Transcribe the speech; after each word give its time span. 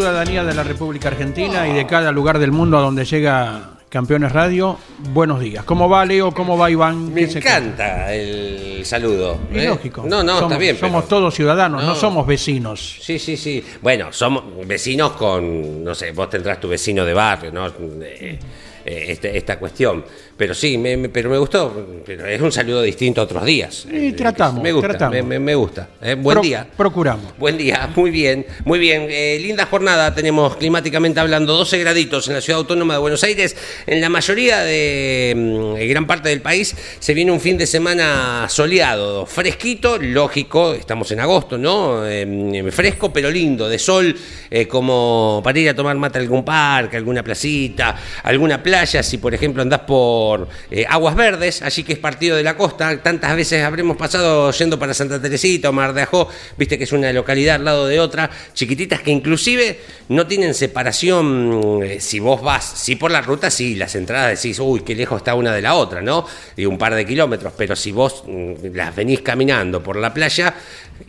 Ciudadanía 0.00 0.44
de 0.44 0.52
la 0.52 0.62
República 0.62 1.08
Argentina 1.08 1.66
y 1.66 1.72
de 1.72 1.86
cada 1.86 2.12
lugar 2.12 2.38
del 2.38 2.52
mundo 2.52 2.76
a 2.76 2.82
donde 2.82 3.06
llega 3.06 3.70
Campeones 3.88 4.30
Radio, 4.30 4.76
buenos 5.14 5.40
días. 5.40 5.64
¿Cómo 5.64 5.88
va 5.88 6.04
Leo? 6.04 6.32
¿Cómo 6.32 6.58
va 6.58 6.70
Iván? 6.70 7.14
Me 7.14 7.22
encanta 7.22 8.12
el 8.12 8.84
saludo. 8.84 9.38
Es 9.50 9.62
¿eh? 9.62 9.68
lógico. 9.68 10.02
No, 10.06 10.22
no, 10.22 10.34
somos, 10.34 10.42
está 10.52 10.58
bien. 10.58 10.76
pero- 10.78 10.88
Somos 10.88 11.08
todos 11.08 11.34
ciudadanos, 11.34 11.80
no. 11.82 11.88
No. 11.88 11.94
somos 11.94 12.26
vecinos. 12.26 12.98
Sí, 13.00 13.18
sí, 13.18 13.38
sí. 13.38 13.64
Bueno, 13.80 14.12
somos 14.12 14.44
vecinos 14.66 15.12
con, 15.12 15.82
no 15.82 15.94
sé, 15.94 16.10
vos 16.12 16.28
tendrás 16.28 16.60
tu 16.60 16.68
vecino 16.68 17.02
de 17.02 17.14
barrio, 17.14 17.50
¿no? 17.50 17.66
Eh, 17.66 18.38
eh, 18.84 19.04
este- 19.08 19.34
esta 19.34 19.58
cuestión. 19.58 20.04
Pero 20.36 20.54
sí, 20.54 20.76
me, 20.76 20.96
me- 20.98 21.08
pero 21.08 21.30
me 21.30 21.38
gustó. 21.38 22.02
Pero 22.04 22.26
es 22.26 22.40
un 22.40 22.52
saludo 22.52 22.82
distinto 22.82 23.20
a 23.22 23.24
otros 23.24 23.44
días. 23.44 23.86
Y 23.90 24.08
Eh, 24.08 24.12
tratamos, 24.12 24.62
Me 24.62 24.70
gusta, 24.72 24.88
tratamos. 24.90 25.14
Me, 25.16 25.22
me- 25.22 25.38
me 25.38 25.54
gusta. 25.54 25.88
Eh, 26.02 26.14
buen 26.14 26.34
Pro- 26.34 26.42
día. 26.42 26.66
Procuramos. 26.76 27.32
Buen 27.38 27.56
día, 27.56 27.88
muy 27.96 28.10
bien, 28.10 28.44
muy 28.64 28.78
bien. 28.78 29.06
Eh, 29.08 29.38
linda 29.40 29.64
jornada 29.66 30.14
tenemos 30.14 30.56
climáticamente 30.56 31.20
hablando, 31.20 31.54
12 31.54 31.78
graditos 31.78 32.28
en 32.28 32.34
la 32.34 32.40
ciudad 32.42 32.58
autónoma 32.60 32.94
de 32.94 33.00
Buenos 33.00 33.24
Aires. 33.24 33.56
En 33.86 34.00
la 34.00 34.08
mayoría 34.10 34.60
de 34.60 35.32
mm, 35.36 35.88
gran 35.88 36.06
parte 36.06 36.28
del 36.28 36.42
país 36.42 36.76
se 36.98 37.14
viene 37.14 37.32
un 37.32 37.40
fin 37.40 37.56
de 37.56 37.66
semana 37.66 38.46
soleado, 38.48 39.24
fresquito, 39.26 39.96
lógico, 39.98 40.74
estamos 40.74 41.10
en 41.12 41.20
agosto, 41.20 41.56
¿no? 41.56 42.06
Eh, 42.06 42.62
fresco 42.72 43.10
pero 43.12 43.30
lindo, 43.30 43.68
de 43.68 43.78
sol, 43.78 44.14
eh, 44.50 44.66
como 44.68 45.40
para 45.42 45.58
ir 45.58 45.68
a 45.70 45.74
tomar 45.74 45.96
mate 45.96 46.18
a 46.18 46.20
algún 46.22 46.44
parque, 46.44 46.96
alguna 46.98 47.22
placita, 47.22 47.96
alguna 48.24 48.62
playa, 48.62 49.02
si 49.02 49.16
por 49.18 49.32
ejemplo 49.32 49.62
andás 49.62 49.80
por 49.80 50.25
eh, 50.70 50.84
Aguas 50.88 51.14
Verdes, 51.14 51.62
allí 51.62 51.82
que 51.82 51.92
es 51.94 51.98
partido 51.98 52.36
de 52.36 52.42
la 52.42 52.56
costa, 52.56 53.00
tantas 53.02 53.34
veces 53.36 53.64
habremos 53.64 53.96
pasado 53.96 54.50
yendo 54.52 54.78
para 54.78 54.94
Santa 54.94 55.20
Teresita 55.20 55.70
o 55.70 55.72
Mar 55.72 55.92
de 55.92 56.02
Ajó, 56.02 56.28
viste 56.56 56.78
que 56.78 56.84
es 56.84 56.92
una 56.92 57.12
localidad 57.12 57.56
al 57.56 57.64
lado 57.64 57.86
de 57.86 58.00
otra, 58.00 58.30
chiquititas 58.54 59.00
que 59.00 59.10
inclusive 59.10 59.80
no 60.08 60.26
tienen 60.26 60.54
separación, 60.54 61.80
eh, 61.82 62.00
si 62.00 62.20
vos 62.20 62.42
vas, 62.42 62.64
sí 62.64 62.96
por 62.96 63.10
la 63.10 63.20
ruta, 63.22 63.50
sí, 63.50 63.74
las 63.74 63.94
entradas 63.94 64.42
decís, 64.42 64.58
uy, 64.60 64.80
qué 64.80 64.94
lejos 64.94 65.18
está 65.18 65.34
una 65.34 65.52
de 65.52 65.62
la 65.62 65.74
otra, 65.74 66.00
¿no? 66.02 66.26
Y 66.56 66.66
un 66.66 66.78
par 66.78 66.94
de 66.94 67.04
kilómetros, 67.04 67.52
pero 67.56 67.76
si 67.76 67.92
vos 67.92 68.24
mm, 68.26 68.74
las 68.74 68.94
venís 68.94 69.20
caminando 69.20 69.82
por 69.82 69.96
la 69.96 70.12
playa 70.12 70.54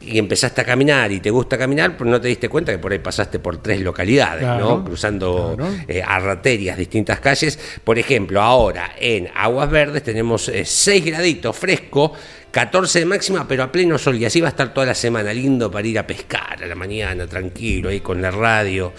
y 0.02 0.18
empezaste 0.18 0.62
a 0.62 0.66
caminar 0.66 1.12
y 1.12 1.20
te 1.22 1.30
gusta 1.30 1.58
caminar, 1.58 1.96
pues 1.96 2.10
no 2.10 2.20
te 2.20 2.28
diste 2.28 2.50
cuenta 2.50 2.72
que 2.74 2.78
por 2.78 2.92
ahí 2.92 3.00
pasaste 3.00 3.40
por 3.40 3.58
tres 3.62 3.80
localidades, 3.82 4.42
Claro, 4.44 4.78
¿no? 4.78 4.84
Cruzando 4.86 5.54
claro. 5.56 5.74
eh, 5.88 6.02
arterias, 6.06 6.78
distintas 6.78 7.20
calles. 7.20 7.58
Por 7.84 7.98
ejemplo, 7.98 8.42
ahora 8.42 8.92
en 9.16 9.30
Aguas 9.34 9.72
Verdes 9.72 10.04
tenemos 10.04 10.52
6 10.64 11.06
graditos 11.06 11.56
fresco, 11.56 12.14
14 12.52 13.00
de 13.00 13.06
máxima, 13.06 13.48
pero 13.48 13.64
a 13.64 13.72
pleno 13.72 13.98
sol. 13.98 14.18
Y 14.18 14.26
así 14.26 14.42
va 14.42 14.48
a 14.48 14.50
estar 14.50 14.74
toda 14.74 14.86
la 14.86 14.96
semana. 14.96 15.34
Lindo 15.34 15.72
para 15.72 15.88
ir 15.88 15.98
a 15.98 16.06
pescar 16.06 16.62
a 16.62 16.68
la 16.68 16.76
mañana, 16.76 17.26
tranquilo, 17.26 17.88
ahí 17.88 18.02
con 18.02 18.22
la 18.22 18.32
radio. 18.32 18.92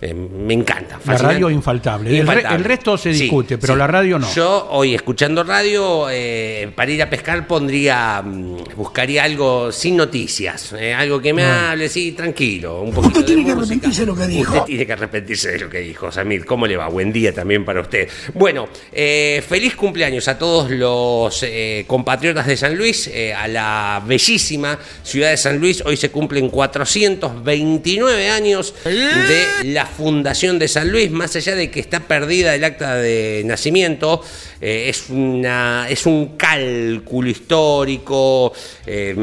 Eh, 0.00 0.12
me 0.12 0.54
encanta. 0.54 0.98
La 1.06 1.16
radio 1.16 1.48
infaltable. 1.50 2.10
El, 2.10 2.16
re- 2.16 2.20
Infaltable. 2.20 2.56
el 2.56 2.64
resto 2.64 2.98
se 2.98 3.14
Sí, 3.14 3.22
discute, 3.22 3.56
pero 3.58 3.72
sí. 3.74 3.78
la 3.78 3.86
radio 3.86 4.18
no. 4.18 4.32
Yo 4.34 4.68
hoy 4.70 4.94
escuchando 4.94 5.42
radio, 5.42 6.08
eh, 6.10 6.70
para 6.74 6.90
ir 6.90 7.02
a 7.02 7.08
pescar 7.08 7.46
pondría, 7.46 8.20
mm, 8.22 8.56
buscaría 8.76 9.24
algo 9.24 9.72
sin 9.72 9.96
noticias, 9.96 10.74
eh, 10.78 10.92
algo 10.92 11.20
que 11.20 11.32
me 11.32 11.44
hable, 11.44 11.88
sí, 11.88 12.12
tranquilo, 12.12 12.82
un 12.82 12.92
poquito 12.92 13.20
Usted 13.20 13.20
de 13.20 13.26
tiene 13.26 13.44
que 13.48 13.54
música. 13.54 13.74
arrepentirse 13.74 14.00
de 14.02 14.06
lo 14.06 14.16
que 14.16 14.26
dijo. 14.26 14.52
Usted 14.52 14.64
tiene 14.66 14.86
que 14.86 14.92
arrepentirse 14.92 15.50
de 15.52 15.58
lo 15.60 15.70
que 15.70 15.78
dijo, 15.80 16.12
Samir. 16.12 16.44
¿Cómo 16.44 16.66
le 16.66 16.76
va? 16.76 16.88
Buen 16.88 17.12
día 17.12 17.32
también 17.32 17.64
para 17.64 17.80
usted. 17.80 18.08
Bueno, 18.34 18.68
eh, 18.92 19.42
feliz 19.48 19.74
cumpleaños 19.76 20.28
a 20.28 20.36
todos 20.38 20.70
los 20.70 21.42
eh, 21.42 21.84
compatriotas 21.86 22.46
de 22.46 22.56
San 22.56 22.76
Luis, 22.76 23.06
eh, 23.08 23.32
a 23.32 23.48
la 23.48 24.02
bellísima 24.06 24.78
ciudad 25.02 25.30
de 25.30 25.36
San 25.38 25.58
Luis. 25.58 25.82
Hoy 25.86 25.96
se 25.96 26.10
cumplen 26.10 26.50
429 26.50 28.28
años 28.30 28.74
de 28.84 29.46
la 29.72 29.85
fundación 29.86 30.58
de 30.58 30.68
San 30.68 30.90
Luis, 30.90 31.10
más 31.10 31.34
allá 31.36 31.54
de 31.54 31.70
que 31.70 31.80
está 31.80 32.00
perdida 32.00 32.54
el 32.54 32.64
acta 32.64 32.96
de 32.96 33.42
nacimiento, 33.44 34.22
eh, 34.60 34.86
es, 34.88 35.08
una, 35.10 35.86
es 35.88 36.04
un 36.06 36.36
cálculo 36.36 37.28
histórico 37.30 38.52
eh, 38.86 39.14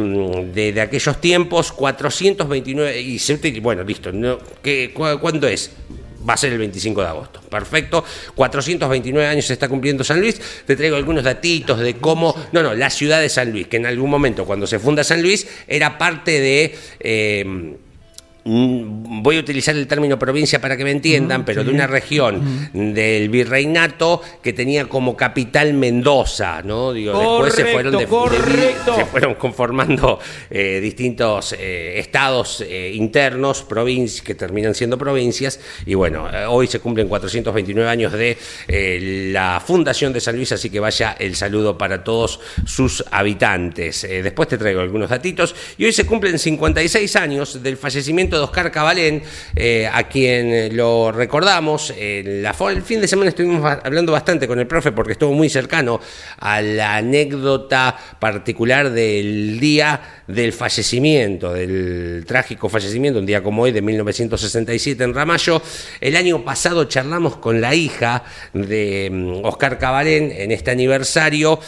de, 0.54 0.82
aquellos 0.82 1.22
tiempos, 1.22 1.72
429, 1.72 3.00
y 3.02 3.20
se 3.20 3.34
bueno, 3.62 3.84
listo, 3.84 4.12
no, 4.12 4.40
¿qué, 4.62 4.92
cu- 4.94 5.20
¿cuándo 5.20 5.48
es? 5.48 5.72
Va 6.28 6.36
a 6.36 6.38
ser 6.38 6.54
el 6.54 6.58
25 6.60 7.02
de 7.02 7.08
agosto. 7.08 7.42
Perfecto. 7.42 8.02
429 8.34 9.28
años 9.28 9.46
se 9.46 9.52
está 9.54 9.68
cumpliendo 9.68 10.06
San 10.06 10.22
Luis. 10.22 10.40
Te 10.66 10.78
traigo 10.78 10.96
algunos 10.96 11.22
datitos 11.26 11.80
de 11.80 11.96
cómo. 11.96 12.34
No, 12.54 12.64
no, 12.64 12.74
la 12.74 12.90
ciudad 12.90 13.20
de 13.20 13.28
San 13.28 13.52
Luis, 13.52 13.68
que 13.68 13.76
en 13.76 13.86
algún 13.86 14.10
momento, 14.10 14.46
cuando 14.46 14.66
se 14.66 14.80
funda 14.80 15.04
San 15.04 15.22
Luis, 15.22 15.46
era 15.68 15.98
parte 15.98 16.40
de. 16.40 16.76
eh, 17.02 17.76
voy 18.46 19.38
a 19.38 19.40
utilizar 19.40 19.76
el 19.76 19.88
término 19.88 20.20
provincia 20.20 20.60
para 20.60 20.76
que 20.76 20.84
me 20.84 20.92
entiendan, 20.92 21.46
pero 21.46 21.64
de 21.64 21.72
una 21.72 21.88
región 21.88 22.70
del 22.74 23.30
virreinato 23.30 24.22
que 24.42 24.52
tenía 24.52 24.86
como 24.90 25.16
capital 25.16 25.74
Mendoza, 25.74 26.62
¿no? 26.62 26.92
Digo, 26.92 27.18
después 27.42 27.54
se 27.54 27.66
fueron, 27.74 27.94
de- 27.94 28.00
de- 28.00 28.08
correcto. 28.08 28.96
se 28.96 29.06
fueron 29.06 29.36
conformando 29.36 30.20
eh, 30.50 30.80
distintos 30.82 31.56
eh, 31.58 31.94
estados 32.00 32.62
eh, 32.68 32.92
internos, 32.94 33.62
provincias, 33.64 34.22
que 34.26 34.36
terminan 34.36 34.76
siendo 34.76 34.98
provincias, 34.98 35.60
y 35.86 35.94
bueno, 35.94 36.28
hoy 36.50 36.68
se 36.68 36.80
cumplen 36.80 37.08
429 37.08 37.90
años 37.90 38.12
de 38.12 38.38
la 39.32 39.62
fundación 39.66 40.12
de 40.12 40.20
San 40.20 40.36
Luis, 40.36 40.52
así 40.52 40.70
que 40.70 40.80
vaya 40.80 41.16
el 41.18 41.36
saludo 41.36 41.78
para 41.78 42.04
todos 42.04 42.40
sus 42.66 43.04
habitantes. 43.12 44.02
Después 44.02 44.50
te 44.50 44.58
traigo 44.58 44.82
algunos 44.82 45.10
datitos, 45.10 45.56
y 45.78 45.86
hoy 45.86 45.94
se 45.94 46.06
cumplen 46.06 46.38
56 46.38 47.16
años 47.16 47.64
del 47.64 47.78
fallecimiento 47.78 48.33
de 48.38 48.44
Oscar 48.44 48.72
Cabalén, 48.72 49.22
eh, 49.56 49.90
a 49.92 50.08
quien 50.08 50.52
eh, 50.52 50.70
lo 50.72 51.12
recordamos. 51.12 51.94
eh, 51.96 52.44
el 52.70 52.82
fin 52.82 53.02
de 53.02 53.08
semana 53.08 53.30
estuvimos 53.30 53.64
hablando 53.84 54.12
bastante 54.12 54.48
con 54.48 54.60
el 54.60 54.68
profe 54.68 54.92
porque 54.92 55.14
estuvo 55.14 55.34
muy 55.34 55.50
cercano 55.50 56.00
a 56.40 56.62
la 56.62 56.96
anécdota 56.98 57.96
particular 58.20 58.90
del 58.90 59.60
día 59.60 60.24
del 60.28 60.54
fallecimiento, 60.54 61.54
del 61.54 62.24
trágico 62.26 62.70
fallecimiento, 62.70 63.20
un 63.20 63.26
día 63.26 63.44
como 63.44 63.64
hoy 63.64 63.72
de 63.72 63.82
1967 63.82 65.04
en 65.04 65.14
Ramallo. 65.14 65.62
El 66.00 66.16
año 66.16 66.44
pasado 66.44 66.86
charlamos 66.86 67.38
con 67.38 67.62
la 67.62 67.76
hija 67.76 68.24
de 68.54 69.10
mm, 69.12 69.46
Oscar 69.46 69.78
Cabalén 69.78 70.32
en 70.36 70.52
este 70.52 70.72
aniversario, 70.72 71.60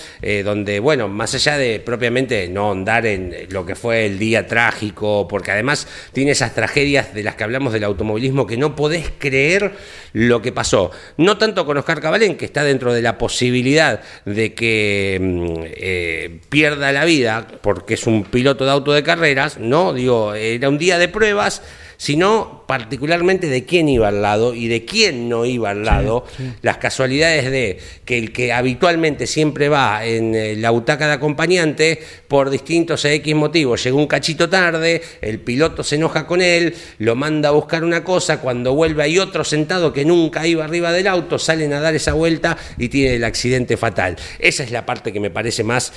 donde, 0.43 0.79
bueno, 0.79 1.07
más 1.07 1.33
allá 1.35 1.57
de 1.57 1.79
propiamente 1.79 2.47
no 2.47 2.71
andar 2.71 3.05
en 3.05 3.35
lo 3.49 3.65
que 3.65 3.75
fue 3.75 4.05
el 4.05 4.17
día 4.17 4.47
trágico, 4.47 5.27
porque 5.27 5.51
además 5.51 5.87
tiene 6.11 6.31
esas 6.31 6.53
tragedias 6.55 7.13
de 7.13 7.21
las 7.21 7.35
que 7.35 7.43
hablamos 7.43 7.71
del 7.71 7.83
automovilismo 7.83 8.47
que 8.47 8.57
no 8.57 8.75
podés 8.75 9.11
creer 9.19 9.73
lo 10.13 10.41
que 10.41 10.51
pasó. 10.51 10.89
No 11.17 11.37
tanto 11.37 11.65
con 11.65 11.77
Oscar 11.77 12.01
Cabalén, 12.01 12.37
que 12.37 12.45
está 12.45 12.63
dentro 12.63 12.93
de 12.93 13.03
la 13.03 13.19
posibilidad 13.19 14.01
de 14.25 14.55
que 14.55 15.19
mm, 15.21 15.63
eh, 15.75 16.39
pierda 16.49 16.91
la 16.91 17.05
vida 17.05 17.47
porque 17.61 17.93
es 17.93 18.07
un 18.07 18.23
piloto 18.23 18.65
de 18.65 18.71
auto 18.71 18.93
de 18.93 19.03
carreras, 19.03 19.59
¿no? 19.59 19.93
Digo, 19.93 20.33
era 20.33 20.69
un 20.69 20.79
día 20.79 20.97
de 20.97 21.09
pruebas 21.09 21.61
sino 21.97 22.63
particularmente 22.67 23.47
de 23.47 23.65
quién 23.65 23.89
iba 23.89 24.07
al 24.07 24.21
lado 24.21 24.53
y 24.53 24.67
de 24.67 24.85
quién 24.85 25.29
no 25.29 25.45
iba 25.45 25.69
al 25.69 25.85
lado. 25.85 26.25
Las 26.61 26.77
casualidades 26.77 27.51
de 27.51 27.79
que 28.05 28.17
el 28.17 28.31
que 28.31 28.53
habitualmente 28.53 29.27
siempre 29.27 29.69
va 29.69 30.05
en 30.05 30.35
eh, 30.35 30.55
la 30.55 30.71
butaca 30.71 31.07
de 31.07 31.13
acompañante, 31.13 31.99
por 32.27 32.49
distintos 32.49 33.05
X 33.05 33.35
motivos, 33.35 33.83
llegó 33.83 33.97
un 33.97 34.07
cachito 34.07 34.49
tarde, 34.49 35.01
el 35.21 35.39
piloto 35.39 35.83
se 35.83 35.95
enoja 35.95 36.25
con 36.25 36.41
él, 36.41 36.75
lo 36.99 37.15
manda 37.15 37.49
a 37.49 37.51
buscar 37.51 37.83
una 37.83 38.03
cosa, 38.03 38.39
cuando 38.39 38.73
vuelve 38.73 39.03
hay 39.03 39.19
otro 39.19 39.43
sentado 39.43 39.93
que 39.93 40.05
nunca 40.05 40.45
iba 40.47 40.65
arriba 40.65 40.91
del 40.91 41.07
auto, 41.07 41.39
salen 41.39 41.73
a 41.73 41.79
dar 41.79 41.95
esa 41.95 42.13
vuelta 42.13 42.57
y 42.77 42.89
tiene 42.89 43.15
el 43.15 43.23
accidente 43.23 43.77
fatal. 43.77 44.15
Esa 44.39 44.63
es 44.63 44.71
la 44.71 44.85
parte 44.85 45.13
que 45.13 45.19
me 45.19 45.29
parece 45.29 45.63
más 45.63 45.93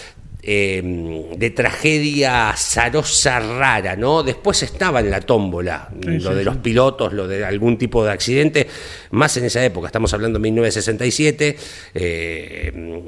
eh, 0.50 0.80
de 1.36 1.50
tragedia 1.50 2.48
azarosa 2.48 3.38
rara, 3.38 3.96
¿no? 3.96 4.22
Después 4.22 4.62
estaba 4.62 5.00
en 5.00 5.10
la 5.10 5.20
tómbola, 5.20 5.90
lo 6.00 6.34
de 6.34 6.42
los 6.42 6.56
pilotos, 6.56 7.12
lo 7.12 7.28
de 7.28 7.44
algún 7.44 7.76
tipo 7.76 8.02
de 8.02 8.12
accidente, 8.12 8.66
más 9.10 9.36
en 9.36 9.44
esa 9.44 9.62
época, 9.62 9.88
estamos 9.88 10.14
hablando 10.14 10.38
de 10.38 10.44
1967, 10.44 11.56
eh, 11.92 13.02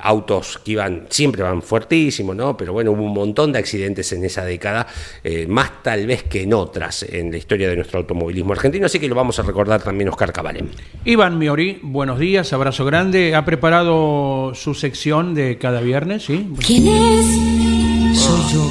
autos 0.00 0.58
que 0.64 0.72
iban, 0.72 1.06
siempre 1.08 1.44
van 1.44 1.62
fuertísimos, 1.62 2.34
¿no? 2.34 2.56
Pero 2.56 2.72
bueno, 2.72 2.90
hubo 2.90 3.04
un 3.04 3.14
montón 3.14 3.52
de 3.52 3.60
accidentes 3.60 4.12
en 4.12 4.24
esa 4.24 4.44
década, 4.44 4.88
eh, 5.22 5.46
más 5.46 5.84
tal 5.84 6.04
vez 6.08 6.24
que 6.24 6.42
en 6.42 6.52
otras 6.52 7.04
en 7.04 7.30
la 7.30 7.36
historia 7.36 7.68
de 7.68 7.76
nuestro 7.76 8.00
automovilismo 8.00 8.54
argentino, 8.54 8.86
así 8.86 8.98
que 8.98 9.06
lo 9.06 9.14
vamos 9.14 9.38
a 9.38 9.42
recordar 9.42 9.84
también 9.84 10.08
Oscar 10.08 10.32
Cabalén. 10.32 10.68
Iván 11.04 11.38
Miori, 11.38 11.78
buenos 11.82 12.18
días, 12.18 12.52
abrazo 12.52 12.84
grande, 12.84 13.36
ha 13.36 13.44
preparado 13.44 14.52
su 14.56 14.74
sección 14.74 15.34
de 15.34 15.56
cada 15.56 15.80
viernes, 15.80 16.24
¿sí? 16.24 16.39
¿Quién 16.66 16.88
es? 16.88 18.18
Soy 18.18 18.52
yo. 18.52 18.66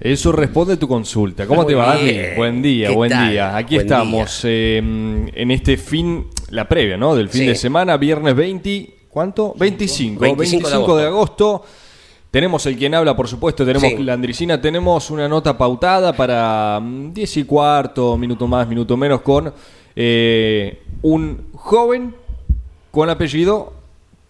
Eso 0.00 0.32
responde 0.32 0.74
a 0.74 0.78
tu 0.78 0.86
consulta. 0.86 1.46
¿Cómo 1.46 1.62
Muy 1.62 1.68
te 1.72 1.74
va, 1.74 1.96
bien. 1.96 2.16
Dani? 2.22 2.36
Buen 2.36 2.62
día, 2.62 2.88
¿Qué 2.88 2.94
buen 2.94 3.10
tal? 3.10 3.30
día. 3.30 3.56
Aquí 3.56 3.76
Buen 3.76 3.86
estamos 3.86 4.40
eh, 4.44 4.76
en 4.78 5.50
este 5.50 5.76
fin, 5.76 6.26
la 6.50 6.68
previa, 6.68 6.96
¿no? 6.96 7.14
Del 7.14 7.28
fin 7.28 7.42
Sí. 7.42 7.46
de 7.48 7.54
semana, 7.54 7.96
viernes 7.96 8.34
20, 8.36 8.94
¿cuánto? 9.08 9.54
25, 9.56 10.20
25 10.20 10.68
25, 10.68 10.96
de 10.96 11.02
de 11.02 11.08
agosto. 11.08 11.62
Tenemos 12.30 12.66
el 12.66 12.76
quien 12.76 12.94
habla, 12.94 13.14
por 13.16 13.28
supuesto, 13.28 13.64
tenemos 13.64 13.88
Sí. 13.88 14.02
la 14.02 14.12
Andricina, 14.12 14.60
tenemos 14.60 15.10
una 15.10 15.28
nota 15.28 15.56
pautada 15.56 16.12
para 16.12 16.80
mm, 16.82 17.12
10 17.14 17.36
y 17.38 17.44
cuarto, 17.44 18.16
minuto 18.18 18.46
más, 18.46 18.68
minuto 18.68 18.96
menos, 18.96 19.20
con 19.22 19.54
eh, 19.96 20.82
un 21.02 21.46
joven 21.54 22.14
con 22.90 23.08
apellido 23.08 23.72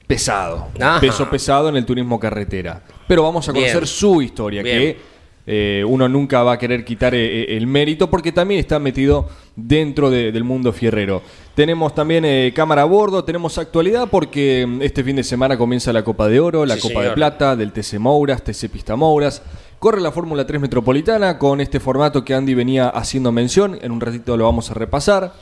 pesado. 0.07 0.69
Ajá. 0.81 1.01
Peso 1.01 1.29
pesado 1.31 1.69
en 1.69 1.77
el 1.77 1.85
turismo 1.87 2.19
carretera. 2.21 2.83
Pero 3.09 3.23
vamos 3.23 3.49
a 3.49 3.53
conocer 3.53 3.75
Bien. 3.77 3.87
su 3.87 4.23
historia, 4.23 4.63
Bien. 4.63 4.79
que 4.79 5.15
eh, 5.47 5.85
uno 5.87 6.09
nunca 6.09 6.43
va 6.43 6.53
a 6.55 6.59
querer 6.59 6.85
quitar 6.87 7.15
eh, 7.15 7.43
eh, 7.43 7.57
el 7.57 7.67
mérito 7.67 8.09
porque 8.09 8.33
también 8.33 8.61
está 8.61 8.79
metido 8.79 9.29
dentro 9.55 10.09
de- 10.11 10.33
del 10.33 10.43
mundo 10.43 10.73
fierrero. 10.73 11.21
Tenemos 11.55 11.95
también 11.95 12.25
eh, 12.25 12.53
cámara 12.57 12.83
a 12.83 12.87
bordo, 12.87 13.25
tenemos 13.25 13.59
actualidad 13.59 14.09
porque 14.11 14.65
mm, 14.67 14.81
este 14.83 15.05
fin 15.05 15.17
de 15.17 15.23
semana 15.23 15.59
comienza 15.59 15.93
la 15.93 16.03
Copa 16.03 16.29
de 16.29 16.41
Oro, 16.41 16.65
la 16.65 16.77
Sí, 16.77 16.89
Copa 16.89 17.03
de. 17.05 17.11
Plata, 17.11 17.57
del 17.57 17.73
TC 17.73 17.99
Mouras, 17.99 18.43
TC 18.43 18.71
Pista 18.71 18.97
Mouras. 18.97 19.43
Corre 19.79 20.01
la 20.01 20.13
Fórmula 20.13 20.47
3 20.47 20.63
Metropolitana 20.63 21.39
con 21.39 21.61
este 21.61 21.79
formato 21.79 22.25
que 22.25 22.33
Andy 22.33 22.55
venía 22.55 22.89
haciendo 22.89 23.31
mención, 23.31 23.79
en 23.83 23.93
un 23.93 24.01
ratito 24.01 24.35
lo 24.39 24.45
vamos 24.45 24.71
a 24.71 24.75
repasar. 24.75 25.35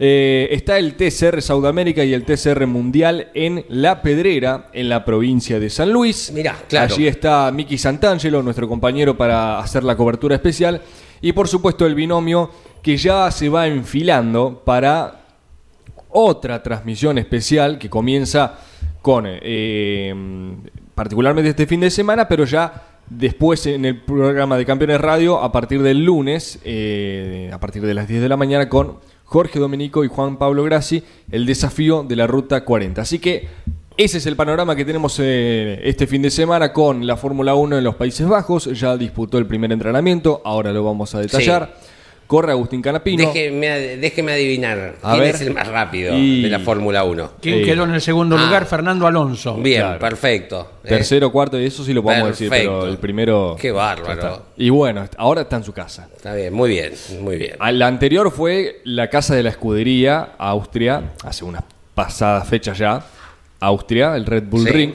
Eh, 0.00 0.48
está 0.52 0.78
el 0.78 0.94
TCR 0.94 1.42
Sudamérica 1.42 2.04
y 2.04 2.14
el 2.14 2.24
TCR 2.24 2.66
Mundial 2.66 3.30
en 3.34 3.64
La 3.68 4.00
Pedrera, 4.00 4.68
en 4.72 4.88
la 4.88 5.04
provincia 5.04 5.58
de 5.58 5.70
San 5.70 5.92
Luis. 5.92 6.30
Mirá, 6.32 6.56
claro. 6.68 6.94
Allí 6.94 7.08
está 7.08 7.50
Miki 7.50 7.76
Santangelo, 7.78 8.42
nuestro 8.42 8.68
compañero 8.68 9.16
para 9.16 9.58
hacer 9.58 9.82
la 9.82 9.96
cobertura 9.96 10.36
especial. 10.36 10.82
Y 11.20 11.32
por 11.32 11.48
supuesto 11.48 11.84
el 11.84 11.96
binomio 11.96 12.50
que 12.80 12.96
ya 12.96 13.30
se 13.32 13.48
va 13.48 13.66
enfilando 13.66 14.62
para 14.64 15.24
otra 16.10 16.62
transmisión 16.62 17.18
especial 17.18 17.78
que 17.78 17.90
comienza 17.90 18.58
con 19.02 19.24
eh, 19.26 20.14
particularmente 20.94 21.50
este 21.50 21.66
fin 21.66 21.80
de 21.80 21.90
semana, 21.90 22.28
pero 22.28 22.44
ya 22.44 23.00
después 23.10 23.66
en 23.66 23.84
el 23.84 24.00
programa 24.02 24.56
de 24.56 24.64
Campeones 24.64 25.00
Radio 25.00 25.40
a 25.40 25.50
partir 25.50 25.82
del 25.82 26.04
lunes, 26.04 26.60
eh, 26.64 27.50
a 27.52 27.58
partir 27.58 27.82
de 27.82 27.94
las 27.94 28.06
10 28.06 28.22
de 28.22 28.28
la 28.28 28.36
mañana 28.36 28.68
con 28.68 28.98
Jorge 29.28 29.58
Domenico 29.58 30.04
y 30.04 30.08
Juan 30.08 30.38
Pablo 30.38 30.64
Grassi, 30.64 31.02
el 31.30 31.44
desafío 31.44 32.02
de 32.02 32.16
la 32.16 32.26
Ruta 32.26 32.64
40. 32.64 33.02
Así 33.02 33.18
que 33.18 33.46
ese 33.98 34.18
es 34.18 34.26
el 34.26 34.36
panorama 34.36 34.74
que 34.74 34.86
tenemos 34.86 35.18
eh, 35.20 35.80
este 35.84 36.06
fin 36.06 36.22
de 36.22 36.30
semana 36.30 36.72
con 36.72 37.06
la 37.06 37.18
Fórmula 37.18 37.54
1 37.54 37.76
en 37.76 37.84
los 37.84 37.96
Países 37.96 38.26
Bajos. 38.26 38.64
Ya 38.80 38.96
disputó 38.96 39.36
el 39.36 39.46
primer 39.46 39.70
entrenamiento, 39.70 40.40
ahora 40.46 40.72
lo 40.72 40.82
vamos 40.82 41.14
a 41.14 41.20
detallar. 41.20 41.74
Corre 42.28 42.52
Agustín 42.52 42.80
Canapino. 42.82 43.24
Déjeme, 43.26 43.68
ad- 43.70 43.98
déjeme 44.00 44.32
adivinar, 44.32 44.96
A 45.02 45.12
¿quién 45.12 45.24
ver. 45.24 45.34
es 45.34 45.40
el 45.40 45.54
más 45.54 45.66
rápido 45.66 46.14
Y- 46.16 46.42
de 46.42 46.48
la 46.50 46.60
Fórmula 46.60 47.02
1? 47.02 47.32
¿Quién 47.40 47.60
Eh, 47.60 47.62
quedó 47.62 47.84
en 47.84 47.94
el 47.94 48.00
segundo 48.02 48.36
ah. 48.38 48.44
lugar? 48.44 48.66
Fernando 48.66 49.06
Alonso. 49.06 49.56
Bien, 49.56 49.80
Claro. 49.80 49.98
perfecto. 49.98 50.72
¿eh? 50.84 50.88
Tercero, 50.88 51.32
cuarto, 51.32 51.58
y 51.58 51.64
eso 51.64 51.82
sí 51.82 51.92
lo 51.94 52.02
podemos 52.02 52.28
decir, 52.28 52.50
Perfecto. 52.50 52.80
pero 52.80 52.92
el 52.92 52.98
primero. 52.98 53.56
Qué 53.58 53.72
bárbaro. 53.72 54.08
ya 54.08 54.12
está. 54.28 54.42
Y 54.58 54.68
bueno, 54.70 55.04
ahora 55.16 55.40
está 55.40 55.56
en 55.56 55.64
su 55.64 55.72
casa. 55.72 56.06
Está 56.14 56.34
bien, 56.34 56.52
muy 56.52 56.68
bien, 56.70 56.92
muy 57.22 57.36
bien. 57.38 57.56
A 57.58 57.72
La 57.72 57.86
anterior 57.86 58.30
fue 58.30 58.82
la 58.84 59.08
casa 59.08 59.34
de 59.34 59.42
la 59.42 59.48
escudería, 59.48 60.34
Austria, 60.38 61.12
hace 61.24 61.44
unas 61.46 61.64
pasadas 61.94 62.46
fechas 62.46 62.76
ya. 62.78 63.04
Austria, 63.58 64.14
el 64.16 64.26
Red 64.26 64.44
Bull 64.44 64.64
Sí. 64.64 64.70
Ring. 64.70 64.92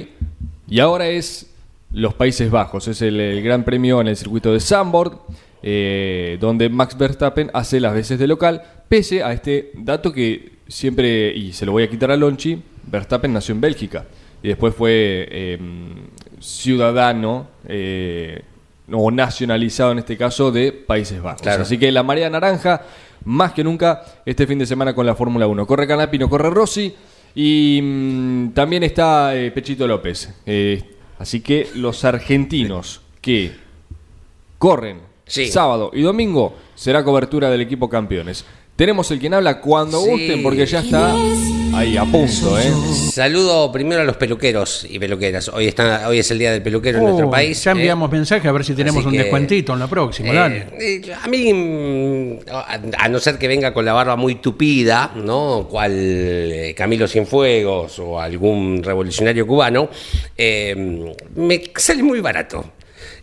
Y 0.69 0.80
ahora 0.80 1.07
es 1.07 1.47
los 1.91 2.13
Países 2.13 2.50
Bajos, 2.51 2.88
es 2.88 3.01
el, 3.01 3.19
el 3.19 3.41
gran 3.44 3.63
premio 3.63 4.00
en 4.01 4.07
el 4.07 4.15
circuito 4.18 4.53
de 4.53 4.59
Zandvoort, 4.59 5.19
eh, 5.65 6.38
donde 6.42 6.68
Max 6.68 6.98
Verstappen 6.98 7.50
hace 7.54 7.80
las 7.80 7.94
veces 7.94 8.19
de 8.19 8.27
local, 8.27 8.62
pese 8.89 9.24
a 9.24 9.31
este 9.31 9.71
dato 9.75 10.12
que 10.12 10.57
siempre, 10.68 11.33
y 11.33 11.54
se 11.54 11.65
lo 11.65 11.71
voy 11.71 11.83
a 11.83 11.89
quitar 11.89 12.12
a 12.12 12.18
Lonchi, 12.18 12.62
Verstappen 12.86 13.31
nació 13.31 13.56
en 13.56 13.62
Bélgica 13.62 14.06
y 14.44 14.50
después 14.50 14.75
fue 14.75 15.25
eh, 15.31 15.57
ciudadano 16.42 17.48
eh, 17.65 18.42
o 18.92 19.10
nacionalizado 19.10 19.94
en 19.94 20.00
este 20.00 20.18
caso 20.18 20.51
de 20.51 20.74
Países 20.74 21.21
Bajos. 21.21 21.42
Claro. 21.42 21.63
Así 21.63 21.77
que 21.77 21.89
la 21.94 22.04
marea 22.04 22.30
naranja, 22.30 22.81
más 23.24 23.54
que 23.54 23.63
nunca, 23.63 24.04
este 24.25 24.45
fin 24.45 24.59
de 24.59 24.66
semana 24.66 24.94
con 24.94 25.06
la 25.06 25.16
Fórmula 25.16 25.48
1. 25.48 25.66
Corre 25.66 25.88
Canapino, 25.88 26.30
corre 26.30 26.50
Rossi 26.50 26.94
y 27.36 27.80
mm, 27.81 28.50
también 28.50 28.83
está 28.83 29.33
eh, 29.33 29.50
Pechito 29.51 29.88
López. 29.88 30.30
Así 31.19 31.39
que 31.39 31.69
los 31.75 32.04
argentinos 32.04 33.01
que 33.21 33.54
corren 34.57 35.12
Sí. 35.33 35.47
sábado 35.51 35.89
y 35.94 36.01
domingo 36.03 36.53
será 36.75 37.03
cobertura 37.03 37.50
del 37.50 37.62
equipo 37.62 37.89
campeones. 37.89 38.45
Tenemos 38.75 39.09
el 39.12 39.19
quien 39.19 39.33
habla 39.35 39.59
cuando 39.62 40.00
Sí. 40.01 40.09
gusten 40.09 40.41
porque 40.44 40.65
ya 40.65 40.80
está 40.80 41.13
ahí 41.75 41.95
a 41.97 42.06
punto, 42.06 42.57
¿eh? 42.59 42.71
Saludo 43.12 43.71
primero 43.71 44.01
a 44.01 44.03
los 44.03 44.18
peluqueros 44.18 44.85
y 44.89 44.97
peluqueras. 44.97 45.50
Hoy 45.50 45.68
está, 45.68 46.07
hoy 46.07 46.18
es 46.19 46.30
el 46.31 46.39
día 46.39 46.51
del 46.51 46.62
peluquero 46.63 46.97
en 46.97 47.03
nuestro 47.03 47.30
país. 47.30 47.63
ya 47.63 47.71
¿eh? 47.71 47.75
enviamos 47.75 48.12
mensaje 48.12 48.47
a 48.47 48.51
ver 48.51 48.63
si 48.63 48.74
tenemos 48.74 49.00
Así 49.00 49.07
un 49.07 49.12
que, 49.13 49.19
descuentito 49.19 49.74
en 49.74 49.80
la 49.80 49.88
próxima. 49.88 50.30
Eh, 50.30 50.33
dale. 50.35 50.68
eh, 50.80 51.01
a 51.21 51.27
mí, 51.27 51.53
mm, 51.53 52.50
a 52.51 52.80
a 53.06 53.09
no 53.09 53.19
ser 53.19 53.38
que 53.38 53.47
venga 53.47 53.74
con 53.74 53.85
la 53.85 53.94
barba 53.94 54.15
muy 54.15 54.35
tupida, 54.35 55.12
¿no? 55.15 55.68
Cual 55.69 55.91
eh, 55.95 56.74
Camilo 56.75 57.07
Cienfuegos 57.07 57.99
o 57.99 58.19
algún 58.19 58.81
revolucionario 58.83 59.45
cubano, 59.47 59.90
eh, 60.35 60.75
me 61.35 61.61
sale 61.75 62.02
muy 62.04 62.21
barato. 62.21 62.66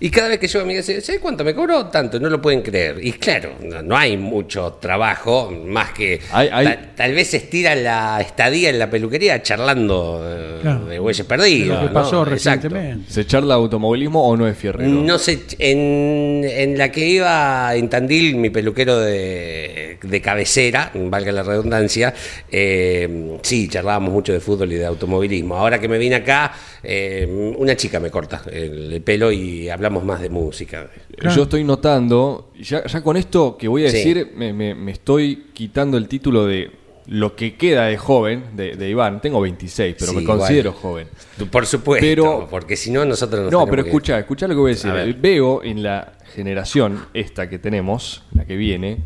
Y 0.02 0.10
cada 0.10 0.28
vez 0.28 0.38
que 0.38 0.48
yo 0.48 0.64
me 0.64 0.74
dice, 0.76 0.98
¿sabes 1.02 1.20
cuánto 1.20 1.44
me 1.44 1.54
cobró? 1.54 1.86
Tanto, 1.88 2.18
no 2.18 2.30
lo 2.30 2.40
pueden 2.40 2.62
creer. 2.62 2.96
Y 3.04 3.12
claro, 3.12 3.56
no, 3.62 3.82
no 3.82 3.94
hay 3.96 4.16
mucho 4.16 4.78
trabajo, 4.80 5.50
más 5.66 5.90
que 5.92 6.18
Hay- 6.32 6.48
hay- 6.50 6.64
ta- 6.66 6.80
tal 6.96 7.12
vez 7.14 7.34
estira 7.34 7.74
la 7.74 8.18
estadía 8.22 8.70
en 8.70 8.78
la 8.78 8.88
peluquería 8.88 9.42
charlando 9.42 10.22
eh, 10.26 10.58
Claro. 10.62 10.86
de 10.86 10.98
huellas 10.98 11.26
perdidas. 11.26 11.68
Lo 11.68 11.80
que 11.80 11.86
¿no? 11.88 11.92
pasó 11.92 12.22
Exacto. 12.26 12.68
recientemente. 12.70 13.12
¿Se 13.12 13.26
charla 13.26 13.54
automovilismo 13.56 14.26
o 14.26 14.34
no 14.38 14.48
es 14.48 14.56
fierrero? 14.56 14.88
No 14.88 15.18
sé, 15.18 15.40
en, 15.58 16.44
en 16.48 16.78
la 16.78 16.90
que 16.90 17.06
iba 17.06 17.74
en 17.74 17.90
Tandil, 17.90 18.36
mi 18.36 18.48
peluquero 18.48 18.98
de, 18.98 19.98
de 20.02 20.20
cabecera, 20.22 20.92
valga 20.94 21.30
la 21.30 21.42
redundancia, 21.42 22.14
eh, 22.50 23.36
sí, 23.42 23.68
charlábamos 23.68 24.12
mucho 24.12 24.32
de 24.32 24.40
fútbol 24.40 24.72
y 24.72 24.76
de 24.76 24.86
automovilismo. 24.86 25.56
Ahora 25.56 25.78
que 25.78 25.88
me 25.88 25.98
vine 25.98 26.16
acá, 26.16 26.52
eh, 26.82 27.26
una 27.58 27.76
chica 27.76 28.00
me 28.00 28.10
corta 28.10 28.40
el, 28.50 28.94
el 28.94 29.02
pelo 29.02 29.30
y 29.30 29.68
hablamos 29.68 29.89
más 29.90 30.20
de 30.20 30.30
música. 30.30 30.88
Yo 31.34 31.42
estoy 31.42 31.64
notando, 31.64 32.50
ya, 32.60 32.86
ya 32.86 33.02
con 33.02 33.16
esto 33.16 33.56
que 33.58 33.66
voy 33.68 33.84
a 33.86 33.90
Sí. 33.90 33.96
decir, 33.96 34.32
me, 34.36 34.52
me- 34.52 34.74
me 34.74 34.92
estoy 34.92 35.46
quitando 35.52 35.96
el 35.98 36.06
título 36.08 36.46
de 36.46 36.70
lo 37.06 37.34
que 37.34 37.56
queda 37.56 37.86
de 37.86 37.96
joven, 37.98 38.44
de, 38.54 38.76
de 38.76 38.88
Iván. 38.88 39.20
Tengo 39.20 39.40
26, 39.40 39.96
pero 39.98 40.10
Sí, 40.12 40.16
me 40.16 40.22
igual. 40.22 40.38
considero 40.38 40.72
joven. 40.72 41.08
Por 41.50 41.66
supuesto, 41.66 42.06
Pero- 42.06 42.46
porque 42.48 42.76
si 42.76 42.90
no, 42.92 43.04
nosotros 43.04 43.40
nos 43.42 43.52
No, 43.52 43.58
tenemos 43.58 43.70
pero 43.70 43.82
que- 43.82 43.88
escucha, 43.90 44.18
escucha 44.18 44.46
lo 44.46 44.54
que 44.54 44.60
voy 44.60 44.70
a 44.70 44.74
decir. 44.74 44.90
A. 44.92 45.04
Veo 45.20 45.62
en 45.64 45.82
la 45.82 46.12
generación 46.34 47.00
esta 47.12 47.48
que 47.48 47.58
tenemos, 47.58 48.22
la 48.32 48.44
que 48.44 48.54
viene, 48.56 48.98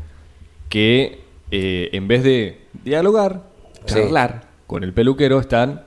que 0.69 1.21
eh, 1.51 1.91
en 1.93 2.09
vez 2.09 2.23
de 2.25 2.63
dialogar, 2.85 3.45
Sí. 3.87 3.95
charlar 3.95 4.49
con 4.67 4.83
el 4.83 4.93
peluquero, 4.93 5.39
están 5.41 5.85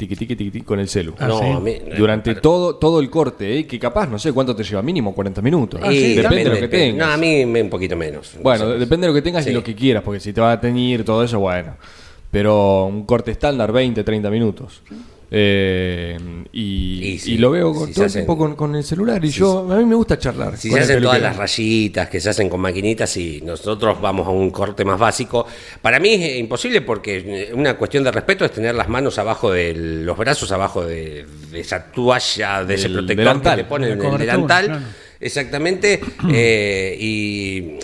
tiqui, 0.00 0.16
tiqui, 0.16 0.34
tiqui, 0.36 0.50
tiqui, 0.50 0.64
con 0.64 0.80
el 0.80 0.88
celu. 0.88 1.14
Ah, 1.18 1.28
no, 1.28 1.38
sí. 1.38 1.44
a 1.44 1.60
mí- 1.60 1.78
Durante 1.96 2.34
todo, 2.36 2.76
todo 2.76 3.00
el 3.00 3.08
corte, 3.10 3.58
¿eh? 3.58 3.66
que 3.66 3.78
capaz, 3.78 4.06
no 4.08 4.18
sé 4.18 4.32
cuánto 4.32 4.54
te 4.56 4.64
lleva, 4.64 4.82
mínimo 4.82 5.14
40 5.14 5.40
minutos. 5.42 5.80
Y 5.90 6.14
depende 6.16 6.22
también 6.22 6.44
de 6.44 6.50
lo 6.50 6.54
que 6.56 6.60
depende. 6.62 6.90
tengas. 6.92 7.06
No, 7.08 7.12
a 7.14 7.16
mí 7.16 7.46
me- 7.46 7.62
un 7.62 7.70
poquito 7.70 7.96
menos. 7.96 8.32
Bueno, 8.42 8.64
No 8.66 8.72
sé. 8.72 8.78
depende 8.78 9.06
de 9.06 9.12
lo 9.12 9.14
que 9.14 9.22
tengas 9.22 9.44
Sí. 9.44 9.50
y 9.50 9.52
lo 9.52 9.62
que 9.62 9.74
quieras, 9.74 10.02
porque 10.02 10.18
si 10.20 10.32
te 10.32 10.40
va 10.40 10.52
a 10.52 10.60
teñir 10.60 11.04
todo 11.04 11.22
eso, 11.22 11.38
bueno. 11.38 11.76
Pero 12.30 12.86
un 12.86 13.04
corte 13.04 13.30
estándar, 13.32 13.72
20, 13.72 14.04
30 14.04 14.30
minutos. 14.30 14.82
Eh, 15.32 16.18
y, 16.52 17.04
Y 17.12 17.18
sí, 17.20 17.34
y 17.34 17.38
lo 17.38 17.52
veo 17.52 17.72
con, 17.72 17.86
si 17.88 17.94
todo 17.94 18.08
se 18.08 18.18
el 18.18 18.24
tiempo 18.26 18.32
hacen- 18.32 18.38
con, 18.38 18.56
con 18.56 18.74
el 18.76 18.82
celular 18.84 19.24
y 19.24 19.28
yo, 19.30 19.70
a 19.72 19.76
mí 19.76 19.84
me 19.84 19.94
gusta 19.94 20.18
charlar. 20.18 20.56
Si 20.56 20.70
se 20.70 20.80
hacen 20.80 21.02
todas 21.02 21.20
las 21.20 21.36
rayitas 21.36 22.08
que 22.08 22.20
se 22.20 22.30
hacen 22.30 22.48
con 22.48 22.60
maquinitas 22.60 23.16
y 23.16 23.40
nosotros 23.42 24.00
vamos 24.00 24.26
a 24.26 24.30
un 24.30 24.50
corte 24.50 24.84
más 24.84 24.98
básico, 24.98 25.46
para 25.80 26.00
mí 26.00 26.14
es 26.14 26.38
imposible 26.38 26.80
porque 26.80 27.18
eh, 27.24 27.50
una 27.54 27.74
cuestión 27.76 28.02
de 28.02 28.10
respeto 28.10 28.44
es 28.44 28.50
tener 28.50 28.74
las 28.74 28.88
manos 28.88 29.18
abajo 29.18 29.52
de 29.52 29.72
los 29.74 30.18
brazos 30.18 30.50
abajo 30.52 30.84
de, 30.84 31.24
de 31.52 31.60
esa 31.60 31.92
toalla, 31.92 32.64
de 32.64 32.74
ese 32.74 32.88
protector 32.88 33.16
delantal. 33.16 33.56
que 33.56 33.62
le 33.62 33.68
ponen 33.68 33.92
en 34.00 34.04
el 34.04 34.18
delantal. 34.18 34.66
claro. 34.66 34.82
Exactamente. 35.20 36.00
eh, 36.32 36.96
y 36.98 37.78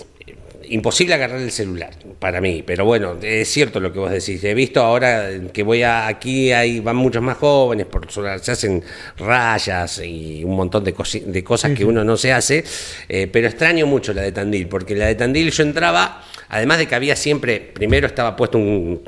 imposible 0.68 1.14
agarrar 1.14 1.40
el 1.40 1.50
celular 1.50 1.90
para 2.18 2.40
mí, 2.40 2.62
pero 2.66 2.84
bueno, 2.84 3.16
es 3.22 3.48
cierto 3.48 3.80
lo 3.80 3.92
que 3.92 3.98
vos 3.98 4.10
decís. 4.10 4.42
He 4.44 4.54
visto 4.54 4.82
ahora 4.82 5.28
que 5.52 5.62
voy 5.62 5.82
a, 5.82 6.06
aquí, 6.06 6.52
hay, 6.52 6.80
van 6.80 6.96
muchos 6.96 7.22
más 7.22 7.36
jóvenes, 7.38 7.86
por, 7.86 8.10
se 8.10 8.50
hacen 8.52 8.82
rayas 9.16 10.00
y 10.04 10.42
un 10.44 10.56
montón 10.56 10.84
de, 10.84 10.94
cosi- 10.94 11.24
de 11.24 11.42
cosas 11.44 11.72
que 11.72 11.84
uno 11.84 12.04
no 12.04 12.16
se 12.16 12.32
hace, 12.32 12.64
eh, 13.08 13.26
pero 13.32 13.46
extraño 13.48 13.86
mucho 13.86 14.12
la 14.12 14.22
de 14.22 14.32
Tandil, 14.32 14.68
porque 14.68 14.94
la 14.94 15.06
de 15.06 15.14
Tandil 15.14 15.50
yo 15.50 15.62
entraba, 15.62 16.22
además 16.48 16.78
de 16.78 16.86
que 16.86 16.94
había 16.94 17.16
siempre, 17.16 17.60
primero 17.60 18.06
estaba 18.06 18.36
puesto 18.36 18.58
un 18.58 19.02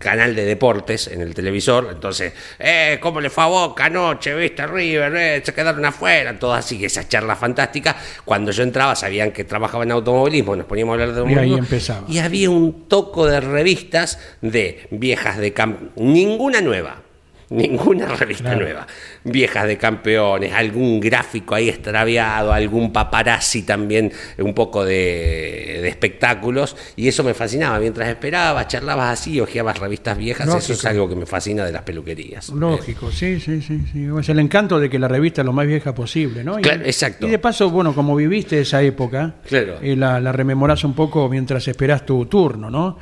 canal 0.00 0.34
de 0.34 0.46
deportes 0.46 1.08
en 1.08 1.20
el 1.20 1.34
televisor, 1.34 1.90
entonces, 1.92 2.32
eh, 2.58 2.98
¿cómo 3.00 3.20
le 3.20 3.28
fue 3.28 3.44
a 3.44 3.48
Boca 3.48 3.84
anoche? 3.84 4.34
¿Viste 4.34 4.66
River? 4.66 5.14
Eh, 5.14 5.42
se 5.44 5.52
quedaron 5.52 5.84
afuera, 5.84 6.36
todas 6.38 6.64
así, 6.64 6.82
esas 6.84 7.08
charlas 7.08 7.38
fantásticas. 7.38 7.96
Cuando 8.24 8.50
yo 8.50 8.62
entraba 8.62 8.96
sabían 8.96 9.30
que 9.30 9.44
trabajaba 9.44 9.84
en 9.84 9.92
automovilismo, 9.92 10.56
nos 10.56 10.66
poníamos 10.66 10.92
a 10.98 11.02
hablar 11.02 11.08
de 11.14 11.20
Y 11.20 11.22
ahí 11.22 11.28
automovilismo. 11.28 11.58
empezaba. 11.58 12.06
Y 12.08 12.18
había 12.18 12.50
un 12.50 12.88
toco 12.88 13.26
de 13.26 13.40
revistas 13.40 14.18
de 14.40 14.88
viejas 14.90 15.36
de 15.36 15.52
camp 15.52 15.90
ninguna 15.96 16.60
nueva. 16.62 17.02
Ninguna 17.50 18.06
revista 18.14 18.44
Claro. 18.44 18.60
nueva. 18.60 18.86
Viejas 19.24 19.66
de 19.66 19.76
campeones, 19.76 20.52
algún 20.52 21.00
gráfico 21.00 21.56
ahí 21.56 21.68
extraviado, 21.68 22.52
algún 22.52 22.92
paparazzi 22.92 23.62
también, 23.62 24.12
un 24.38 24.54
poco 24.54 24.84
de, 24.84 25.80
de 25.82 25.88
espectáculos. 25.88 26.76
Y 26.94 27.08
eso 27.08 27.24
me 27.24 27.34
fascinaba. 27.34 27.80
Mientras 27.80 28.08
esperabas, 28.08 28.68
charlabas 28.68 29.18
así, 29.18 29.40
hojeabas 29.40 29.78
revistas 29.80 30.16
viejas. 30.16 30.48
Eso 30.54 30.72
es 30.72 30.84
algo 30.84 31.08
que 31.08 31.16
me 31.16 31.26
fascina 31.26 31.64
de 31.64 31.72
las 31.72 31.82
peluquerías. 31.82 32.50
Lógico, 32.50 33.10
sí, 33.10 33.40
sí, 33.40 33.60
sí, 33.60 33.80
sí. 33.92 34.06
Es 34.20 34.28
el 34.28 34.38
encanto 34.38 34.78
de 34.78 34.88
que 34.88 35.00
la 35.00 35.08
revista 35.08 35.42
es 35.42 35.46
lo 35.46 35.52
más 35.52 35.66
vieja 35.66 35.92
posible, 35.92 36.44
¿no? 36.44 36.58
Y- 36.58 36.62
Claro, 36.62 36.84
exacto. 36.84 37.26
Y 37.26 37.30
de 37.30 37.38
paso, 37.40 37.68
bueno, 37.70 37.94
como 37.96 38.14
viviste 38.14 38.60
esa 38.60 38.80
época, 38.82 39.34
Claro. 39.48 39.78
eh, 39.82 39.96
la, 39.96 40.20
la 40.20 40.30
rememorás 40.30 40.84
un 40.84 40.94
poco 40.94 41.28
mientras 41.28 41.66
esperás 41.66 42.06
tu 42.06 42.26
turno, 42.26 42.70
¿no? 42.70 42.96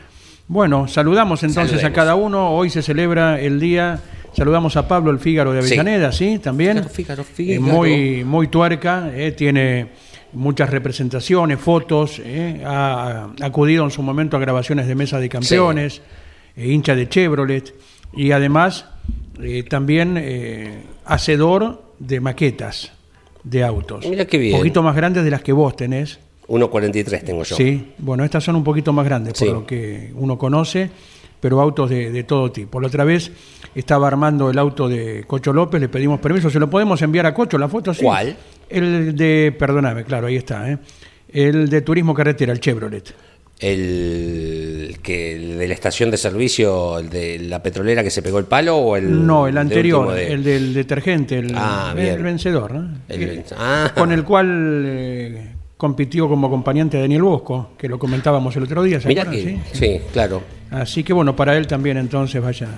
Bueno, 0.46 0.88
saludamos 0.88 1.42
entonces 1.42 1.72
Saludemos. 1.72 1.90
a 1.92 1.94
cada 1.94 2.14
uno. 2.14 2.50
Hoy 2.52 2.70
se 2.70 2.80
celebra 2.80 3.38
el 3.38 3.60
día. 3.60 4.00
Saludamos 4.36 4.76
a 4.76 4.86
Pablo 4.86 5.10
el 5.10 5.18
Fígaro 5.18 5.52
de 5.52 5.62
Sí. 5.62 5.68
Avellaneda, 5.74 6.12
¿sí? 6.12 6.38
También. 6.38 6.76
Fígaro, 6.88 6.90
Fígaro, 6.90 7.22
Eh, 7.22 7.26
Fígaro. 7.34 7.62
muy, 7.62 8.24
muy 8.24 8.48
tuerca, 8.48 9.10
eh, 9.14 9.32
tiene 9.32 9.88
muchas 10.32 10.70
representaciones, 10.70 11.58
fotos, 11.58 12.20
eh, 12.24 12.62
ha 12.64 13.30
acudido 13.42 13.84
en 13.84 13.90
su 13.90 14.02
momento 14.02 14.36
a 14.36 14.40
grabaciones 14.40 14.86
de 14.86 14.94
mesa 14.94 15.18
de 15.18 15.28
campeones, 15.28 16.02
eh, 16.56 16.68
hincha 16.68 16.94
de 16.94 17.08
Chevrolet 17.08 17.74
y 18.12 18.30
además 18.32 18.86
también 19.68 20.84
hacedor 21.04 21.82
de 21.98 22.20
maquetas 22.20 22.92
de 23.44 23.64
autos. 23.64 24.06
Mira 24.08 24.24
qué 24.26 24.36
bien. 24.38 24.54
Un 24.54 24.60
poquito 24.60 24.82
más 24.82 24.94
grandes 24.96 25.24
de 25.24 25.30
las 25.30 25.42
que 25.42 25.52
vos 25.52 25.76
tenés. 25.76 26.18
1.43 26.48 27.22
tengo 27.24 27.44
yo. 27.44 27.56
Sí, 27.56 27.92
bueno, 27.98 28.24
estas 28.24 28.42
son 28.42 28.56
un 28.56 28.64
poquito 28.64 28.92
más 28.92 29.04
grandes 29.04 29.34
por 29.34 29.46
Sí. 29.46 29.52
lo 29.52 29.66
que 29.66 30.10
uno 30.14 30.36
conoce, 30.38 30.90
pero 31.40 31.60
autos 31.60 31.88
de, 31.90 32.10
de 32.10 32.24
todo 32.24 32.50
tipo. 32.52 32.80
La 32.80 32.88
otra 32.88 33.04
vez 33.04 33.30
estaba 33.74 34.06
armando 34.08 34.50
el 34.50 34.58
auto 34.58 34.88
de 34.88 35.24
Cocho 35.26 35.52
López, 35.52 35.80
le 35.80 35.88
pedimos 35.88 36.20
permiso, 36.20 36.50
¿se 36.50 36.58
lo 36.58 36.68
podemos 36.70 37.00
enviar 37.02 37.26
a 37.26 37.34
Cocho 37.34 37.58
la 37.58 37.68
foto? 37.68 37.92
Sí. 37.94 38.02
¿Cuál? 38.02 38.36
El 38.68 39.14
de, 39.16 39.54
perdóname, 39.58 40.04
claro, 40.04 40.26
ahí 40.26 40.36
está, 40.36 40.70
¿eh? 40.70 40.78
el 41.32 41.68
de 41.68 41.80
Turismo 41.82 42.14
Carretera, 42.14 42.52
el 42.52 42.60
Chevrolet. 42.60 43.14
El 43.60 44.98
que 45.02 45.34
el 45.36 45.58
de 45.58 45.68
la 45.68 45.74
estación 45.74 46.10
de 46.10 46.16
servicio, 46.16 46.98
el 46.98 47.10
de 47.10 47.38
la 47.40 47.62
petrolera 47.62 48.02
que 48.02 48.10
se 48.10 48.22
pegó 48.22 48.38
el 48.38 48.44
palo 48.44 48.76
o 48.76 48.96
el 48.96 49.26
No, 49.26 49.46
el 49.46 49.58
anterior, 49.58 50.12
de- 50.14 50.32
el 50.32 50.44
del 50.44 50.74
detergente, 50.74 51.38
el, 51.38 51.52
Ah, 51.56 51.94
el 51.96 52.22
vencedor, 52.22 52.72
¿no? 52.74 52.98
El 53.08 53.42
ah. 53.56 53.92
con 53.96 54.12
el 54.12 54.24
cual 54.24 54.82
eh, 54.86 55.52
compitió 55.76 56.28
como 56.28 56.46
acompañante 56.46 57.00
Daniel 57.00 57.22
Bosco, 57.22 57.70
que 57.78 57.88
lo 57.88 57.98
comentábamos 57.98 58.54
el 58.56 58.62
otro 58.64 58.82
día, 58.82 59.00
¿se 59.00 59.08
Mira 59.08 59.22
acuerdan? 59.22 59.44
que 59.44 59.76
Sí. 59.76 59.78
sí, 59.78 60.00
claro. 60.12 60.42
Así 60.70 61.02
que 61.04 61.12
bueno, 61.12 61.34
para 61.34 61.56
él 61.56 61.66
también 61.66 61.96
entonces 61.96 62.42
vaya 62.42 62.68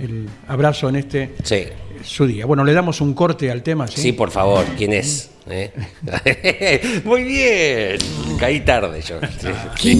el 0.00 0.28
abrazo 0.48 0.88
en 0.88 0.96
este 0.96 1.30
Sí. 1.42 1.64
su 2.02 2.26
día. 2.26 2.46
Bueno, 2.46 2.64
le 2.64 2.72
damos 2.72 3.00
un 3.00 3.14
corte 3.14 3.50
al 3.50 3.62
tema, 3.62 3.86
¿sí? 3.86 4.00
Sí, 4.00 4.12
por 4.12 4.30
favor, 4.30 4.64
¿quién 4.76 4.92
es? 4.92 5.30
¿Eh? 5.48 5.70
Muy 7.04 7.22
bien. 7.22 7.98
Caí 8.38 8.60
tarde 8.60 9.02
yo. 9.02 9.20
Sí. 9.78 9.94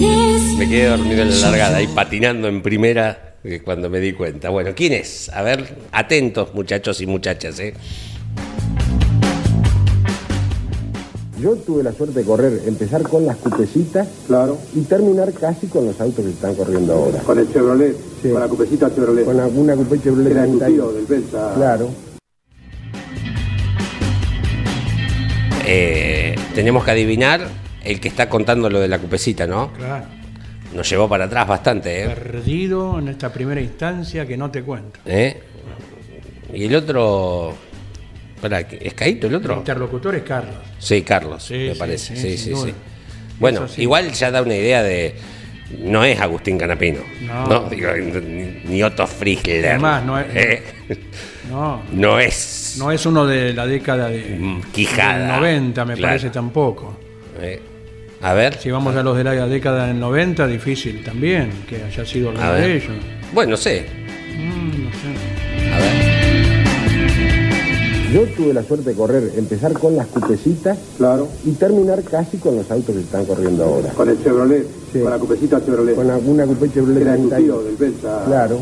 Me 0.57 0.67
quedé 0.67 0.85
dormido 0.87 1.21
en 1.21 1.29
la 1.29 1.49
largada, 1.49 1.77
ahí 1.77 1.87
patinando 1.87 2.47
en 2.47 2.61
primera 2.61 3.35
eh, 3.43 3.61
cuando 3.63 3.89
me 3.89 3.99
di 3.99 4.13
cuenta. 4.13 4.49
Bueno, 4.49 4.71
¿quién 4.75 4.93
es? 4.93 5.29
A 5.29 5.43
ver, 5.43 5.77
atentos 5.91 6.53
muchachos 6.55 6.99
y 7.01 7.05
muchachas, 7.05 7.59
¿eh? 7.59 7.73
Yo 11.45 11.55
tuve 11.57 11.83
la 11.83 11.91
suerte 11.93 12.21
de 12.21 12.25
correr, 12.25 12.59
empezar 12.65 13.03
con 13.03 13.23
las 13.23 13.37
cupecitas 13.37 14.07
Claro. 14.25 14.57
y 14.73 14.81
terminar 14.81 15.31
casi 15.31 15.67
con 15.67 15.85
los 15.85 16.01
autos 16.01 16.25
que 16.25 16.31
están 16.31 16.55
corriendo 16.55 16.93
ahora. 16.93 17.19
Con 17.19 17.37
el 17.37 17.47
Chevrolet, 17.53 17.95
Sí. 18.19 18.29
con 18.31 18.39
la 18.39 18.47
cupecita 18.47 18.89
Chevrolet. 18.91 19.25
Con 19.25 19.39
alguna 19.39 19.75
coupé 19.75 19.99
Chevrolet 20.01 20.31
Era 20.31 20.45
tu 20.47 20.57
31. 20.57 20.73
tío 20.89 20.91
del 20.93 21.05
Pensa. 21.05 21.53
Claro. 21.53 21.89
Eh, 25.67 26.35
tenemos 26.55 26.83
que 26.83 26.89
adivinar 26.89 27.47
el 27.83 27.99
que 27.99 28.07
está 28.07 28.27
contando 28.27 28.67
lo 28.67 28.79
de 28.79 28.87
la 28.87 28.97
cupecita, 28.97 29.45
¿no? 29.45 29.71
Claro. 29.73 30.05
Nos 30.73 30.89
llevó 30.89 31.07
para 31.07 31.25
atrás 31.25 31.47
bastante, 31.47 32.05
¿eh? 32.05 32.07
Perdido 32.07 32.97
en 32.97 33.09
esta 33.09 33.31
primera 33.31 33.61
instancia 33.61 34.25
que 34.25 34.35
no 34.35 34.49
te 34.49 34.63
cuento. 34.63 34.99
¿Eh? 35.05 35.39
Y 36.55 36.65
el 36.65 36.75
otro. 36.75 37.53
Espera, 38.35 38.59
¿es 38.59 38.93
Caíto 38.93 39.27
el 39.27 39.33
El 39.33 39.37
otro? 39.39 39.55
interlocutor 39.57 40.15
es 40.15 40.23
Carlos. 40.23 40.55
Sí, 40.79 41.01
Carlos, 41.01 41.43
Sí, 41.43 41.53
me 41.53 41.73
sí, 41.73 41.79
parece. 41.79 42.15
sí, 42.15 42.21
Sí, 42.21 42.37
sin 42.37 42.37
sí, 42.37 42.49
duda. 42.51 42.65
sí. 42.67 42.73
Bueno, 43.39 43.65
igual 43.77 44.11
ya 44.13 44.31
da 44.31 44.41
una 44.41 44.55
idea 44.55 44.83
de. 44.83 45.15
No 45.79 46.03
es 46.05 46.19
Agustín 46.21 46.57
Canapino. 46.59 46.99
No. 47.21 47.47
No, 47.47 47.69
digo, 47.69 47.89
ni, 47.93 48.61
ni 48.65 48.83
Otto 48.83 49.07
Frischler. 49.07 49.65
Además, 49.65 50.03
no 50.05 50.19
es- 50.19 50.27
¿eh? 50.35 50.63
No, 51.49 51.81
No 51.91 52.19
es. 52.19 52.75
no 52.77 52.91
es 52.91 53.05
uno 53.05 53.25
de 53.25 53.51
la 53.53 53.65
década 53.65 54.07
de 54.09 54.37
Mm, 54.39 54.61
Quijada. 54.71 55.17
del 55.17 55.27
90, 55.41 55.85
me 55.85 55.95
Claro. 55.95 56.11
parece 56.11 56.29
tampoco. 56.29 56.97
eh. 57.41 57.59
A 58.21 58.33
ver. 58.33 58.57
Si 58.59 58.71
vamos 58.71 58.95
a 58.95 59.03
los 59.03 59.17
de 59.17 59.23
la 59.23 59.47
década 59.47 59.87
del 59.87 59.99
90, 59.99 60.47
difícil 60.47 61.03
también 61.03 61.49
que 61.67 61.83
haya 61.83 62.05
sido 62.05 62.29
alguno 62.29 62.51
ver. 62.53 62.61
de 62.61 62.75
ellos. 62.77 62.91
Bueno, 63.33 63.57
sé. 63.57 63.85
Mm, 64.37 64.83
no 64.85 64.91
sé. 64.91 65.73
A 65.73 65.79
ver. 65.79 66.04
Yo 68.15 68.23
tuve 68.27 68.53
la 68.53 68.63
suerte 68.63 68.91
de 68.91 68.95
correr, 68.95 69.33
empezar 69.35 69.73
con 69.73 69.97
las 69.97 70.07
cupecitas 70.07 70.77
Claro. 70.95 71.27
y 71.43 71.51
terminar 71.51 72.01
casi 72.01 72.37
con 72.37 72.55
los 72.55 72.71
autos 72.71 72.95
que 72.95 73.01
están 73.01 73.25
corriendo 73.25 73.65
ahora. 73.65 73.89
Con 73.89 74.07
el 74.09 74.23
Chevrolet, 74.23 74.65
Sí. 74.93 74.99
con 75.01 75.09
la 75.11 75.19
cupecita 75.19 75.59
Chevrolet. 75.65 75.95
Con 75.95 76.09
alguna 76.09 76.45
coupé 76.45 76.71
Chevrolet 76.71 77.01
Era 77.01 77.17
tu 77.17 77.27
31. 77.27 77.37
tío 77.59 77.61
del 77.63 77.75
Pensa. 77.75 78.23
Claro. 78.25 78.59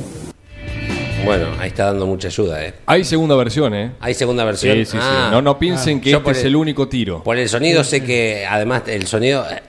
Bueno, 1.24 1.46
ahí 1.60 1.68
está 1.68 1.86
dando 1.86 2.08
mucha 2.08 2.30
ayuda, 2.30 2.66
¿eh? 2.66 2.74
Hay 2.88 3.04
segunda 3.04 3.36
versión, 3.36 3.76
¿eh? 3.76 3.92
Hay 4.00 4.16
segunda 4.16 4.44
versión. 4.44 4.76
Sí, 4.76 4.86
sí, 4.86 4.92
sí. 4.94 4.98
Ah. 5.00 5.30
No, 5.32 5.44
no 5.44 5.60
piensen 5.60 6.02
que 6.02 6.10
Yo 6.10 6.18
este 6.18 6.32
es 6.32 6.40
el- 6.40 6.48
el 6.48 6.56
único 6.56 6.88
tiro. 6.88 7.22
Por 7.22 7.38
el 7.38 7.48
sonido 7.48 7.84
sé 7.84 8.04
que 8.04 8.48
además 8.50 8.82
el 8.88 9.06
sonido 9.06 9.46
eh, 9.52 9.62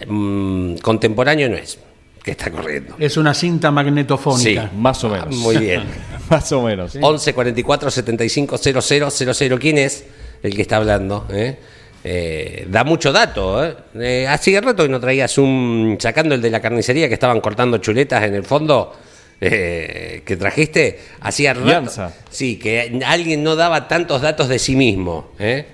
eh, 0.00 0.06
mm, 0.06 0.78
contemporáneo 0.78 1.48
no 1.48 1.54
es 1.56 1.78
que 2.24 2.30
está 2.32 2.50
corriendo. 2.50 2.96
Es 2.98 3.16
una 3.18 3.34
cinta 3.34 3.70
magnetofónica. 3.70 4.70
Más 4.74 5.04
o 5.04 5.10
menos. 5.10 5.26
Ah, 5.30 5.34
Muy 5.36 5.58
bien. 5.58 5.84
Más 6.30 6.50
o 6.52 6.62
menos. 6.62 6.96
11 7.00 7.34
44 7.34 7.90
75 7.90 8.56
00 8.58 9.10
00. 9.10 9.58
¿Quién 9.58 9.78
es 9.78 10.04
el 10.42 10.56
que 10.56 10.62
está 10.62 10.76
hablando? 10.78 11.26
eh? 11.30 11.56
Eh, 12.02 12.66
da 12.68 12.82
mucho 12.84 13.12
dato. 13.12 13.64
¿eh? 13.64 13.76
Eh, 13.94 14.26
hace 14.26 14.58
rato 14.60 14.82
que 14.84 14.88
no 14.88 15.00
traías 15.00 15.36
un. 15.38 15.96
sacando 16.00 16.34
el 16.34 16.40
de 16.42 16.50
la 16.50 16.60
carnicería 16.60 17.08
que 17.08 17.14
estaban 17.14 17.40
cortando 17.42 17.76
chuletas 17.78 18.24
en 18.24 18.34
el 18.34 18.44
fondo. 18.44 18.94
eh, 19.40 20.22
que 20.24 20.36
trajiste, 20.36 20.98
hacía 21.20 21.52
rato. 21.52 21.66
Lianza. 21.66 22.12
Sí, 22.30 22.58
que 22.58 23.00
alguien 23.06 23.42
no 23.42 23.54
daba 23.56 23.86
tantos 23.88 24.22
datos 24.22 24.48
de 24.48 24.58
sí 24.58 24.76
mismo. 24.76 25.32
¿eh? 25.38 25.66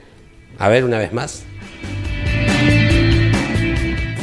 A 0.59 0.69
ver, 0.69 0.85
una 0.85 0.99
vez 0.99 1.13
más. 1.13 1.45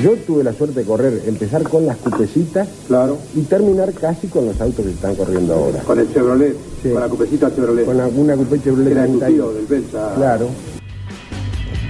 Yo 0.01 0.13
tuve 0.15 0.43
la 0.43 0.53
suerte 0.53 0.81
de 0.81 0.85
correr, 0.85 1.23
empezar 1.25 1.63
con 1.63 1.85
las 1.87 1.97
cupecitas 1.97 2.67
Claro. 2.87 3.17
y 3.35 3.41
terminar 3.41 3.91
casi 3.93 4.27
con 4.27 4.45
los 4.45 4.59
autos 4.61 4.85
que 4.85 4.91
están 4.91 5.15
corriendo 5.15 5.55
ahora. 5.55 5.79
Con 5.79 5.99
el 5.99 6.13
Chevrolet. 6.13 6.55
Sí. 6.83 6.89
Con 6.91 6.99
la 7.01 7.07
cupecita 7.09 7.53
Chevrolet. 7.53 7.85
Con 7.85 7.99
alguna 7.99 8.35
cupé 8.35 8.61
Chevrolet 8.61 8.91
Era 8.91 9.05
tu 9.07 9.17
30 9.19 9.27
tío 9.27 9.51
del 9.53 9.65
Belsa. 9.65 10.13
Claro. 10.15 10.49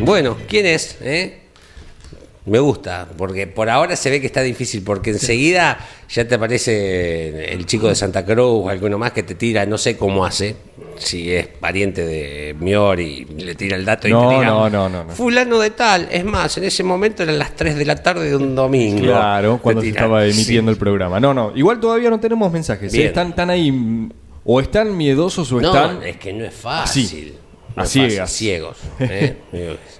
Bueno, 0.05 0.37
¿quién 0.47 0.67
es? 0.67 0.95
eh? 1.01 1.39
Me 2.47 2.59
gusta, 2.59 3.07
porque 3.17 3.45
por 3.45 3.69
ahora 3.69 3.95
se 3.97 4.09
ve 4.09 4.21
que 4.21 4.27
está 4.27 4.41
difícil, 4.41 4.81
porque 4.83 5.09
enseguida 5.11 5.77
ya 6.09 6.25
te 6.27 6.35
aparece 6.35 7.51
el 7.53 7.65
chico 7.65 7.87
de 7.89 7.95
Santa 7.95 8.23
Cruz 8.25 8.63
o 8.65 8.69
alguno 8.69 8.97
más 8.97 9.11
que 9.11 9.21
te 9.23 9.35
tira, 9.35 9.65
no 9.65 9.77
sé 9.77 9.97
cómo 9.97 10.25
hace, 10.25 10.55
si 10.97 11.31
es 11.31 11.45
pariente 11.47 12.05
de 12.05 12.55
Miori, 12.59 13.25
le 13.37 13.53
tira 13.55 13.75
el 13.75 13.83
dato 13.83 14.07
y 14.07 14.11
No, 14.11 14.29
te 14.29 14.35
diga, 14.35 14.45
no, 14.47 14.69
no, 14.69 14.87
no, 14.89 15.03
no. 15.03 15.09
fulano 15.13 15.59
de 15.59 15.71
tal, 15.71 16.07
es 16.09 16.23
más, 16.23 16.57
en 16.57 16.63
ese 16.63 16.83
momento 16.83 17.21
eran 17.23 17.37
las 17.37 17.53
3 17.55 17.75
de 17.75 17.85
la 17.85 17.95
tarde 17.97 18.29
de 18.29 18.35
un 18.37 18.55
domingo. 18.55 19.01
Claro, 19.03 19.59
cuando 19.61 19.81
Te 19.81 19.87
se 19.87 19.91
estaba 19.91 20.23
sí. 20.23 20.31
emitiendo 20.31 20.71
el 20.71 20.77
programa. 20.77 21.19
No, 21.19 21.33
no, 21.33 21.51
igual 21.55 21.79
todavía 21.81 22.09
no 22.09 22.19
tenemos 22.19 22.49
mensajes. 22.51 22.93
¿eh? 22.93 23.05
Están, 23.07 23.29
están 23.29 23.49
ahí, 23.49 23.71
mm, 23.71 24.09
o 24.45 24.61
están 24.61 24.95
miedosos 24.95 25.51
o 25.51 25.59
No, 25.59 25.67
están... 25.67 26.01
es 26.03 26.15
que 26.15 26.31
no 26.31 26.45
es 26.45 26.53
fácil. 26.53 27.05
Así, 27.05 27.33
No 27.41 27.46
a 27.83 27.85
ciegas. 27.85 28.31
ciegos. 28.31 28.77
¿eh? 28.99 29.37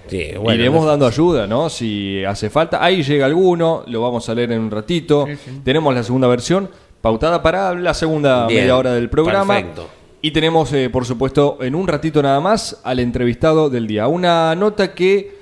Sí, 0.08 0.30
bueno, 0.40 0.54
Iremos 0.60 0.82
no- 0.82 0.90
dando 0.90 1.06
ayuda, 1.06 1.46
¿no? 1.46 1.68
Si 1.70 2.24
hace 2.24 2.50
falta. 2.50 2.82
Ahí 2.84 3.02
llega 3.02 3.26
alguno, 3.26 3.84
lo 3.86 4.00
vamos 4.02 4.28
a 4.28 4.34
leer 4.34 4.52
en 4.52 4.60
un 4.60 4.70
ratito. 4.70 5.26
Tenemos 5.64 5.94
la 5.94 6.02
segunda 6.02 6.28
versión 6.28 6.68
pautada 7.00 7.42
para 7.42 7.74
la 7.74 7.94
segunda 7.94 8.46
Bien, 8.46 8.62
media 8.62 8.76
hora 8.76 8.92
del 8.94 9.08
programa. 9.10 9.54
perfecto. 9.54 9.88
Y 10.20 10.32
tenemos, 10.32 10.72
eh, 10.72 10.90
por 10.90 11.04
supuesto, 11.06 11.58
en 11.60 11.74
un 11.76 11.86
ratito 11.86 12.20
nada 12.22 12.40
más 12.40 12.80
al 12.82 12.98
entrevistado 12.98 13.70
del 13.70 13.86
día. 13.86 14.08
Una 14.08 14.52
nota 14.56 14.92
que, 14.92 15.36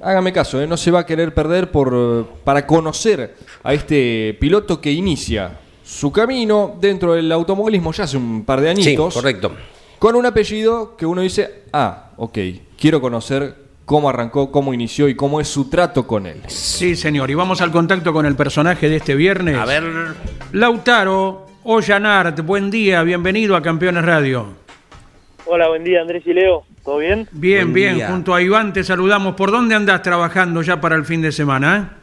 hágame 0.00 0.32
caso, 0.32 0.62
eh, 0.62 0.66
no 0.66 0.78
se 0.78 0.90
va 0.90 1.00
a 1.00 1.06
querer 1.06 1.34
perder 1.34 1.70
por, 1.70 2.26
para 2.42 2.66
conocer 2.66 3.34
a 3.62 3.74
este 3.74 4.34
piloto 4.40 4.80
que 4.80 4.90
inicia 4.92 5.58
su 5.84 6.10
camino 6.10 6.74
dentro 6.80 7.12
del 7.12 7.30
automovilismo 7.30 7.92
ya 7.92 8.04
hace 8.04 8.16
un 8.16 8.44
par 8.46 8.62
de 8.62 8.74
Sí, 8.76 8.82
añitos. 8.88 9.12
correcto. 9.12 9.52
Con 10.04 10.16
un 10.16 10.26
apellido 10.26 10.98
que 10.98 11.06
uno 11.06 11.22
dice, 11.22 11.62
ah, 11.72 12.10
ok, 12.18 12.36
quiero 12.78 13.00
conocer 13.00 13.54
cómo 13.86 14.10
arrancó, 14.10 14.52
cómo 14.52 14.74
inició 14.74 15.08
y 15.08 15.14
cómo 15.14 15.40
es 15.40 15.48
su 15.48 15.70
trato 15.70 16.06
con 16.06 16.26
él. 16.26 16.42
Sí, 16.46 16.94
señor. 16.94 17.30
Y 17.30 17.34
vamos 17.34 17.62
al 17.62 17.72
contacto 17.72 18.12
con 18.12 18.26
el 18.26 18.36
personaje 18.36 18.90
de 18.90 18.96
este 18.96 19.14
viernes. 19.14 19.56
A 19.56 19.64
ver, 19.64 19.82
Lautaro 20.52 21.46
Ollanart, 21.62 22.38
buen 22.40 22.70
día, 22.70 23.02
bienvenido 23.02 23.56
a 23.56 23.62
Campeones 23.62 24.04
Radio. 24.04 24.48
Hola, 25.46 25.68
buen 25.68 25.84
día 25.84 26.02
Andrés 26.02 26.22
y 26.26 26.34
Leo, 26.34 26.64
¿todo 26.84 26.98
bien? 26.98 27.26
Bien, 27.32 27.62
Buen 27.62 27.72
bien, 27.72 27.94
día. 27.94 28.08
junto 28.08 28.34
a 28.34 28.42
Iván 28.42 28.74
te 28.74 28.84
saludamos. 28.84 29.36
¿Por 29.36 29.50
dónde 29.50 29.74
andás 29.74 30.02
trabajando 30.02 30.60
ya 30.60 30.82
para 30.82 30.96
el 30.96 31.06
fin 31.06 31.22
de 31.22 31.32
semana? 31.32 31.96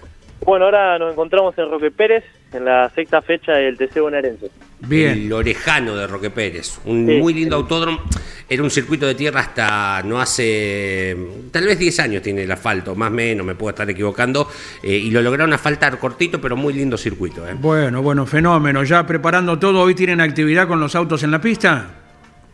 Bueno, 0.43 0.65
ahora 0.65 0.97
nos 0.97 1.11
encontramos 1.11 1.55
en 1.55 1.69
Roque 1.69 1.91
Pérez, 1.91 2.23
en 2.51 2.65
la 2.65 2.89
sexta 2.89 3.21
fecha 3.21 3.51
del 3.51 3.77
TC 3.77 3.99
Bonaerense. 4.01 4.49
Bien. 4.87 5.11
el 5.13 5.33
Orejano 5.33 5.95
de 5.95 6.07
Roque 6.07 6.29
Pérez. 6.29 6.79
Un 6.85 7.05
Sí. 7.07 7.13
muy 7.17 7.33
lindo 7.33 7.55
autódromo. 7.55 8.01
Era 8.49 8.63
un 8.63 8.69
circuito 8.69 9.05
de 9.05 9.15
tierra 9.15 9.39
hasta 9.39 10.01
no 10.03 10.19
hace. 10.19 11.15
Tal 11.51 11.65
vez 11.65 11.79
10 11.79 11.97
años 12.01 12.21
tiene 12.21 12.43
el 12.43 12.51
asfalto, 12.51 12.95
más 12.95 13.09
o 13.09 13.13
menos, 13.13 13.45
me 13.45 13.55
puedo 13.55 13.69
estar 13.69 13.89
equivocando. 13.89 14.49
eh, 14.83 14.97
y 14.97 15.09
lo 15.11 15.21
lograron 15.21 15.53
asfaltar 15.53 15.97
cortito, 15.99 16.41
pero 16.41 16.57
muy 16.57 16.73
lindo 16.73 16.97
circuito. 16.97 17.47
¿eh? 17.47 17.53
Bueno, 17.57 18.01
bueno, 18.01 18.25
fenómeno. 18.25 18.83
Ya 18.83 19.05
preparando 19.07 19.57
todo, 19.57 19.81
¿hoy 19.81 19.95
tienen 19.95 20.19
actividad 20.19 20.67
con 20.67 20.79
los 20.81 20.95
autos 20.95 21.23
en 21.23 21.31
la 21.31 21.39
pista? 21.39 22.00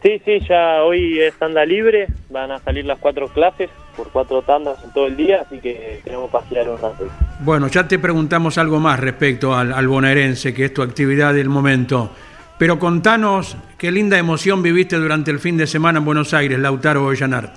Sí, 0.04 0.22
sí, 0.24 0.40
ya 0.48 0.84
hoy 0.84 1.20
es 1.20 1.34
tanda 1.36 1.66
libre, 1.66 2.08
van 2.30 2.52
a 2.52 2.60
salir 2.60 2.86
las 2.86 3.00
cuatro 3.00 3.28
clases 3.30 3.70
por 3.96 4.12
cuatro 4.12 4.44
tandas 4.44 4.84
en 4.84 4.94
todo 4.94 5.08
el 5.08 5.18
día, 5.18 5.42
así 5.42 5.60
que 5.60 6.02
tenemos 6.04 6.30
para 6.30 6.46
girar 6.46 6.70
un 6.70 6.78
rato. 6.78 7.08
Bueno, 7.40 7.68
ya 7.68 7.88
te 7.88 7.98
preguntamos 7.98 8.58
algo 8.60 8.80
más 8.80 9.00
respecto 9.00 9.56
al, 9.56 9.74
al 9.74 9.88
bonaerense, 9.88 10.54
que 10.54 10.66
es 10.66 10.74
tu 10.74 10.84
actividad 10.84 11.34
del 11.34 11.50
momento. 11.50 12.12
Pero 12.60 12.80
contanos 12.80 13.58
qué 13.78 13.92
linda 13.92 14.18
emoción 14.18 14.64
viviste 14.64 14.96
durante 14.96 15.32
el 15.32 15.40
fin 15.40 15.58
de 15.58 15.68
semana 15.68 16.00
en 16.00 16.06
Buenos 16.06 16.34
Aires, 16.34 16.58
Lautaro 16.60 17.06
Ollanart. 17.06 17.56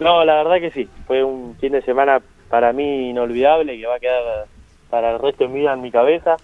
No, 0.00 0.24
la 0.24 0.42
verdad 0.42 0.60
que 0.60 0.70
sí, 0.72 0.88
fue 1.06 1.22
un 1.22 1.56
fin 1.60 1.72
de 1.72 1.82
semana 1.82 2.20
para 2.48 2.72
mí 2.72 3.10
inolvidable, 3.10 3.78
que 3.78 3.86
va 3.86 3.96
a 3.96 4.00
quedar 4.00 4.46
para 4.90 5.12
el 5.12 5.20
resto 5.20 5.44
de 5.44 5.50
mi 5.50 5.60
vida 5.60 5.72
en 5.72 5.80
mi 5.80 5.90
cabeza. 5.90 6.36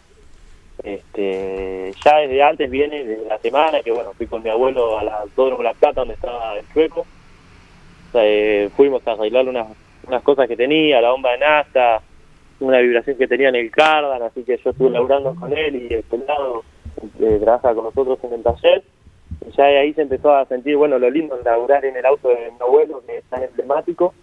Este, 0.82 1.92
ya 2.04 2.18
desde 2.18 2.42
antes 2.42 2.70
viene, 2.70 3.04
desde 3.04 3.28
la 3.28 3.38
semana, 3.38 3.82
que 3.82 3.90
bueno, 3.90 4.12
fui 4.12 4.26
con 4.26 4.42
mi 4.42 4.50
abuelo 4.50 4.98
a 4.98 5.04
la 5.04 5.16
Autódromo 5.20 5.62
La 5.62 5.74
Plata, 5.74 6.00
donde 6.00 6.14
estaba 6.14 6.56
el 6.56 6.68
chueco. 6.72 7.00
O 7.00 8.12
sea, 8.12 8.22
eh, 8.24 8.70
fuimos 8.76 9.06
a 9.06 9.12
arreglar 9.12 9.48
unas, 9.48 9.66
unas 10.06 10.22
cosas 10.22 10.48
que 10.48 10.56
tenía, 10.56 11.00
la 11.00 11.10
bomba 11.10 11.32
de 11.32 11.38
nafta, 11.38 12.00
una 12.60 12.78
vibración 12.78 13.16
que 13.16 13.28
tenía 13.28 13.48
en 13.48 13.56
el 13.56 13.70
cardan, 13.70 14.22
así 14.22 14.42
que 14.42 14.56
yo 14.58 14.70
estuve 14.70 14.90
laburando 14.90 15.34
con 15.34 15.52
él 15.56 15.76
y 15.76 15.94
el 15.94 16.02
pelado 16.04 16.64
eh, 17.20 17.38
trabaja 17.40 17.74
con 17.74 17.84
nosotros 17.84 18.18
en 18.22 18.32
el 18.34 18.42
taller. 18.42 18.82
Y 19.46 19.52
ya 19.52 19.64
de 19.64 19.78
ahí 19.78 19.92
se 19.94 20.02
empezó 20.02 20.34
a 20.34 20.46
sentir, 20.46 20.76
bueno, 20.76 20.98
lo 20.98 21.10
lindo 21.10 21.36
de 21.36 21.44
laburar 21.44 21.84
en 21.84 21.96
el 21.96 22.06
auto 22.06 22.28
de 22.28 22.50
mi 22.50 22.60
abuelo, 22.60 23.02
que 23.06 23.18
es 23.18 23.24
tan 23.24 23.42
emblemático. 23.42 24.14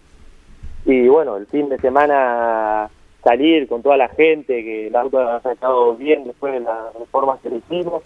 Y 0.84 1.08
bueno, 1.08 1.36
el 1.36 1.46
fin 1.46 1.68
de 1.68 1.78
semana 1.78 2.90
salir 3.26 3.66
con 3.66 3.82
toda 3.82 3.96
la 3.96 4.08
gente, 4.08 4.62
que 4.62 4.86
el 4.86 4.94
auto 4.94 5.18
ha 5.18 5.40
sacado 5.40 5.96
bien 5.96 6.22
después 6.24 6.52
de 6.52 6.60
las 6.60 6.94
reformas 6.94 7.40
que 7.40 7.50
le 7.50 7.56
hicimos. 7.56 8.04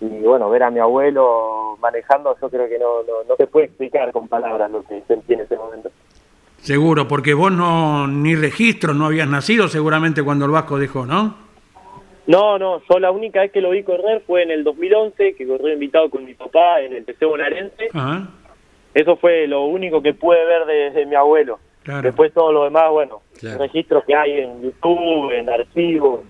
Y 0.00 0.06
bueno, 0.20 0.48
ver 0.48 0.62
a 0.62 0.70
mi 0.70 0.80
abuelo 0.80 1.76
manejando, 1.80 2.34
yo 2.40 2.48
creo 2.48 2.66
que 2.66 2.78
no, 2.78 3.02
no, 3.02 3.22
no 3.28 3.36
se 3.36 3.46
puede 3.46 3.66
explicar 3.66 4.12
con 4.12 4.26
palabras 4.26 4.70
lo 4.70 4.82
que 4.82 5.02
sentí 5.06 5.34
en 5.34 5.40
ese 5.40 5.56
momento. 5.56 5.90
Seguro, 6.56 7.06
porque 7.06 7.34
vos 7.34 7.52
no 7.52 8.06
ni 8.06 8.34
registro 8.34 8.94
no 8.94 9.06
habías 9.06 9.28
nacido 9.28 9.68
seguramente 9.68 10.22
cuando 10.22 10.46
el 10.46 10.52
Vasco 10.52 10.78
dejó, 10.78 11.04
¿no? 11.04 11.36
No, 12.26 12.58
no, 12.58 12.80
yo 12.88 12.98
la 12.98 13.10
única 13.10 13.42
vez 13.42 13.52
que 13.52 13.60
lo 13.60 13.70
vi 13.70 13.82
correr 13.82 14.22
fue 14.26 14.42
en 14.42 14.50
el 14.50 14.64
2011, 14.64 15.34
que 15.34 15.46
corrió 15.46 15.74
invitado 15.74 16.08
con 16.08 16.24
mi 16.24 16.32
papá 16.32 16.80
en 16.80 16.94
el 16.94 17.04
TC 17.04 17.26
Bonaerense. 17.26 17.88
Ajá. 17.92 18.26
Eso 18.94 19.16
fue 19.16 19.46
lo 19.46 19.66
único 19.66 20.00
que 20.00 20.14
pude 20.14 20.42
ver 20.46 20.64
de, 20.64 20.90
de 20.92 21.04
mi 21.04 21.14
abuelo. 21.14 21.58
Claro. 21.84 22.02
Después 22.02 22.32
todo 22.32 22.50
lo 22.52 22.64
demás, 22.64 22.90
bueno, 22.90 23.20
Claro. 23.38 23.58
registros 23.58 24.04
que 24.04 24.16
hay 24.16 24.32
en 24.40 24.62
YouTube, 24.62 25.30
en 25.32 25.48
archivos. 25.48 26.20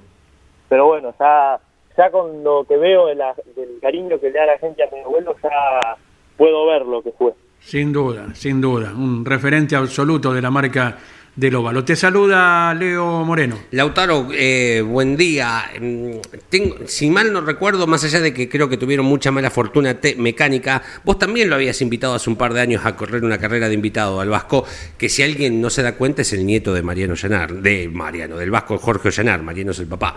Pero 0.68 0.86
bueno, 0.86 1.14
ya, 1.18 1.58
ya 1.96 2.10
con 2.10 2.42
lo 2.44 2.64
que 2.64 2.76
veo 2.76 3.06
de 3.06 3.14
la- 3.14 3.34
del 3.56 3.78
cariño 3.80 4.18
que 4.20 4.30
le 4.30 4.38
da 4.38 4.46
la 4.46 4.58
gente 4.58 4.82
a 4.82 4.88
mi 4.92 5.00
abuelo, 5.00 5.34
ya 5.42 5.96
puedo 6.36 6.66
ver 6.66 6.82
lo 6.84 7.02
que 7.02 7.12
fue. 7.12 7.32
Sin 7.60 7.92
duda, 7.92 8.34
sin 8.34 8.60
duda. 8.60 8.92
Un 8.92 9.24
referente 9.24 9.74
absoluto 9.76 10.32
de 10.34 10.42
la 10.42 10.50
marca 10.50 10.98
del 11.36 11.54
óvalo. 11.56 11.84
Te 11.84 11.96
saluda 11.96 12.72
Leo 12.74 13.24
Moreno. 13.24 13.58
Lautaro, 13.72 14.28
eh, 14.32 14.82
buen 14.86 15.16
día. 15.16 15.64
Mm, 15.80 16.12
Tengo, 16.48 16.76
si 16.86 17.10
mal 17.10 17.32
no 17.32 17.40
recuerdo, 17.40 17.86
más 17.88 18.04
allá 18.04 18.20
de 18.20 18.32
que 18.32 18.48
creo 18.48 18.68
que 18.68 18.76
tuvieron 18.76 19.04
mucha 19.06 19.32
mala 19.32 19.50
fortuna 19.50 20.00
te- 20.00 20.14
mecánica, 20.14 20.82
vos 21.04 21.18
también 21.18 21.48
lo 21.50 21.56
habías 21.56 21.82
invitado 21.82 22.14
hace 22.14 22.30
un 22.30 22.36
par 22.36 22.52
de 22.54 22.60
años 22.60 22.86
a 22.86 22.94
correr 22.94 23.24
una 23.24 23.38
carrera 23.38 23.68
de 23.68 23.74
invitado 23.74 24.20
al 24.20 24.28
Vasco, 24.28 24.64
que 24.96 25.08
si 25.08 25.22
alguien 25.24 25.60
no 25.60 25.70
se 25.70 25.82
da 25.82 25.96
cuenta 25.96 26.22
es 26.22 26.32
el 26.32 26.46
nieto 26.46 26.72
de 26.72 26.82
Mariano 26.82 27.14
Llanar, 27.14 27.52
de 27.52 27.88
Mariano, 27.88 28.36
del 28.36 28.50
Vasco 28.52 28.78
Jorge 28.78 29.10
Llanar, 29.10 29.42
Mariano 29.42 29.72
es 29.72 29.80
el 29.80 29.86
papá. 29.88 30.16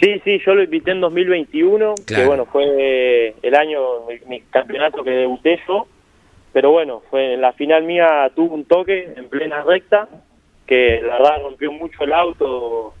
Sí, 0.00 0.20
sí, 0.24 0.38
yo 0.44 0.54
lo 0.54 0.62
invité 0.64 0.90
en 0.90 1.00
2021, 1.00 1.94
Claro. 2.04 2.22
que 2.22 2.26
bueno, 2.26 2.46
fue 2.52 3.34
el 3.42 3.54
año, 3.54 3.78
mi, 4.08 4.18
mi 4.28 4.40
campeonato 4.50 5.02
que 5.02 5.10
debuté 5.10 5.58
yo, 5.66 5.86
pero 6.54 6.70
bueno, 6.70 7.02
fue 7.10 7.34
en 7.34 7.42
la 7.42 7.52
final 7.52 7.82
mía 7.82 8.30
tuvo 8.34 8.54
un 8.54 8.64
toque 8.64 9.12
en 9.16 9.28
plena 9.28 9.62
recta, 9.62 10.08
que 10.66 11.02
la 11.02 11.18
verdad 11.18 11.42
rompió 11.42 11.70
mucho 11.72 12.04
el 12.04 12.12
auto, 12.14 12.94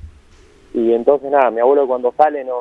y 0.74 0.92
entonces 0.92 1.30
nada, 1.30 1.50
mi 1.50 1.60
abuelo 1.60 1.86
cuando 1.86 2.12
sale 2.12 2.44
no, 2.44 2.60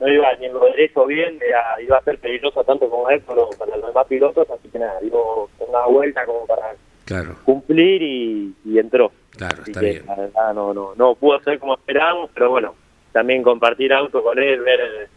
no 0.00 0.08
iba 0.08 0.34
ni 0.34 0.46
en 0.46 0.52
lo 0.54 0.60
derecho 0.64 1.06
bien, 1.06 1.38
era- 1.46 1.80
iba 1.80 1.96
a 1.96 2.02
ser 2.02 2.18
peligroso 2.18 2.62
tanto 2.64 2.90
como 2.90 3.08
él, 3.08 3.22
pero 3.26 3.48
para 3.56 3.76
los 3.76 3.86
demás 3.86 4.06
pilotos, 4.08 4.50
así 4.50 4.68
que 4.68 4.78
nada, 4.80 5.00
dio 5.00 5.48
una 5.66 5.86
vuelta 5.86 6.26
como 6.26 6.44
para 6.46 6.74
Claro, 7.04 7.34
cumplir 7.44 8.00
y, 8.02 8.54
y 8.64 8.78
entró. 8.78 9.10
claro, 9.36 9.62
Así 9.62 9.70
está 9.72 9.80
que 9.80 9.86
bien. 9.90 10.06
la 10.06 10.14
verdad 10.16 10.54
no, 10.54 10.72
no, 10.74 10.94
no 10.96 11.14
pudo 11.14 11.40
ser 11.40 11.58
como 11.58 11.74
esperábamos, 11.74 12.30
pero 12.34 12.50
bueno, 12.50 12.74
también 13.12 13.42
compartir 13.42 13.92
auto 13.92 14.22
con 14.22 14.38
él, 14.38 14.60
ver 14.60 15.08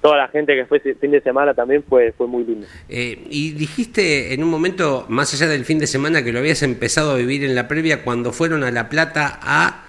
toda 0.00 0.16
la 0.16 0.28
gente 0.28 0.54
que 0.54 0.66
fue 0.66 0.78
ese 0.78 0.94
fin 0.94 1.10
de 1.10 1.20
semana 1.20 1.54
también 1.54 1.82
fue, 1.82 2.12
fue 2.12 2.26
muy 2.26 2.44
lindo. 2.44 2.66
Eh, 2.88 3.26
y 3.30 3.52
dijiste 3.52 4.32
en 4.34 4.42
un 4.42 4.50
momento, 4.50 5.06
más 5.08 5.32
allá 5.34 5.50
del 5.50 5.64
fin 5.64 5.78
de 5.78 5.86
semana, 5.86 6.24
que 6.24 6.32
lo 6.32 6.38
habías 6.38 6.62
empezado 6.62 7.12
a 7.12 7.16
vivir 7.16 7.44
en 7.44 7.54
la 7.54 7.68
previa 7.68 8.02
cuando 8.02 8.32
fueron 8.32 8.64
a 8.64 8.70
La 8.70 8.88
Plata 8.88 9.38
a... 9.42 9.84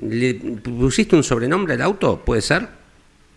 ¿Le 0.00 0.34
pusiste 0.34 1.16
un 1.16 1.22
sobrenombre 1.22 1.72
al 1.72 1.80
auto? 1.80 2.20
¿Puede 2.22 2.42
ser? 2.42 2.68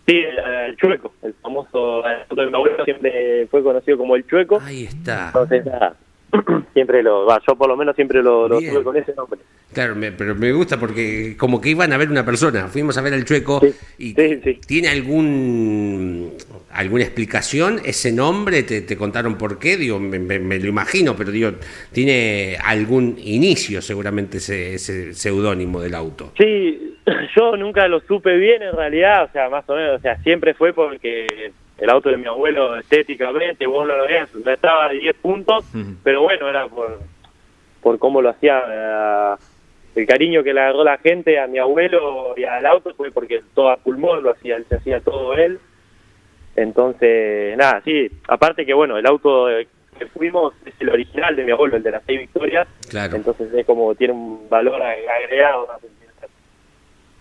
Sí, 0.06 0.18
el, 0.18 0.38
el 0.38 0.76
chueco, 0.76 1.14
el 1.22 1.32
famoso 1.40 2.04
el 2.06 2.20
auto 2.28 2.42
de 2.42 2.46
mi 2.48 2.54
abuelo 2.54 2.84
siempre 2.84 3.46
fue 3.50 3.62
conocido 3.62 3.96
como 3.96 4.14
el 4.14 4.26
chueco. 4.26 4.60
Ahí 4.60 4.84
está. 4.84 5.28
Entonces, 5.28 5.64
nada, 5.64 5.94
siempre 6.74 7.02
lo, 7.02 7.26
va, 7.26 7.40
yo 7.46 7.56
por 7.56 7.68
lo 7.68 7.76
menos 7.76 7.96
siempre 7.96 8.22
lo, 8.22 8.48
lo 8.48 8.58
tuve 8.58 8.82
con 8.82 8.96
ese 8.96 9.14
nombre. 9.14 9.40
Claro, 9.72 9.94
me- 9.94 10.12
pero 10.12 10.34
me 10.34 10.52
gusta 10.52 10.78
porque 10.78 11.36
como 11.36 11.60
que 11.60 11.70
iban 11.70 11.92
a 11.92 11.96
ver 11.96 12.10
una 12.10 12.24
persona. 12.24 12.66
Fuimos 12.68 12.96
a 12.98 13.02
ver 13.02 13.14
al 13.14 13.24
Chueco 13.24 13.60
Sí, 13.60 13.74
y 13.98 14.12
sí, 14.14 14.40
sí. 14.42 14.60
¿tiene 14.66 14.88
algún 14.88 16.32
alguna 16.72 17.04
explicación 17.04 17.80
ese 17.84 18.12
nombre? 18.12 18.62
¿Te, 18.62 18.80
te 18.82 18.96
contaron 18.96 19.36
por 19.38 19.58
qué? 19.58 19.76
Digo, 19.76 19.98
me, 20.00 20.18
me- 20.18 20.38
me 20.40 20.58
lo 20.58 20.68
imagino, 20.68 21.14
pero 21.16 21.30
digo, 21.30 21.52
¿tiene 21.92 22.56
algún 22.64 23.16
inicio 23.22 23.80
seguramente 23.82 24.38
ese, 24.38 24.74
ese 24.74 25.14
seudónimo 25.14 25.80
del 25.80 25.94
auto? 25.94 26.32
Sí, 26.38 26.96
yo 27.36 27.56
nunca 27.56 27.86
lo 27.88 28.00
supe 28.00 28.36
bien 28.36 28.62
en 28.62 28.72
realidad, 28.76 29.24
o 29.24 29.32
sea, 29.32 29.48
más 29.48 29.68
o 29.68 29.74
menos, 29.74 29.98
o 29.98 30.00
sea, 30.00 30.16
siempre 30.22 30.54
fue 30.54 30.72
porque 30.72 31.52
el 31.80 31.90
auto 31.90 32.10
de 32.10 32.16
mi 32.18 32.26
abuelo 32.26 32.76
estéticamente, 32.76 33.66
vos 33.66 33.86
lo 33.86 34.04
veías, 34.06 34.28
no 34.34 34.50
estaba 34.50 34.88
de 34.88 34.98
10 34.98 35.16
puntos, 35.16 35.64
pero 36.04 36.22
bueno, 36.22 36.48
era 36.48 36.66
por, 36.68 37.00
por 37.82 37.98
cómo 37.98 38.20
lo 38.20 38.28
hacía, 38.30 38.62
eh, 38.68 39.34
el 39.96 40.06
cariño 40.06 40.42
que 40.44 40.52
le 40.54 40.60
agarró 40.60 40.84
la 40.84 40.98
gente 40.98 41.38
a 41.40 41.46
mi 41.46 41.58
abuelo 41.58 42.34
y 42.36 42.44
al 42.44 42.64
auto 42.66 42.94
fue 42.94 43.10
porque 43.10 43.42
todo 43.54 43.70
a 43.70 43.76
pulmón 43.78 44.22
lo 44.22 44.30
hacía, 44.30 44.56
él 44.56 44.66
se 44.68 44.76
hacía 44.76 45.00
todo 45.00 45.34
él. 45.34 45.58
Entonces, 46.56 47.56
nada, 47.56 47.80
sí, 47.84 48.10
aparte 48.28 48.66
que 48.66 48.74
bueno, 48.74 48.98
el 48.98 49.06
auto 49.06 49.46
que 49.98 50.06
fuimos 50.06 50.52
es 50.66 50.74
el 50.80 50.90
original 50.90 51.34
de 51.36 51.44
mi 51.44 51.52
abuelo, 51.52 51.76
el 51.76 51.82
de 51.82 51.90
las 51.92 52.02
seis 52.06 52.20
victorias, 52.20 52.66
Claro. 52.88 53.16
entonces 53.16 53.52
es 53.54 53.64
como 53.66 53.94
tiene 53.94 54.12
un 54.14 54.48
valor 54.48 54.80
agregado. 54.82 55.68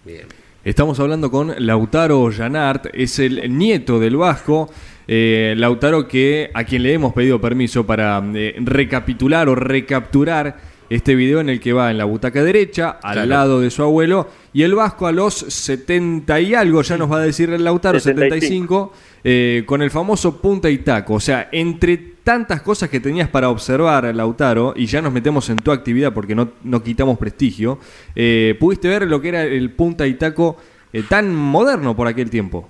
Bien. 0.03 0.27
Estamos 0.63 0.99
hablando 0.99 1.31
con 1.31 1.53
Lautaro 1.57 2.29
Llanart, 2.29 2.87
es 2.93 3.19
el 3.19 3.57
nieto 3.57 3.99
del 3.99 4.17
Vasco. 4.17 4.69
eh, 5.11 5.55
Lautaro 5.57 6.07
que 6.07 6.51
a 6.53 6.63
quien 6.65 6.83
le 6.83 6.93
hemos 6.93 7.13
pedido 7.13 7.41
permiso 7.41 7.83
para 7.85 8.21
eh, 8.35 8.55
recapitular 8.59 9.49
o 9.49 9.55
recapturar 9.55 10.57
este 10.87 11.15
video 11.15 11.39
en 11.39 11.49
el 11.49 11.59
que 11.59 11.73
va 11.73 11.89
en 11.89 11.97
la 11.97 12.05
butaca 12.05 12.43
derecha, 12.43 12.97
al 13.01 13.13
Claro. 13.13 13.27
lado 13.29 13.59
de 13.61 13.71
su 13.71 13.81
abuelo, 13.81 14.27
y 14.53 14.61
el 14.63 14.75
Vasco 14.75 15.07
a 15.07 15.11
los 15.11 15.33
70 15.35 16.39
y 16.41 16.53
algo, 16.53 16.81
ya 16.83 16.97
nos 16.97 17.11
va 17.11 17.17
a 17.17 17.21
decir 17.21 17.49
el 17.51 17.63
Lautaro, 17.63 17.99
75, 17.99 18.39
75, 18.39 18.93
eh, 19.23 19.63
con 19.65 19.82
el 19.82 19.89
famoso 19.91 20.41
punta 20.41 20.69
y 20.69 20.79
taco. 20.79 21.15
O 21.15 21.19
sea, 21.19 21.49
entre 21.51 21.97
tantas 22.23 22.62
cosas 22.62 22.89
que 22.89 22.99
tenías 22.99 23.27
para 23.29 23.49
observar, 23.49 24.03
Lautaro, 24.15 24.73
y 24.75 24.86
ya 24.86 25.01
nos 25.01 25.12
metemos 25.12 25.49
en 25.49 25.58
tu 25.58 25.71
actividad 25.71 26.13
porque 26.13 26.36
no, 26.36 26.49
no 26.63 26.84
quitamos 26.84 27.17
prestigio, 27.17 27.79
eh, 28.15 28.55
pudiste 28.60 28.88
ver 28.88 29.08
lo 29.08 29.19
que 29.21 29.29
era 29.29 29.43
el 29.43 29.71
punta 29.71 30.05
y 30.05 30.13
taco 30.13 30.58
eh, 30.93 31.03
tan 31.08 31.34
moderno 31.36 31.95
por 31.95 32.08
aquel 32.08 32.29
tiempo. 32.29 32.69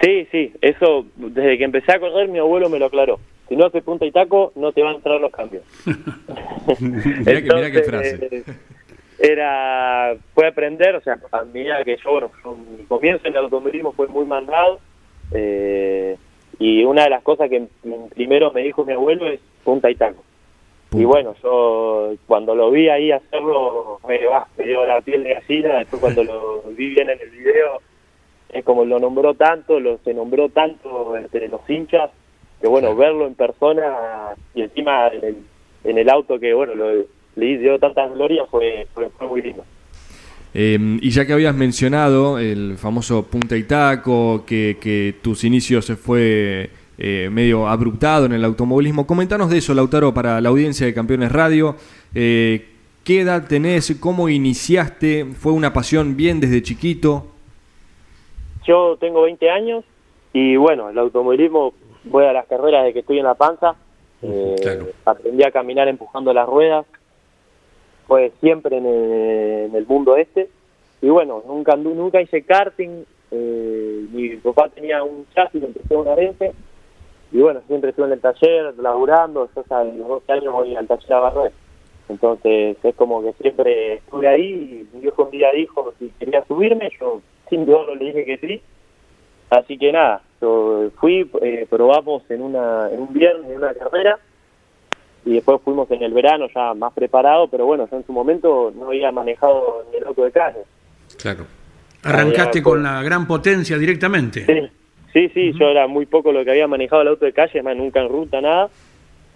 Sí, 0.00 0.26
sí, 0.32 0.52
eso 0.60 1.06
desde 1.16 1.58
que 1.58 1.64
empecé 1.64 1.92
a 1.92 2.00
correr 2.00 2.28
mi 2.28 2.38
abuelo 2.38 2.68
me 2.68 2.78
lo 2.78 2.86
aclaró. 2.86 3.20
Si 3.48 3.56
no 3.56 3.66
hace 3.66 3.82
punta 3.82 4.06
y 4.06 4.10
taco, 4.12 4.52
no 4.56 4.72
te 4.72 4.82
van 4.82 4.94
a 4.94 4.96
entrar 4.96 5.20
los 5.20 5.30
cambios. 5.30 5.62
Mirá 6.80 7.42
que- 7.42 7.54
mirá 7.54 7.70
qué 7.70 7.82
frase. 7.82 8.28
eh, 8.30 8.42
Era, 9.18 10.14
fue 10.34 10.48
aprender, 10.48 10.96
o 10.96 11.00
sea, 11.02 11.18
a 11.30 11.44
medida 11.44 11.84
que 11.84 11.96
yo, 12.02 12.10
bueno, 12.10 12.30
yo, 12.42 12.56
mi 12.78 12.84
comienzo 12.86 13.26
en 13.28 13.34
el 13.34 13.38
automovilismo 13.44 13.92
fue 13.92 14.08
muy 14.08 14.24
mandado. 14.24 14.80
Eh, 15.34 16.16
y 16.58 16.84
una 16.84 17.04
de 17.04 17.10
las 17.10 17.22
cosas 17.22 17.48
que 17.50 17.66
primero 18.14 18.52
me 18.52 18.62
dijo 18.62 18.84
mi 18.84 18.92
abuelo 18.92 19.26
es 19.26 19.40
punta 19.64 19.90
y 19.90 19.94
taco. 19.94 20.22
Y 20.92 21.04
bueno, 21.04 21.34
yo 21.42 22.12
cuando 22.26 22.54
lo 22.54 22.70
vi 22.70 22.88
ahí 22.88 23.12
hacerlo, 23.12 23.98
me 24.06 24.18
dio 24.18 24.86
la 24.86 25.00
piel 25.00 25.24
de 25.24 25.34
gallina. 25.34 25.78
Después 25.78 26.02
cuando 26.02 26.22
lo 26.24 26.62
vi 26.76 26.90
bien 26.90 27.08
en 27.08 27.18
el 27.18 27.30
video, 27.30 27.80
es 28.50 28.62
como 28.64 28.84
lo 28.84 28.98
nombró 28.98 29.34
tanto, 29.34 29.80
lo 29.80 29.98
se 29.98 30.12
nombró 30.12 30.50
tanto 30.50 31.16
entre 31.16 31.48
los 31.48 31.68
hinchas, 31.68 32.10
que 32.60 32.68
bueno, 32.68 32.94
verlo 32.94 33.26
en 33.26 33.34
persona 33.34 34.34
y 34.54 34.62
encima 34.62 35.08
en 35.08 35.24
el, 35.24 35.36
en 35.84 35.98
el 35.98 36.10
auto 36.10 36.38
que 36.38 36.52
bueno, 36.52 36.74
lo, 36.74 37.04
le 37.36 37.58
dio 37.58 37.78
tantas 37.78 38.12
glorias 38.12 38.46
fue, 38.50 38.86
fue, 38.92 39.08
fue 39.08 39.26
muy 39.26 39.40
lindo. 39.40 39.64
Eh, 40.54 40.98
y 41.00 41.10
ya 41.10 41.26
que 41.26 41.32
habías 41.32 41.54
mencionado 41.54 42.38
el 42.38 42.76
famoso 42.76 43.24
punta 43.24 43.56
y 43.56 43.64
taco, 43.64 44.44
que, 44.46 44.76
que 44.80 45.14
tus 45.22 45.44
inicios 45.44 45.86
se 45.86 45.96
fue 45.96 46.70
eh, 46.98 47.30
medio 47.32 47.66
abruptado 47.66 48.26
en 48.26 48.32
el 48.32 48.44
automovilismo, 48.44 49.06
comentanos 49.06 49.50
de 49.50 49.58
eso, 49.58 49.74
Lautaro, 49.74 50.12
para 50.12 50.40
la 50.40 50.50
audiencia 50.50 50.86
de 50.86 50.94
Campeones 50.94 51.32
Radio. 51.32 51.74
Eh, 52.14 52.68
¿Qué 53.02 53.22
edad 53.22 53.48
tenés? 53.48 53.96
¿Cómo 53.98 54.28
iniciaste? 54.28 55.24
¿Fue 55.34 55.52
una 55.52 55.72
pasión 55.72 56.16
bien 56.16 56.38
desde 56.38 56.62
chiquito? 56.62 57.26
Yo 58.64 58.96
tengo 59.00 59.22
20 59.22 59.50
años 59.50 59.84
y 60.32 60.56
bueno, 60.56 60.90
el 60.90 60.98
automovilismo 60.98 61.74
voy 62.04 62.24
a 62.26 62.32
las 62.32 62.46
carreras 62.46 62.84
de 62.84 62.92
que 62.92 63.00
estoy 63.00 63.18
en 63.18 63.24
la 63.24 63.34
panza. 63.34 63.74
Eh, 64.22 64.54
Claro. 64.62 64.86
Aprendí 65.04 65.42
a 65.42 65.50
caminar 65.50 65.88
empujando 65.88 66.32
las 66.32 66.46
ruedas. 66.46 66.86
Fue 68.12 68.30
siempre 68.40 68.76
en 68.76 68.84
el, 68.84 69.70
en 69.70 69.74
el 69.74 69.86
mundo 69.86 70.18
este. 70.18 70.50
Y 71.00 71.08
bueno, 71.08 71.42
nunca 71.46 71.76
nunca 71.76 72.20
hice 72.20 72.42
karting. 72.42 73.04
eh, 73.30 74.06
mi 74.12 74.36
papá 74.36 74.68
tenía 74.68 75.02
un 75.02 75.26
chasis, 75.34 75.62
empecé 75.62 75.96
una 75.96 76.14
vez. 76.14 76.36
Y 77.32 77.38
bueno, 77.38 77.62
siempre 77.66 77.88
estuve 77.88 78.08
en 78.08 78.12
el 78.12 78.20
taller, 78.20 78.74
laburando. 78.76 79.48
Yo 79.56 79.64
a 79.74 79.84
los 79.84 80.06
12 80.06 80.30
años 80.30 80.52
voy 80.52 80.76
al 80.76 80.86
taller 80.86 81.12
a 81.14 81.20
barrer. 81.20 81.52
Entonces 82.10 82.76
es 82.82 82.94
como 82.96 83.22
que 83.22 83.32
siempre 83.40 83.94
estuve 83.94 84.28
ahí 84.28 84.86
mi 84.92 85.00
viejo 85.00 85.24
un 85.24 85.30
día 85.30 85.50
dijo 85.52 85.94
si 85.98 86.10
quería 86.18 86.44
subirme, 86.44 86.90
yo 87.00 87.22
sin 87.48 87.64
dudarlo 87.64 87.94
le 87.94 88.12
dije 88.12 88.26
que 88.26 88.46
sí. 88.46 88.62
Así 89.48 89.78
que 89.78 89.90
nada, 89.90 90.20
yo 90.42 90.90
fui, 91.00 91.30
eh, 91.40 91.66
probamos 91.70 92.30
en, 92.30 92.42
una, 92.42 92.90
en 92.90 93.00
un 93.00 93.12
viernes 93.14 93.50
en 93.50 93.56
una 93.56 93.72
carrera 93.72 94.18
y 95.24 95.34
después 95.34 95.60
fuimos 95.64 95.90
en 95.90 96.02
el 96.02 96.12
verano 96.12 96.46
ya 96.54 96.74
más 96.74 96.92
preparado, 96.92 97.48
pero 97.48 97.64
bueno, 97.66 97.88
yo 97.90 97.96
en 97.96 98.04
su 98.06 98.12
momento 98.12 98.72
no 98.76 98.86
había 98.88 99.12
manejado 99.12 99.84
ni 99.90 99.98
el 99.98 100.04
auto 100.06 100.24
de 100.24 100.32
calle. 100.32 100.58
Claro. 101.20 101.46
Arrancaste 102.02 102.58
Había- 102.58 102.62
con 102.62 102.82
la 102.82 103.02
gran 103.02 103.26
potencia 103.26 103.78
directamente. 103.78 104.44
Sí, 104.44 104.70
sí, 105.12 105.28
sí, 105.34 105.52
yo 105.58 105.66
era 105.68 105.86
muy 105.86 106.06
poco 106.06 106.32
lo 106.32 106.44
que 106.44 106.50
había 106.50 106.66
manejado 106.66 107.02
el 107.02 107.08
auto 107.08 107.24
de 107.24 107.32
calle, 107.32 107.52
además 107.54 107.76
nunca 107.76 108.00
en 108.00 108.08
ruta, 108.08 108.40
nada. 108.40 108.68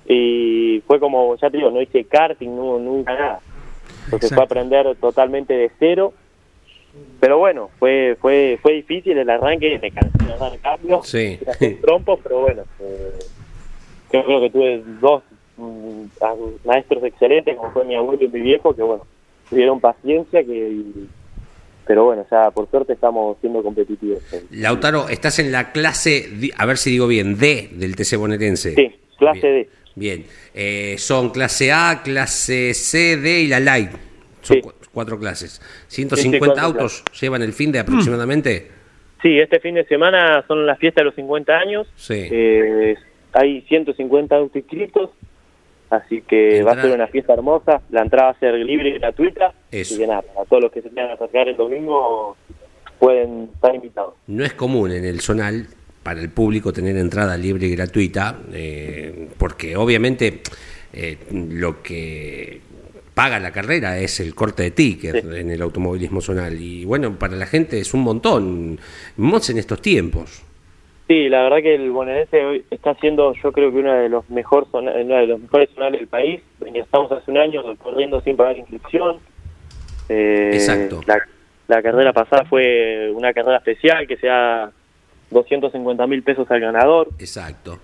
Y 0.09 0.83
fue 0.87 0.99
como, 1.01 1.37
ya 1.37 1.51
te 1.51 1.57
digo, 1.59 1.71
no 1.71 1.81
hice 1.83 2.05
karting, 2.05 2.49
no, 2.55 2.79
nunca 2.79 3.15
nada. 3.15 3.41
Entonces 4.05 4.31
fue 4.31 4.37
Exacto. 4.39 4.43
aprender 4.43 4.97
totalmente 4.97 5.53
de 5.55 5.71
cero. 5.79 6.13
Pero 7.21 7.39
bueno, 7.39 7.71
fue 7.79 8.17
fue 8.21 8.59
fue 8.63 8.73
difícil 8.75 9.19
el 9.19 9.29
arranque, 9.29 9.79
me 9.83 9.91
cansé 9.91 10.25
de 10.25 10.39
dar 10.39 10.59
cambios, 10.61 11.07
Sí. 11.07 11.39
trompos, 11.83 12.21
pero 12.23 12.41
bueno, 12.41 12.63
eh, 12.81 13.13
yo 14.13 14.25
creo 14.25 14.41
que 14.41 14.51
tuve 14.51 14.83
dos 15.01 15.23
a- 15.59 16.35
maestros 16.65 17.03
excelentes, 17.05 17.57
como 17.57 17.73
fue 17.73 17.85
mi 17.85 17.95
abuelo 17.95 18.23
y 18.25 18.29
mi 18.29 18.41
viejo, 18.41 18.75
que 18.75 18.83
bueno, 18.83 19.07
tuvieron 19.51 19.81
paciencia, 19.81 20.45
que 20.45 20.83
pero 21.87 22.05
bueno, 22.05 22.27
ya 22.31 22.51
por 22.51 22.69
suerte 22.69 22.95
estamos 22.95 23.37
siendo 23.41 23.63
competitivos. 23.63 24.21
Lautaro, 24.51 25.09
estás 25.09 25.39
en 25.39 25.53
la 25.53 25.71
clase, 25.71 26.29
a 26.57 26.67
ver 26.67 26.79
si 26.79 26.91
digo 26.91 27.07
bien, 27.07 27.39
D 27.39 27.69
del 27.73 27.95
TC 27.95 28.17
bonaerense. 28.17 28.75
Sí, 28.75 28.93
clase 29.19 29.41
Bien. 29.41 29.55
D. 29.55 29.69
Bien. 29.95 30.27
Eh, 30.53 30.97
son 30.99 31.31
clase 31.31 31.71
A, 31.73 32.03
clase 32.03 32.75
C, 32.75 33.17
D 33.17 33.43
y 33.43 33.47
la 33.47 33.61
Light. 33.61 33.91
Son 34.43 34.57
Sí. 34.57 34.63
cuatro 34.93 35.19
clases. 35.19 35.61
Sí, 35.87 36.03
150 36.03 36.33
sí, 36.37 36.39
cuatro 36.39 36.65
autos 36.65 37.05
llevan 37.21 37.43
el 37.43 37.53
fin 37.53 37.71
de 37.71 37.79
aproximadamente. 37.79 38.69
Sí, 39.23 39.39
este 39.39 39.61
fin 39.61 39.77
de 39.77 39.85
semana 39.85 40.45
son 40.49 40.67
las 40.67 40.79
fiestas 40.79 41.03
de 41.03 41.05
los 41.07 41.15
50 41.15 41.57
años. 41.57 41.87
Sí. 41.97 42.15
Eh, 42.31 42.97
hay 43.33 43.61
150 43.63 44.37
autos 44.37 44.57
inscritos, 44.57 45.11
así 45.91 46.23
que 46.23 46.63
va 46.63 46.73
a 46.73 46.83
ser 46.83 46.93
una 46.95 47.07
fiesta 47.07 47.33
hermosa. 47.35 47.81
La 47.91 48.03
entrada 48.03 48.31
va 48.33 48.37
a 48.37 48.39
ser 48.41 48.55
libre 48.55 48.91
y 48.91 48.99
gratuita. 48.99 49.53
Eso. 49.71 49.95
Así 49.95 50.03
que 50.03 50.07
nada, 50.07 50.23
para 50.23 50.45
todos 50.47 50.63
los 50.65 50.73
que 50.73 50.83
se 50.83 50.91
quieran 50.91 51.13
acercar 51.13 51.49
el 51.49 51.57
domingo 51.57 52.37
pueden 52.99 53.51
estar 53.55 53.75
invitados. 53.75 54.15
No 54.27 54.45
es 54.45 54.55
común 54.55 54.91
en 54.93 55.05
el 55.05 55.21
zonal 55.21 55.67
para 56.03 56.21
el 56.21 56.31
público 56.31 56.73
tener 56.73 56.97
entrada 56.97 57.37
libre 57.37 57.67
y 57.67 57.75
gratuita, 57.75 58.39
eh, 58.53 59.29
porque 59.39 59.77
obviamente 59.77 60.41
eh, 60.93 61.19
lo 61.33 61.83
que 61.83 62.61
paga 63.13 63.41
la 63.41 63.51
carrera 63.51 63.99
es 63.99 64.21
el 64.21 64.35
corte 64.35 64.63
de 64.63 64.71
ticket 64.71 65.23
Sí. 65.23 65.37
en 65.41 65.51
el 65.51 65.63
automovilismo 65.63 66.21
zonal. 66.21 66.61
Y 66.61 66.85
bueno, 66.85 67.19
para 67.19 67.35
la 67.37 67.47
gente 67.47 67.81
es 67.81 67.93
un 67.95 68.01
montón, 68.03 68.79
más 69.17 69.51
en 69.51 69.59
estos 69.59 69.81
tiempos. 69.83 70.43
Sí, 71.09 71.29
la 71.29 71.43
verdad 71.45 71.59
que 71.59 71.75
el 71.77 71.91
bonaerense 71.93 72.45
hoy 72.45 72.65
está 72.71 72.95
siendo, 72.95 73.33
yo 73.35 73.53
creo 73.53 73.71
que 73.71 73.79
uno 73.79 73.93
de 73.95 74.09
los 74.09 74.29
mejor 74.29 74.67
zona- 74.73 74.93
uno 74.93 75.15
de 75.17 75.27
los 75.29 75.41
mejores 75.41 75.71
zonales 75.71 76.01
del 76.01 76.09
país. 76.09 76.41
Estamos 76.75 77.13
hace 77.13 77.31
un 77.31 77.39
año 77.39 77.63
corriendo 77.77 78.21
sin 78.23 78.37
pagar 78.37 78.57
inscripción. 78.57 79.19
Eh, 80.09 80.51
Exacto. 80.55 81.01
La, 81.07 81.19
la 81.69 81.83
carrera 81.83 82.13
pasada 82.13 82.45
fue 82.47 83.11
una 83.15 83.33
carrera 83.33 83.59
especial 83.59 84.07
que 84.09 84.17
sea 84.17 84.71
250 85.31 86.07
mil 86.09 86.23
pesos 86.25 86.51
al 86.51 86.61
ganador. 86.61 87.09
Exacto. 87.21 87.79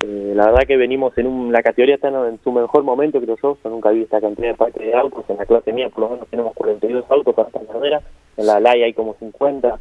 Eh, 0.00 0.32
la 0.34 0.46
verdad 0.46 0.66
que 0.66 0.76
venimos 0.76 1.16
en 1.18 1.26
un, 1.28 1.52
la 1.52 1.62
categoría 1.62 1.96
está 1.96 2.08
en, 2.08 2.14
en 2.16 2.40
su 2.42 2.50
mejor 2.50 2.82
momento, 2.82 3.20
creo 3.20 3.36
yo. 3.40 3.58
Yo 3.62 3.70
nunca 3.70 3.90
vi 3.90 4.02
esta 4.02 4.20
cantidad 4.20 4.48
de 4.48 4.54
parque 4.54 4.84
de 4.86 4.94
autos. 4.94 5.24
En 5.28 5.36
la 5.36 5.46
clase 5.46 5.72
mía, 5.72 5.88
por 5.88 6.00
lo 6.04 6.10
menos, 6.10 6.28
tenemos 6.28 6.54
42 6.54 7.04
autos 7.10 7.32
para 7.34 7.48
esta 7.48 7.60
carrera. 7.72 8.00
En 8.36 8.46
la 8.46 8.58
LAI 8.58 8.82
hay 8.84 8.92
como 8.92 9.14
50. 9.20 9.78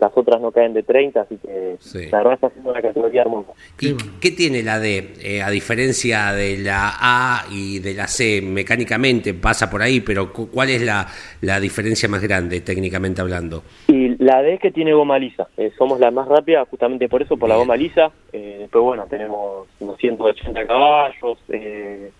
Las 0.00 0.12
otras 0.14 0.40
no 0.40 0.52
caen 0.52 0.74
de 0.74 0.82
30, 0.84 1.22
así 1.22 1.36
que 1.38 1.76
Sí. 1.80 2.06
la 2.10 2.18
verdad 2.18 2.34
está 2.34 2.46
haciendo 2.48 2.70
una 2.70 2.80
categoría 2.80 3.22
hermosa. 3.22 3.50
¿Y 3.80 3.94
qué 4.20 4.30
tiene 4.30 4.62
la 4.62 4.78
D? 4.78 5.14
Eh, 5.22 5.42
a 5.42 5.50
diferencia 5.50 6.32
de 6.32 6.58
la 6.58 6.92
A 7.00 7.44
y 7.50 7.80
de 7.80 7.94
la 7.94 8.06
C, 8.06 8.40
mecánicamente 8.40 9.34
pasa 9.34 9.68
por 9.68 9.82
ahí, 9.82 10.00
pero 10.00 10.32
cu- 10.32 10.50
¿cuál 10.50 10.70
es 10.70 10.82
la, 10.82 11.08
la 11.40 11.58
diferencia 11.58 12.08
más 12.08 12.22
grande, 12.22 12.60
técnicamente 12.60 13.20
hablando? 13.20 13.64
Y 13.88 14.16
la 14.22 14.40
D 14.42 14.54
es 14.54 14.60
que 14.60 14.70
tiene 14.70 14.92
goma 14.92 15.18
lisa. 15.18 15.48
Eh, 15.56 15.72
somos 15.76 15.98
la 15.98 16.10
más 16.12 16.28
rápida 16.28 16.64
justamente 16.66 17.08
por 17.08 17.22
eso, 17.22 17.36
por 17.36 17.48
la 17.48 17.56
goma 17.56 17.76
lisa. 17.76 18.12
Eh, 18.32 18.56
después, 18.60 18.84
bueno, 18.84 19.06
tenemos 19.10 19.66
unos 19.80 19.96
180 19.98 20.64
caballos, 20.66 21.38
eh, 21.48 22.10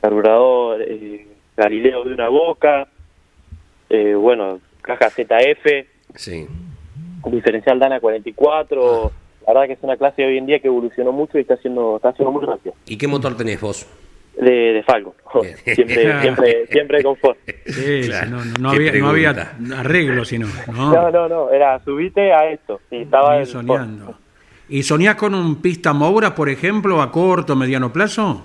carburador 0.00 0.82
eh, 0.82 1.26
Galileo 1.56 2.04
de 2.04 2.14
una 2.14 2.28
boca, 2.28 2.86
eh, 3.90 4.14
bueno, 4.14 4.60
caja 4.82 5.10
ZF, 5.10 5.86
Sí. 6.16 6.46
Diferencial 7.32 7.78
Dana 7.78 8.00
44. 8.00 9.12
La 9.46 9.52
verdad 9.52 9.66
que 9.66 9.72
es 9.74 9.78
una 9.82 9.96
clase 9.96 10.24
hoy 10.24 10.38
en 10.38 10.46
día 10.46 10.58
que 10.60 10.68
evolucionó 10.68 11.12
mucho 11.12 11.36
y 11.38 11.42
está 11.42 11.54
haciendo, 11.54 11.96
está 11.96 12.10
haciendo 12.10 12.32
muy 12.32 12.44
rápido. 12.44 12.74
¿Y 12.86 12.96
qué 12.96 13.06
motor 13.06 13.36
tenés 13.36 13.60
vos? 13.60 13.86
De, 14.40 14.50
de 14.50 14.82
Falcon. 14.82 15.12
Bien. 15.42 15.56
siempre, 15.64 16.20
siempre, 16.22 16.66
siempre. 16.66 17.02
Sí, 17.66 18.02
Claro, 18.08 18.40
sí, 18.40 18.48
no, 18.58 18.58
no 18.60 18.70
había, 18.70 18.92
no 18.92 19.08
había 19.10 19.52
arreglo, 19.78 20.24
sino. 20.24 20.46
¿no? 20.72 20.92
No, 20.92 21.10
no, 21.10 21.28
no, 21.28 21.50
era 21.50 21.78
subite 21.84 22.32
a 22.32 22.50
esto. 22.50 22.80
Sí, 22.90 22.96
estaba 22.96 23.38
el- 23.38 23.46
soñando. 23.46 24.16
¿Y 24.68 24.82
soñás 24.82 25.16
con 25.16 25.34
un 25.34 25.60
pista 25.60 25.92
Moura, 25.92 26.34
por 26.34 26.48
ejemplo, 26.48 27.02
a 27.02 27.12
corto, 27.12 27.54
mediano 27.54 27.92
plazo? 27.92 28.42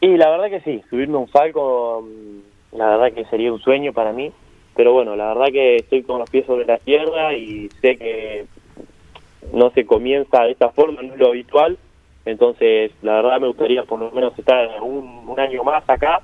Y 0.00 0.16
la 0.18 0.28
verdad 0.30 0.50
que 0.50 0.60
sí, 0.60 0.82
subirme 0.90 1.14
a 1.14 1.18
un 1.20 1.28
Falcon, 1.28 2.42
la 2.72 2.96
verdad 2.96 3.12
que 3.14 3.24
sería 3.26 3.50
un 3.52 3.60
sueño 3.60 3.92
para 3.94 4.12
mí. 4.12 4.30
Pero 4.74 4.92
bueno, 4.92 5.16
la 5.16 5.28
verdad 5.28 5.52
que 5.52 5.76
estoy 5.76 6.02
con 6.02 6.18
los 6.18 6.30
pies 6.30 6.46
sobre 6.46 6.64
la 6.64 6.78
tierra 6.78 7.34
y 7.34 7.68
sé 7.80 7.96
que 7.96 8.46
no 9.52 9.70
se 9.70 9.84
comienza 9.84 10.44
de 10.44 10.52
esta 10.52 10.70
forma, 10.70 11.02
no 11.02 11.12
es 11.12 11.20
lo 11.20 11.28
habitual. 11.28 11.78
Entonces, 12.24 12.92
la 13.02 13.14
verdad 13.14 13.40
me 13.40 13.48
gustaría 13.48 13.82
por 13.82 13.98
lo 13.98 14.10
menos 14.12 14.38
estar 14.38 14.80
un, 14.80 15.24
un 15.26 15.40
año 15.40 15.64
más 15.64 15.82
acá 15.88 16.20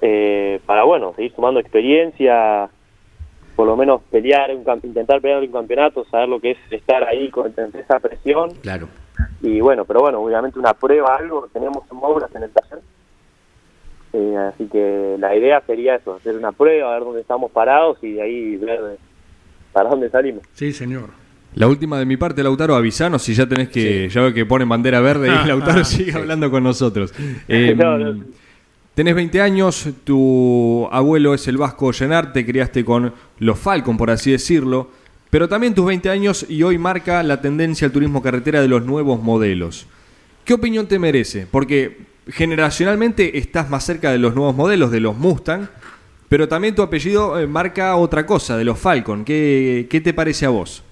eh, 0.00 0.60
para, 0.66 0.84
bueno, 0.84 1.12
seguir 1.14 1.32
sumando 1.34 1.60
experiencia, 1.60 2.68
por 3.54 3.66
lo 3.66 3.76
menos 3.76 4.02
pelear, 4.10 4.50
un, 4.54 4.64
intentar 4.82 5.20
pelear 5.20 5.42
un 5.42 5.52
campeonato, 5.52 6.04
saber 6.06 6.28
lo 6.28 6.40
que 6.40 6.52
es 6.52 6.58
estar 6.70 7.04
ahí 7.04 7.30
con 7.30 7.54
esa 7.74 8.00
presión. 8.00 8.50
Claro. 8.62 8.88
Y 9.42 9.60
bueno, 9.60 9.84
pero 9.84 10.00
bueno, 10.00 10.20
obviamente 10.20 10.58
una 10.58 10.74
prueba, 10.74 11.16
algo, 11.16 11.48
tenemos 11.52 11.84
en 11.90 11.96
Mouras 11.98 12.34
en 12.34 12.42
el 12.42 12.50
taller. 12.50 12.80
Eh, 14.16 14.36
así 14.36 14.66
que 14.66 15.16
la 15.18 15.34
idea 15.36 15.60
sería 15.66 15.96
eso, 15.96 16.14
hacer 16.14 16.36
una 16.36 16.52
prueba, 16.52 16.92
ver 16.92 17.00
dónde 17.00 17.20
estamos 17.20 17.50
parados 17.50 17.98
y 18.00 18.12
de 18.12 18.22
ahí 18.22 18.56
ver 18.56 18.80
para 19.72 19.90
dónde 19.90 20.08
salimos. 20.08 20.42
Sí, 20.52 20.72
señor. 20.72 21.10
La 21.56 21.66
última 21.66 21.98
de 21.98 22.06
mi 22.06 22.16
parte, 22.16 22.42
Lautaro, 22.42 22.76
avisanos 22.76 23.22
si 23.22 23.34
ya 23.34 23.46
tenés 23.48 23.68
que, 23.70 24.08
ya 24.08 24.20
veo 24.20 24.32
que 24.32 24.46
ponen 24.46 24.68
bandera 24.68 25.00
verde 25.00 25.28
y 25.28 25.30
Lautaro 25.48 25.84
sigue 25.84 26.12
hablando 26.12 26.50
con 26.50 26.62
nosotros. 26.62 27.12
Eh, 27.48 27.74
No, 27.76 27.98
no. 27.98 28.24
Tenés 28.94 29.16
20 29.16 29.40
años, 29.40 29.88
tu 30.04 30.88
abuelo 30.92 31.34
es 31.34 31.48
el 31.48 31.56
Vasco 31.56 31.90
Llenar, 31.90 32.32
te 32.32 32.46
criaste 32.46 32.84
con 32.84 33.12
los 33.40 33.58
Falcon, 33.58 33.96
por 33.96 34.08
así 34.12 34.30
decirlo, 34.30 34.88
pero 35.30 35.48
también 35.48 35.74
tus 35.74 35.84
20 35.86 36.08
años 36.10 36.46
y 36.48 36.62
hoy 36.62 36.78
marca 36.78 37.20
la 37.24 37.40
tendencia 37.40 37.86
al 37.86 37.92
turismo 37.92 38.22
carretera 38.22 38.62
de 38.62 38.68
los 38.68 38.86
nuevos 38.86 39.20
modelos. 39.20 39.88
¿Qué 40.44 40.54
opinión 40.54 40.86
te 40.86 41.00
merece? 41.00 41.48
Porque 41.50 42.13
generacionalmente 42.28 43.38
estás 43.38 43.70
más 43.70 43.84
cerca 43.84 44.10
de 44.10 44.18
los 44.18 44.34
nuevos 44.34 44.54
modelos, 44.54 44.90
de 44.90 45.00
los 45.00 45.16
Mustang, 45.16 45.68
pero 46.28 46.48
también 46.48 46.74
tu 46.74 46.82
apellido 46.82 47.38
eh, 47.38 47.46
marca 47.46 47.96
otra 47.96 48.26
cosa, 48.26 48.56
de 48.56 48.64
los 48.64 48.78
Falcon. 48.78 49.24
¿Qué, 49.24 49.86
qué 49.90 50.00
te 50.00 50.14
parece 50.14 50.46
a 50.46 50.50
vos? 50.50 50.82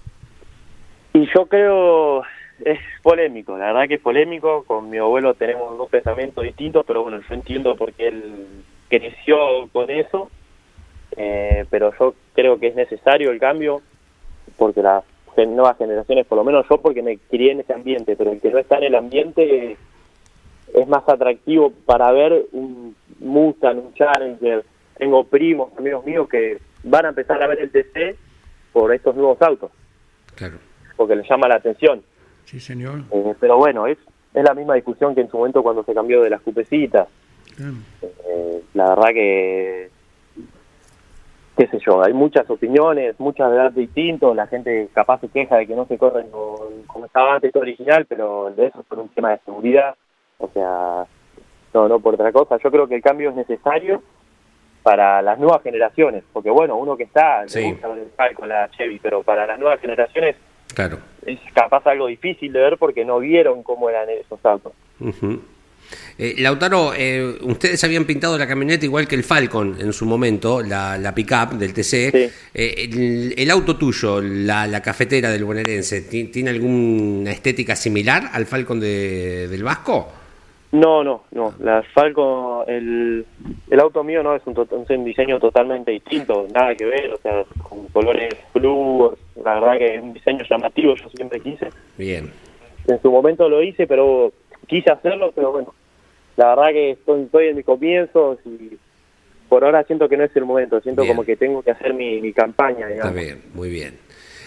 Y 1.14 1.26
yo 1.34 1.46
creo, 1.46 2.22
es 2.64 2.78
polémico, 3.02 3.58
la 3.58 3.66
verdad 3.66 3.88
que 3.88 3.94
es 3.94 4.00
polémico, 4.00 4.64
con 4.64 4.88
mi 4.88 4.98
abuelo 4.98 5.34
tenemos 5.34 5.76
dos 5.76 5.90
pensamientos 5.90 6.44
distintos, 6.44 6.84
pero 6.86 7.02
bueno, 7.02 7.20
yo 7.28 7.34
entiendo 7.34 7.76
por 7.76 7.92
qué 7.92 8.08
él 8.08 8.46
creció 8.88 9.68
con 9.72 9.90
eso, 9.90 10.30
eh, 11.16 11.64
pero 11.70 11.92
yo 11.98 12.14
creo 12.34 12.58
que 12.58 12.68
es 12.68 12.74
necesario 12.74 13.30
el 13.30 13.38
cambio, 13.38 13.82
porque 14.56 14.82
las 14.82 15.04
nuevas 15.36 15.76
generaciones, 15.78 16.26
por 16.26 16.38
lo 16.38 16.44
menos 16.44 16.66
yo 16.68 16.78
porque 16.78 17.02
me 17.02 17.18
crié 17.18 17.52
en 17.52 17.60
ese 17.60 17.72
ambiente, 17.72 18.16
pero 18.16 18.32
el 18.32 18.40
que 18.40 18.50
no 18.50 18.58
está 18.58 18.78
en 18.78 18.84
el 18.84 18.94
ambiente 18.94 19.76
es 20.74 20.88
más 20.88 21.02
atractivo 21.08 21.72
para 21.86 22.10
ver 22.12 22.46
un 22.52 22.94
Mustang, 23.20 23.78
un 23.78 23.94
Challenger, 23.94 24.64
tengo 24.98 25.24
primos, 25.24 25.70
amigos 25.78 26.04
míos 26.04 26.28
que 26.28 26.58
van 26.84 27.06
a 27.06 27.08
empezar 27.10 27.42
a 27.42 27.46
ver 27.46 27.60
el 27.60 27.70
TC 27.70 28.16
por 28.72 28.92
estos 28.94 29.14
nuevos 29.14 29.40
autos 29.42 29.70
Claro. 30.34 30.56
porque 30.96 31.14
les 31.16 31.28
llama 31.28 31.48
la 31.48 31.56
atención. 31.56 32.02
Sí, 32.44 32.58
señor. 32.60 33.00
Eh, 33.12 33.34
pero 33.38 33.56
bueno, 33.58 33.86
es, 33.86 33.98
es 34.34 34.44
la 34.44 34.54
misma 34.54 34.74
discusión 34.74 35.14
que 35.14 35.20
en 35.20 35.30
su 35.30 35.36
momento 35.38 35.62
cuando 35.62 35.84
se 35.84 35.94
cambió 35.94 36.22
de 36.22 36.30
las 36.30 36.40
cupecitas. 36.40 37.08
Claro. 37.56 37.74
Eh, 38.02 38.62
la 38.74 38.88
verdad 38.90 39.08
que, 39.12 39.90
qué 41.56 41.66
sé 41.68 41.78
yo, 41.86 42.02
hay 42.02 42.12
muchas 42.14 42.48
opiniones, 42.48 43.18
muchas 43.20 43.50
verdades 43.50 43.74
distintos, 43.74 44.34
la 44.34 44.46
gente 44.46 44.88
capaz 44.94 45.20
se 45.20 45.28
queja 45.28 45.56
de 45.56 45.66
que 45.66 45.76
no 45.76 45.86
se 45.86 45.98
corren 45.98 46.28
como 46.30 47.04
estaba 47.06 47.34
antes 47.34 47.52
todo 47.52 47.62
original, 47.62 48.06
pero 48.08 48.52
de 48.56 48.66
eso 48.66 48.80
es 48.80 48.86
por 48.86 48.98
un 48.98 49.08
tema 49.10 49.30
de 49.32 49.38
seguridad, 49.44 49.94
o 50.42 50.50
sea, 50.52 51.06
no, 51.74 51.88
no 51.88 52.00
por 52.00 52.14
otra 52.14 52.32
cosa. 52.32 52.58
Yo 52.62 52.70
creo 52.70 52.86
que 52.88 52.94
el 52.96 53.02
cambio 53.02 53.30
es 53.30 53.36
necesario 53.36 54.02
para 54.82 55.22
las 55.22 55.38
nuevas 55.38 55.62
generaciones, 55.62 56.24
porque 56.32 56.50
bueno, 56.50 56.76
uno 56.76 56.96
que 56.96 57.04
está, 57.04 57.42
le 57.44 57.48
Sí. 57.48 57.74
Falcon, 58.16 58.48
la 58.48 58.68
Chevy, 58.76 58.98
pero 59.00 59.22
para 59.22 59.46
las 59.46 59.58
nuevas 59.58 59.80
generaciones 59.80 60.34
Claro. 60.74 60.98
es 61.24 61.38
capaz 61.54 61.86
algo 61.86 62.06
difícil 62.08 62.52
de 62.52 62.58
ver 62.60 62.78
porque 62.78 63.04
no 63.04 63.18
vieron 63.20 63.62
cómo 63.62 63.88
eran 63.88 64.08
esos 64.10 64.44
autos. 64.44 64.72
Eh, 66.18 66.36
Lautaro, 66.38 66.92
eh, 66.96 67.36
ustedes 67.42 67.82
habían 67.84 68.04
pintado 68.06 68.38
la 68.38 68.46
camioneta 68.46 68.84
igual 68.84 69.06
que 69.06 69.14
el 69.14 69.24
Falcon 69.24 69.76
en 69.78 69.92
su 69.92 70.06
momento, 70.06 70.62
la, 70.62 70.96
la 70.96 71.14
pickup 71.14 71.52
del 71.58 71.74
TC. 71.74 72.10
Sí. 72.10 72.30
Eh, 72.54 72.74
el, 72.90 73.34
el 73.36 73.50
auto 73.50 73.76
tuyo, 73.76 74.20
la, 74.22 74.66
la 74.66 74.80
cafetera 74.80 75.30
del 75.30 75.44
bonaerense, 75.44 76.02
¿ti- 76.02 76.24
¿tiene 76.24 76.50
alguna 76.50 77.30
estética 77.30 77.76
similar 77.76 78.30
al 78.32 78.46
Falcon 78.46 78.80
de- 78.80 79.48
del 79.48 79.62
Vasco? 79.62 80.08
No, 80.72 81.04
no, 81.04 81.24
no. 81.32 81.54
La 81.60 81.82
Falcon, 81.94 82.64
el, 82.66 83.26
el 83.70 83.80
auto 83.80 84.02
mío 84.02 84.22
no 84.22 84.34
es 84.34 84.42
un, 84.46 84.54
to- 84.54 84.62
es 84.62 84.90
un 84.90 85.04
diseño 85.04 85.38
totalmente 85.38 85.90
distinto, 85.90 86.46
nada 86.52 86.74
que 86.74 86.86
ver, 86.86 87.12
o 87.12 87.18
sea, 87.18 87.44
con 87.68 87.86
colores 87.88 88.34
flúor. 88.52 89.18
La 89.44 89.54
verdad 89.60 89.78
que 89.78 89.94
es 89.96 90.02
un 90.02 90.14
diseño 90.14 90.44
llamativo, 90.48 90.94
yo 90.94 91.08
siempre 91.10 91.40
quise. 91.40 91.68
Bien. 91.98 92.30
En 92.86 93.00
su 93.02 93.10
momento 93.12 93.48
lo 93.50 93.62
hice, 93.62 93.86
pero 93.86 94.32
quise 94.66 94.90
hacerlo, 94.90 95.30
pero 95.34 95.52
bueno, 95.52 95.74
la 96.36 96.54
verdad 96.54 96.70
que 96.72 96.90
estoy, 96.92 97.22
estoy 97.24 97.48
en 97.48 97.56
mis 97.56 97.66
comienzos 97.66 98.38
y 98.46 98.78
por 99.50 99.64
ahora 99.64 99.84
siento 99.84 100.08
que 100.08 100.16
no 100.16 100.24
es 100.24 100.34
el 100.34 100.46
momento, 100.46 100.80
siento 100.80 101.02
Bien. 101.02 101.14
como 101.14 101.24
que 101.26 101.36
tengo 101.36 101.62
que 101.62 101.72
hacer 101.72 101.92
mi, 101.92 102.18
mi 102.22 102.32
campaña, 102.32 102.88
Está 102.88 103.10
digamos. 103.10 103.14
bien, 103.14 103.42
muy 103.52 103.68
bien. 103.68 103.98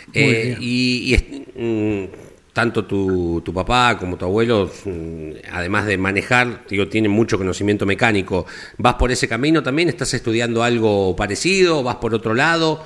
Muy 0.07 0.23
Eh, 0.33 0.43
bien. 0.45 0.57
Y, 0.59 1.13
y 1.13 1.61
mm, 1.61 2.07
tanto 2.55 2.85
tu, 2.85 3.41
tu 3.43 3.53
papá 3.53 3.97
como 3.99 4.15
tu 4.15 4.23
abuelo, 4.23 4.69
mm, 4.85 5.31
además 5.51 5.85
de 5.87 5.97
manejar, 5.97 6.65
digo, 6.69 6.87
tienen 6.87 7.11
mucho 7.11 7.37
conocimiento 7.37 7.85
mecánico. 7.85 8.45
¿Vas 8.77 8.93
por 8.93 9.11
ese 9.11 9.27
camino 9.27 9.61
también? 9.61 9.89
¿Estás 9.89 10.13
estudiando 10.13 10.63
algo 10.63 11.17
parecido? 11.17 11.83
¿Vas 11.83 11.97
por 11.97 12.15
otro 12.15 12.33
lado? 12.33 12.79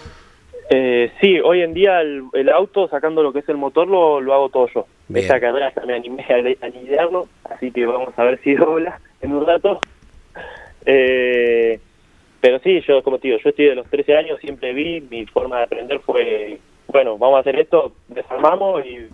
Eh, 0.72 1.12
sí, 1.22 1.40
hoy 1.40 1.62
en 1.62 1.76
día 1.76 2.02
el, 2.02 2.24
el 2.34 2.50
auto, 2.50 2.88
sacando 2.88 3.22
lo 3.22 3.32
que 3.32 3.40
es 3.40 3.50
el 3.50 3.58
motor, 3.58 3.88
lo, 3.88 4.20
lo 4.20 4.34
hago 4.34 4.50
todo 4.50 4.68
yo. 4.74 4.88
Bien. 5.08 5.26
Esta 5.26 5.40
carrera 5.40 5.72
ya 5.76 5.86
me 5.86 5.94
animé 5.94 6.26
a, 6.28 6.66
a 6.66 6.70
lidiarlo, 6.70 7.28
así 7.44 7.70
que 7.70 7.86
vamos 7.86 8.18
a 8.18 8.24
ver 8.24 8.40
si 8.44 8.56
dobla 8.56 9.00
en 9.22 9.34
un 9.34 9.46
rato. 9.46 9.82
Eh, 10.84 11.80
pero 12.42 12.58
sí, 12.58 12.82
yo 12.88 13.04
como 13.04 13.20
te 13.20 13.28
digo, 13.28 13.40
yo 13.44 13.52
estoy 13.52 13.66
de 13.66 13.76
los 13.76 13.88
13 13.88 14.18
años, 14.18 14.40
siempre 14.40 14.74
vi, 14.74 15.02
mi 15.02 15.28
forma 15.28 15.58
de 15.58 15.64
aprender 15.66 16.00
fue, 16.00 16.58
bueno, 16.88 17.20
vamos 17.20 17.38
a 17.38 17.42
hacer 17.42 17.60
esto, 17.60 17.94
desarmamos 18.08 18.84
y 18.84 19.08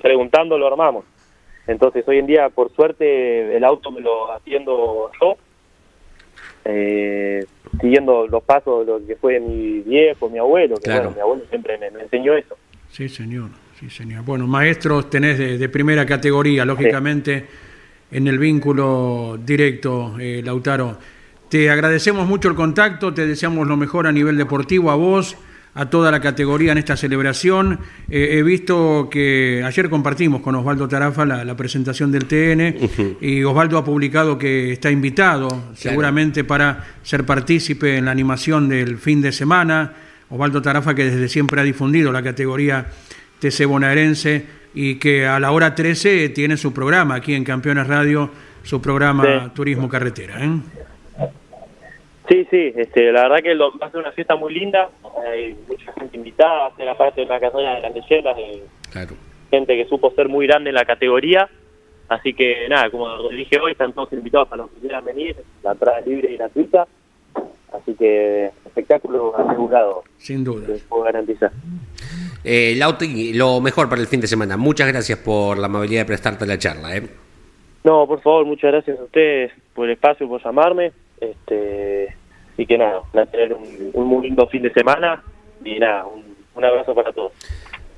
preguntando 0.00 0.58
lo 0.58 0.66
armamos. 0.66 1.04
Entonces 1.66 2.04
hoy 2.06 2.18
en 2.18 2.26
día, 2.26 2.48
por 2.50 2.70
suerte, 2.74 3.56
el 3.56 3.64
auto 3.64 3.90
me 3.90 4.00
lo 4.00 4.30
atiendo 4.32 5.10
yo, 5.20 5.36
eh, 6.64 7.44
siguiendo 7.80 8.26
los 8.26 8.42
pasos 8.42 8.86
de 8.86 8.92
lo 8.92 9.06
que 9.06 9.16
fue 9.16 9.40
mi 9.40 9.80
viejo, 9.80 10.28
mi 10.28 10.38
abuelo, 10.38 10.76
que 10.76 10.82
Claro. 10.82 11.04
bueno, 11.04 11.14
mi 11.16 11.20
abuelo 11.20 11.42
siempre 11.48 11.78
me, 11.78 11.90
me 11.90 12.02
enseñó 12.02 12.34
eso. 12.34 12.56
Sí, 12.90 13.08
señor. 13.08 13.50
Sí, 13.80 13.90
señor. 13.90 14.24
Bueno, 14.24 14.46
maestros 14.46 15.10
tenés 15.10 15.38
de, 15.38 15.58
de 15.58 15.68
primera 15.68 16.06
categoría, 16.06 16.64
lógicamente, 16.64 17.44
en 18.10 18.28
el 18.28 18.38
vínculo 18.38 19.36
directo, 19.44 20.14
eh, 20.20 20.42
Lautaro. 20.44 20.96
Te 21.48 21.70
agradecemos 21.70 22.26
mucho 22.26 22.48
el 22.48 22.54
contacto, 22.54 23.12
te 23.12 23.26
deseamos 23.26 23.66
lo 23.66 23.76
mejor 23.76 24.06
a 24.06 24.12
nivel 24.12 24.36
deportivo, 24.38 24.90
a 24.90 24.94
vos, 24.94 25.36
a 25.76 25.90
toda 25.90 26.10
la 26.10 26.20
categoría 26.20 26.72
en 26.72 26.78
esta 26.78 26.96
celebración. 26.96 27.80
Eh, 28.08 28.38
he 28.38 28.42
visto 28.42 29.08
que 29.10 29.62
ayer 29.64 29.90
compartimos 29.90 30.40
con 30.40 30.54
Osvaldo 30.54 30.86
Tarafa 30.88 31.24
la, 31.26 31.44
la 31.44 31.56
presentación 31.56 32.12
del 32.12 32.26
TN 32.26 32.76
y 33.20 33.42
Osvaldo 33.42 33.78
ha 33.78 33.84
publicado 33.84 34.38
que 34.38 34.72
está 34.72 34.90
invitado 34.90 35.48
seguramente 35.74 36.44
para 36.44 36.84
ser 37.02 37.24
partícipe 37.26 37.96
en 37.96 38.04
la 38.04 38.12
animación 38.12 38.68
del 38.68 38.98
fin 38.98 39.20
de 39.20 39.32
semana. 39.32 39.92
Osvaldo 40.30 40.62
Tarafa, 40.62 40.94
que 40.94 41.04
desde 41.04 41.28
siempre 41.28 41.60
ha 41.60 41.64
difundido 41.64 42.12
la 42.12 42.22
categoría 42.22 42.86
TC 43.40 43.66
bonaerense 43.66 44.46
y 44.74 44.96
que 44.96 45.26
a 45.26 45.38
la 45.38 45.50
hora 45.50 45.74
13 45.74 46.30
tiene 46.30 46.56
su 46.56 46.72
programa 46.72 47.16
aquí 47.16 47.34
en 47.34 47.44
Campeones 47.44 47.86
Radio, 47.86 48.30
su 48.62 48.80
programa 48.80 49.24
Sí. 49.24 49.50
Turismo 49.54 49.88
Carretera. 49.88 50.42
¿eh? 50.44 50.50
Sí, 52.28 52.46
sí, 52.50 52.72
este, 52.74 53.12
la 53.12 53.22
verdad 53.24 53.42
que 53.42 53.54
lo- 53.54 53.76
va 53.78 53.86
a 53.86 53.90
ser 53.90 54.00
una 54.00 54.12
fiesta 54.12 54.34
muy 54.34 54.54
linda, 54.54 54.88
hay 55.30 55.54
mucha 55.68 55.92
gente 55.92 56.16
invitada, 56.16 56.54
va 56.60 56.66
a 56.68 56.76
ser 56.76 56.88
aparte 56.88 57.20
de 57.20 57.26
una 57.26 57.38
carrera 57.38 57.74
de 57.74 57.80
las 57.82 57.94
leyendas, 57.94 58.36
de 58.36 58.62
Claro. 58.90 59.14
gente 59.50 59.76
que 59.76 59.84
supo 59.88 60.10
ser 60.12 60.28
muy 60.28 60.46
grande 60.46 60.70
en 60.70 60.74
la 60.74 60.86
categoría, 60.86 61.48
así 62.08 62.32
que 62.32 62.66
nada, 62.68 62.88
como 62.90 63.28
dije 63.28 63.58
hoy, 63.60 63.72
están 63.72 63.92
todos 63.92 64.10
invitados 64.14 64.48
para 64.48 64.62
los 64.62 64.70
que 64.72 64.80
quieran 64.80 65.04
venir, 65.04 65.36
la 65.62 65.72
entrada 65.72 65.98
es 65.98 66.06
libre 66.06 66.32
y 66.32 66.36
gratuita, 66.38 66.86
así 67.74 67.94
que 67.94 68.50
espectáculo 68.64 69.36
asegurado, 69.36 70.02
Sin 70.16 70.44
duda. 70.44 70.66
puedo 70.88 71.02
garantizar. 71.04 71.50
Eh, 72.42 72.74
Lauti, 72.76 73.34
lo 73.34 73.60
mejor 73.60 73.88
para 73.88 74.00
el 74.00 74.06
fin 74.06 74.20
de 74.20 74.26
semana. 74.26 74.56
Muchas 74.56 74.88
gracias 74.88 75.18
por 75.18 75.58
la 75.58 75.66
amabilidad 75.66 76.02
de 76.02 76.06
prestarte 76.06 76.46
la 76.46 76.58
charla. 76.58 76.96
¿eh? 76.96 77.02
No, 77.84 78.06
por 78.06 78.20
favor, 78.22 78.44
muchas 78.46 78.70
gracias 78.72 78.98
a 78.98 79.02
ustedes 79.04 79.52
por 79.74 79.86
el 79.86 79.92
espacio, 79.92 80.28
por 80.28 80.42
llamarme, 80.42 80.92
este, 81.30 82.14
y 82.56 82.66
que 82.66 82.78
nada, 82.78 83.00
van 83.12 83.26
tener 83.28 83.54
un, 83.54 84.06
muy 84.06 84.28
lindo 84.28 84.46
fin 84.48 84.62
de 84.62 84.72
semana, 84.72 85.22
y 85.64 85.78
nada, 85.78 86.06
un, 86.06 86.36
un 86.54 86.64
abrazo 86.64 86.94
para 86.94 87.12
todos. 87.12 87.32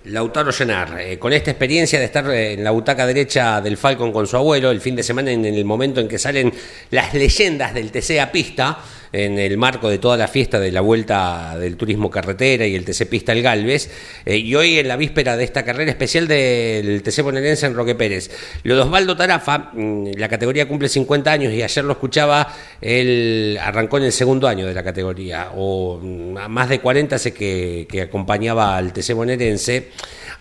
Lautaro 0.07 0.53
Llenar, 0.53 1.01
eh, 1.01 1.19
con 1.19 1.33
esta 1.33 1.51
experiencia 1.51 1.99
de 1.99 2.05
estar 2.05 2.31
eh, 2.31 2.53
en 2.53 2.63
la 2.63 2.71
butaca 2.71 3.07
derecha 3.07 3.61
del 3.61 3.77
Falcon 3.77 4.13
con 4.13 4.27
su 4.29 4.37
abuelo, 4.37 4.71
el 4.71 4.81
fin 4.81 4.95
de 4.95 5.03
semana 5.03 5.33
en 5.33 5.45
el 5.45 5.65
momento 5.65 6.01
en 6.01 6.07
que 6.07 6.19
salen 6.19 6.53
las 6.91 7.13
leyendas 7.13 7.75
del 7.75 7.91
TC 7.91 8.21
a 8.21 8.31
pista, 8.31 8.79
en 9.17 9.39
el 9.39 9.57
marco 9.57 9.89
de 9.89 9.99
toda 9.99 10.17
la 10.17 10.29
fiesta 10.29 10.61
de 10.61 10.71
la 10.71 10.83
vuelta 10.83 11.57
del 11.59 11.77
turismo 11.77 12.11
carretera 12.11 12.67
y 12.67 12.75
el 12.75 12.85
TC 12.85 13.09
Pista 13.09 13.33
El 13.33 13.43
Galvez, 13.43 13.91
eh, 14.27 14.37
y 14.37 14.55
hoy 14.55 14.79
en 14.79 14.89
la 14.89 14.97
víspera 14.97 15.37
de 15.37 15.45
esta 15.45 15.65
carrera 15.65 15.91
especial 15.91 16.29
del 16.29 17.03
TC 17.03 17.23
bonaerense 17.23 17.67
en 17.67 17.75
Roque 17.75 17.95
Pérez. 17.95 18.31
Lo 18.63 18.77
de 18.77 18.83
Osvaldo 18.83 19.17
Tarafa, 19.17 19.71
mm, 19.73 20.13
la 20.17 20.29
categoría 20.29 20.69
cumple 20.69 20.89
50 20.89 21.33
años 21.33 21.53
y 21.53 21.63
ayer 21.63 21.85
lo 21.85 21.93
escuchaba, 21.93 22.53
él 22.81 23.59
arrancó 23.63 23.97
en 23.99 24.05
el 24.05 24.13
segundo 24.13 24.49
año 24.49 24.67
de 24.67 24.75
la 24.75 24.85
categoría, 24.85 25.53
o 25.57 25.99
mm, 26.03 26.49
más 26.49 26.69
de 26.69 26.81
40 26.81 27.19
sé 27.19 27.33
que, 27.33 27.87
que 27.89 28.03
acompañaba 28.03 28.77
al 28.77 28.93
TC 28.93 29.15
bonaerense. 29.15 29.91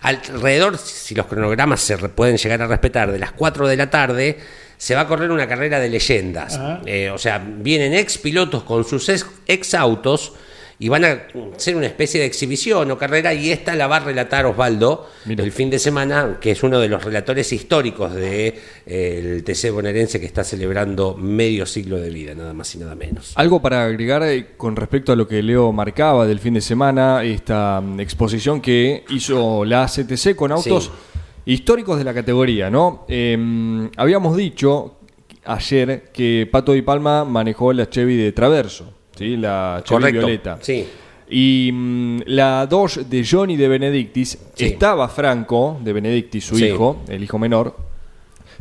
Alrededor, 0.02 0.76
si 0.76 1.14
los 1.14 1.26
cronogramas 1.26 1.80
se 1.80 1.96
pueden 1.96 2.36
llegar 2.36 2.60
a 2.60 2.66
respetar, 2.66 3.10
de 3.10 3.18
las 3.18 3.32
4 3.32 3.66
de 3.66 3.76
la 3.76 3.90
tarde 3.90 4.36
se 4.76 4.94
va 4.94 5.02
a 5.02 5.06
correr 5.06 5.30
una 5.30 5.46
carrera 5.46 5.78
de 5.78 5.88
leyendas. 5.88 6.60
Eh, 6.84 7.10
o 7.10 7.18
sea, 7.18 7.38
vienen 7.38 7.94
ex 7.94 8.18
pilotos 8.18 8.62
con 8.62 8.84
sus 8.84 9.08
ex, 9.08 9.26
ex 9.46 9.74
autos 9.74 10.32
y 10.78 10.88
van 10.88 11.04
a 11.04 11.22
ser 11.56 11.76
una 11.76 11.86
especie 11.86 12.20
de 12.20 12.26
exhibición 12.26 12.90
o 12.90 12.98
carrera 12.98 13.32
y 13.32 13.50
esta 13.50 13.74
la 13.74 13.86
va 13.86 13.96
a 13.96 14.00
relatar 14.00 14.44
Osvaldo 14.44 15.08
Mira. 15.24 15.42
el 15.42 15.50
fin 15.50 15.70
de 15.70 15.78
semana, 15.78 16.36
que 16.38 16.50
es 16.50 16.62
uno 16.62 16.78
de 16.78 16.88
los 16.88 17.02
relatores 17.02 17.50
históricos 17.52 18.12
del 18.14 18.54
de, 18.84 19.36
el 19.36 19.44
TC 19.44 19.70
bonaerense 19.70 20.20
que 20.20 20.26
está 20.26 20.44
celebrando 20.44 21.14
medio 21.14 21.64
siglo 21.64 21.96
de 21.96 22.10
vida, 22.10 22.34
nada 22.34 22.52
más 22.52 22.74
y 22.74 22.78
nada 22.78 22.94
menos. 22.94 23.32
Algo 23.36 23.62
para 23.62 23.84
agregar 23.84 24.22
eh, 24.24 24.48
con 24.56 24.76
respecto 24.76 25.12
a 25.12 25.16
lo 25.16 25.26
que 25.26 25.42
Leo 25.42 25.72
marcaba 25.72 26.26
del 26.26 26.40
fin 26.40 26.54
de 26.54 26.60
semana, 26.60 27.24
esta 27.24 27.80
mm, 27.80 28.00
exposición 28.00 28.60
que 28.60 29.04
hizo 29.08 29.64
la 29.64 29.84
ACTC 29.84 30.34
con 30.36 30.52
autos 30.52 30.84
Sí. 30.84 30.90
Históricos 31.46 31.96
de 31.98 32.04
la 32.04 32.12
categoría, 32.12 32.68
¿no? 32.70 33.04
Eh, 33.08 33.88
habíamos 33.96 34.36
dicho 34.36 34.96
ayer 35.44 36.10
que 36.12 36.48
Pato 36.50 36.72
Di 36.72 36.82
Palma 36.82 37.24
manejó 37.24 37.72
la 37.72 37.88
Chevy 37.88 38.16
de 38.16 38.32
Traverso, 38.32 38.92
¿sí? 39.16 39.36
La 39.36 39.80
Chevy 39.84 40.00
Correcto. 40.00 40.18
Violeta. 40.18 40.58
Sí. 40.60 40.86
Y 41.28 41.70
mm, 41.72 42.20
la 42.26 42.66
Dodge 42.66 43.04
de 43.04 43.24
Johnny 43.28 43.56
de 43.56 43.68
Benedictis, 43.68 44.38
Sí. 44.54 44.64
estaba 44.66 45.08
Franco 45.08 45.78
de 45.82 45.92
Benedictis, 45.92 46.44
su 46.44 46.56
Sí. 46.56 46.66
hijo, 46.66 46.98
el 47.08 47.22
hijo 47.22 47.38
menor, 47.38 47.76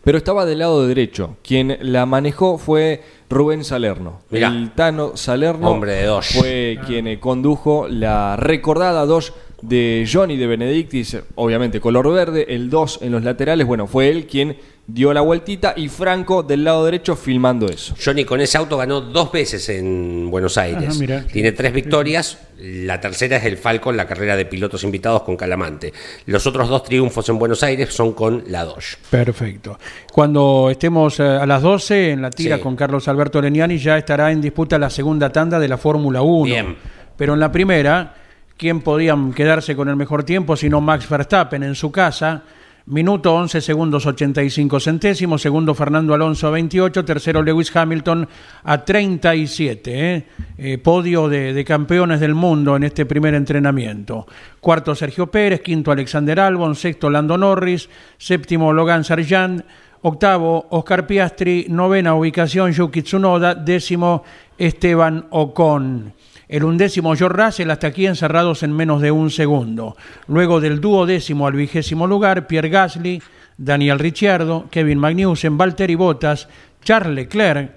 pero 0.03 0.17
estaba 0.19 0.45
del 0.45 0.59
lado 0.59 0.85
derecho. 0.87 1.37
Quien 1.43 1.77
la 1.81 2.05
manejó 2.05 2.57
fue 2.59 3.01
Rubén 3.29 3.63
Salerno. 3.63 4.21
Mirá. 4.29 4.49
El 4.49 4.71
Tano 4.71 5.17
Salerno 5.17 5.69
Hombre 5.69 5.93
de 5.93 6.05
Dodge. 6.05 6.37
fue 6.39 6.79
quien 6.85 7.07
eh, 7.07 7.19
condujo 7.19 7.87
la 7.87 8.35
recordada 8.35 9.05
Dodge 9.07 9.31
de 9.61 10.07
Johnny 10.11 10.37
de 10.37 10.47
Benedictis, 10.47 11.17
obviamente 11.35 11.79
color 11.79 12.11
verde, 12.13 12.45
el 12.49 12.69
2 12.69 12.99
en 13.01 13.11
los 13.11 13.23
laterales. 13.23 13.65
Bueno, 13.65 13.87
fue 13.87 14.09
él 14.09 14.27
quien 14.27 14.57
dio 14.87 15.11
la 15.13 15.21
vueltita 15.21 15.73
y 15.75 15.87
Franco 15.89 16.43
del 16.43 16.63
lado 16.63 16.85
derecho 16.85 17.15
filmando 17.15 17.67
eso. 17.67 17.95
Johnny 18.03 18.23
con 18.23 18.39
ese 18.39 18.57
auto 18.59 18.77
ganó 18.77 19.01
dos 19.01 19.31
veces 19.31 19.67
en 19.69 20.29
Buenos 20.29 20.59
Aires. 20.59 21.01
Ajá. 21.01 21.25
Tiene 21.25 21.51
tres 21.53 21.73
victorias. 21.73 22.37
La 22.59 23.01
tercera 23.01 23.37
es 23.37 23.45
el 23.45 23.57
Falcon, 23.57 23.97
la 23.97 24.05
carrera 24.05 24.35
de 24.35 24.45
pilotos 24.45 24.83
invitados 24.83 25.23
con 25.23 25.35
Calamante. 25.35 25.91
Los 26.27 26.45
otros 26.45 26.69
dos 26.69 26.83
triunfos 26.83 27.27
en 27.29 27.39
Buenos 27.39 27.63
Aires 27.63 27.91
son 27.93 28.13
con 28.13 28.43
la 28.47 28.63
Dodge. 28.63 28.97
Perfecto. 29.09 29.79
Cuando 30.11 30.69
estemos 30.69 31.19
eh, 31.19 31.23
a 31.23 31.45
las 31.47 31.63
12 31.63 32.11
en 32.11 32.21
la 32.21 32.29
tira 32.29 32.57
Sí. 32.57 32.61
con 32.61 32.75
Carlos 32.75 33.07
Alberto 33.07 33.41
Leniani, 33.41 33.77
ya 33.79 33.97
estará 33.97 34.31
en 34.31 34.39
disputa 34.39 34.77
la 34.77 34.89
segunda 34.91 35.31
tanda 35.31 35.59
de 35.59 35.67
la 35.67 35.77
Fórmula 35.77 36.21
1. 36.21 36.43
Bien. 36.45 36.75
Pero 37.17 37.33
en 37.33 37.39
la 37.39 37.51
primera, 37.51 38.13
¿quién 38.57 38.81
podía 38.81 39.17
quedarse 39.35 39.75
con 39.75 39.89
el 39.89 39.95
mejor 39.95 40.23
tiempo 40.23 40.55
sino 40.55 40.81
Max 40.81 41.07
Verstappen 41.09 41.63
en 41.63 41.75
su 41.75 41.91
casa? 41.91 42.43
Minuto 42.87 43.33
11 43.33 43.61
segundos 43.61 44.05
85 44.05 44.79
centésimos, 44.79 45.41
segundo 45.41 45.73
Fernando 45.73 46.13
Alonso 46.13 46.45
a 46.45 46.51
28, 46.51 47.03
tercero 47.03 47.41
Lewis 47.41 47.75
Hamilton 47.75 48.29
a 48.63 48.85
37. 48.85 50.15
¿eh? 50.15 50.25
Eh, 50.55 50.77
podio 50.77 51.27
de, 51.27 51.65
campeones 51.65 52.19
del 52.19 52.35
mundo 52.35 52.75
en 52.75 52.83
este 52.83 53.07
primer 53.07 53.33
entrenamiento. 53.33 54.27
Cuarto 54.59 54.93
Sergio 54.93 55.31
Pérez, 55.31 55.61
quinto 55.61 55.91
Alexander 55.91 56.39
Albon, 56.39 56.75
sexto 56.75 57.09
Lando 57.09 57.39
Norris, 57.39 57.89
séptimo 58.19 58.71
Logan 58.71 59.03
Sargent, 59.03 59.65
octavo 60.03 60.67
Oscar 60.69 61.07
Piastri, 61.07 61.65
novena 61.67 62.13
ubicación 62.13 62.71
Yuki 62.71 63.01
Tsunoda, 63.01 63.55
décimo 63.55 64.21
Esteban 64.59 65.25
Ocon. 65.31 66.13
El 66.47 66.63
undécimo 66.63 67.15
George 67.15 67.43
Russell 67.43 67.71
hasta 67.71 67.87
aquí 67.87 68.05
encerrados 68.05 68.63
en 68.63 68.71
menos 68.71 69.01
de 69.01 69.11
un 69.11 69.31
segundo. 69.31 69.95
Luego 70.27 70.59
del 70.59 70.79
duodécimo 70.79 71.47
al 71.47 71.53
vigésimo 71.53 72.07
lugar, 72.07 72.47
Pierre 72.47 72.69
Gasly, 72.69 73.21
Daniel 73.57 73.99
Ricciardo, 73.99 74.67
Kevin 74.69 74.99
Magnussen, 74.99 75.57
Valtteri 75.57 75.95
Bottas, 75.95 76.47
Charles 76.83 77.15
Leclerc, 77.15 77.71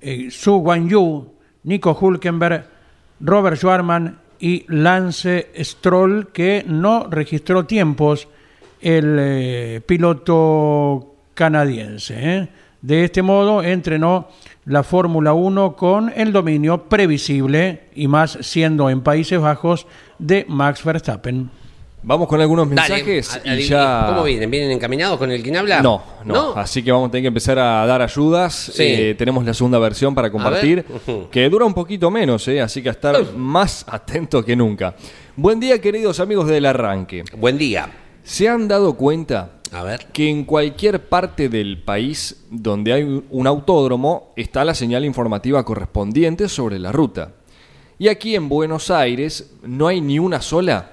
eh, 0.00 0.28
Su 0.30 0.56
Guanyu, 0.56 1.32
Nico 1.64 1.96
Hulkenberg, 2.00 2.66
Robert 3.20 3.56
Schwarman 3.56 4.18
y 4.40 4.64
Lance 4.68 5.50
Stroll, 5.60 6.32
que 6.32 6.64
no 6.66 7.06
registró 7.08 7.64
tiempos 7.66 8.26
el 8.80 9.16
eh, 9.20 9.80
piloto 9.86 11.14
canadiense. 11.34 12.14
¿eh? 12.18 12.48
De 12.82 13.04
este 13.04 13.22
modo 13.22 13.62
entrenó 13.62 14.28
la 14.64 14.82
Fórmula 14.82 15.32
1 15.32 15.76
con 15.76 16.12
el 16.14 16.32
dominio 16.32 16.84
previsible 16.84 17.84
y 17.94 18.08
más 18.08 18.38
siendo 18.42 18.90
en 18.90 19.00
Países 19.02 19.40
Bajos 19.40 19.86
de 20.18 20.44
Max 20.48 20.84
Verstappen. 20.84 21.48
Vamos 22.04 22.26
con 22.26 22.40
algunos 22.40 22.68
Dale, 22.68 22.88
mensajes 22.94 23.34
a- 23.36 23.40
y 23.44 23.48
adivine- 23.50 23.68
ya... 23.68 24.04
¿Cómo 24.08 24.24
vienen? 24.24 24.50
¿Vienen 24.50 24.72
encaminados 24.72 25.16
con 25.18 25.30
el 25.30 25.40
quien 25.40 25.56
habla? 25.56 25.80
No, 25.80 26.02
no, 26.24 26.52
Así 26.56 26.82
que 26.82 26.90
vamos 26.90 27.08
a 27.08 27.10
tener 27.12 27.22
que 27.22 27.28
empezar 27.28 27.60
a 27.60 27.86
dar 27.86 28.02
ayudas. 28.02 28.52
Sí. 28.74 28.82
Eh, 28.82 29.14
tenemos 29.16 29.44
la 29.44 29.54
segunda 29.54 29.78
versión 29.78 30.12
para 30.12 30.28
compartir, 30.32 30.84
que 31.30 31.48
dura 31.48 31.64
un 31.64 31.74
poquito 31.74 32.10
menos, 32.10 32.48
eh, 32.48 32.60
así 32.60 32.82
que 32.82 32.88
a 32.88 32.92
estar 32.92 33.32
más 33.36 33.84
atento 33.88 34.44
que 34.44 34.56
nunca. 34.56 34.96
Buen 35.36 35.60
día, 35.60 35.80
queridos 35.80 36.18
amigos 36.18 36.48
del 36.48 36.66
arranque. 36.66 37.22
Buen 37.36 37.56
día. 37.56 37.88
¿Se 38.24 38.48
han 38.48 38.68
dado 38.68 38.94
cuenta 38.94 39.60
A 39.72 39.82
ver. 39.82 40.06
que 40.12 40.28
en 40.28 40.44
cualquier 40.44 41.08
parte 41.08 41.48
del 41.48 41.82
país 41.82 42.44
donde 42.50 42.92
hay 42.92 43.24
un 43.30 43.46
autódromo 43.46 44.32
está 44.36 44.64
la 44.64 44.74
señal 44.74 45.04
informativa 45.04 45.64
correspondiente 45.64 46.48
sobre 46.48 46.78
la 46.78 46.92
ruta? 46.92 47.32
Y 47.98 48.08
aquí 48.08 48.34
en 48.34 48.48
Buenos 48.48 48.90
Aires 48.90 49.52
no 49.62 49.86
hay 49.88 50.00
ni 50.00 50.18
una 50.18 50.40
sola. 50.40 50.90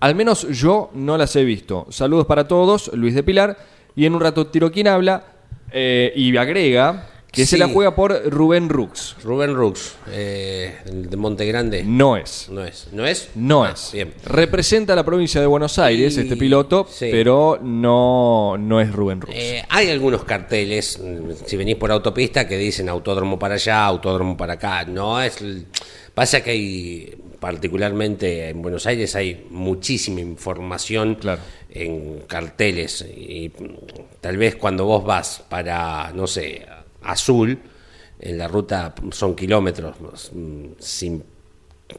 Al 0.00 0.14
menos 0.14 0.48
yo 0.48 0.90
no 0.94 1.16
las 1.16 1.36
he 1.36 1.44
visto. 1.44 1.86
Saludos 1.90 2.26
para 2.26 2.48
todos, 2.48 2.90
Luis 2.94 3.14
de 3.14 3.22
Pilar. 3.22 3.56
Y 3.96 4.06
en 4.06 4.14
un 4.14 4.20
rato 4.20 4.46
tiro 4.46 4.70
quien 4.70 4.88
habla 4.88 5.24
eh, 5.72 6.12
y 6.16 6.34
agrega 6.36 7.08
que 7.32 7.46
se 7.46 7.58
la 7.58 7.68
juega 7.68 7.94
por 7.94 8.12
Rubén 8.30 8.68
Rux. 8.68 9.16
Rubén 9.22 9.54
Rux, 9.54 9.94
eh, 10.10 10.76
el 10.86 11.08
de 11.08 11.16
Monte 11.16 11.46
Grande. 11.46 11.84
No 11.84 12.16
es. 12.16 12.48
No 12.50 12.64
es. 12.64 12.88
¿No 12.92 13.06
es? 13.06 13.28
No 13.34 13.64
Ah, 13.64 13.70
es. 13.72 13.90
Bien. 13.92 14.12
Representa 14.24 14.94
a 14.94 14.96
la 14.96 15.04
provincia 15.04 15.40
de 15.40 15.46
Buenos 15.46 15.78
Aires 15.78 16.16
Y- 16.16 16.20
este 16.20 16.36
piloto, 16.36 16.86
sí. 16.90 17.08
pero 17.10 17.58
no, 17.62 18.56
no 18.58 18.80
es 18.80 18.92
Rubén 18.92 19.20
Rux. 19.20 19.32
Eh, 19.36 19.64
hay 19.68 19.90
algunos 19.90 20.24
carteles, 20.24 20.98
mm, 20.98 21.46
si 21.46 21.56
venís 21.56 21.76
por 21.76 21.92
autopista, 21.92 22.48
que 22.48 22.56
dicen 22.56 22.88
autódromo 22.88 23.38
para 23.38 23.54
allá, 23.54 23.84
autódromo 23.84 24.36
para 24.36 24.54
acá. 24.54 24.84
No 24.84 25.22
es. 25.22 25.38
Pasa 26.14 26.42
que 26.42 26.50
hay, 26.50 27.14
particularmente 27.38 28.48
en 28.48 28.60
Buenos 28.60 28.86
Aires, 28.86 29.14
hay 29.14 29.46
muchísima 29.50 30.20
información 30.20 31.14
Claro. 31.14 31.40
en 31.70 32.20
carteles. 32.26 33.02
Y 33.16 33.50
mm, 33.56 33.76
tal 34.20 34.36
vez 34.36 34.56
cuando 34.56 34.84
vos 34.84 35.04
vas 35.04 35.44
para, 35.48 36.10
no 36.12 36.26
sé, 36.26 36.66
Azul, 37.02 37.58
en 38.18 38.38
la 38.38 38.48
ruta 38.48 38.94
son 39.12 39.34
kilómetros, 39.34 39.96
sin 40.78 41.22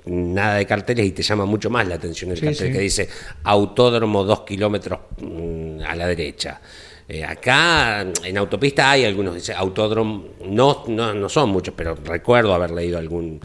nada 0.06 0.56
de 0.56 0.66
carteles 0.66 1.06
y 1.06 1.12
te 1.12 1.22
llama 1.24 1.46
mucho 1.46 1.70
más 1.70 1.88
la 1.88 1.96
atención 1.96 2.32
el 2.32 2.38
Sí, 2.38 2.46
cartel 2.46 2.68
sí. 2.68 2.74
que 2.74 2.80
dice 2.80 3.10
autódromo 3.44 4.24
dos 4.24 4.42
kilómetros 4.42 5.00
mm, 5.22 5.82
a 5.86 5.96
la 5.96 6.08
derecha. 6.08 6.62
Eh, 7.10 7.26
acá 7.26 8.02
en 8.24 8.38
autopista 8.38 8.92
hay 8.92 9.04
algunos, 9.04 9.36
dice 9.36 9.54
autódromo, 9.54 10.26
no, 10.46 10.86
no, 10.88 11.14
no 11.14 11.28
son 11.28 11.50
muchos, 11.50 11.74
pero 11.76 11.96
recuerdo 11.96 12.54
haber 12.54 12.72
leído 12.72 12.97
algún. 12.97 13.41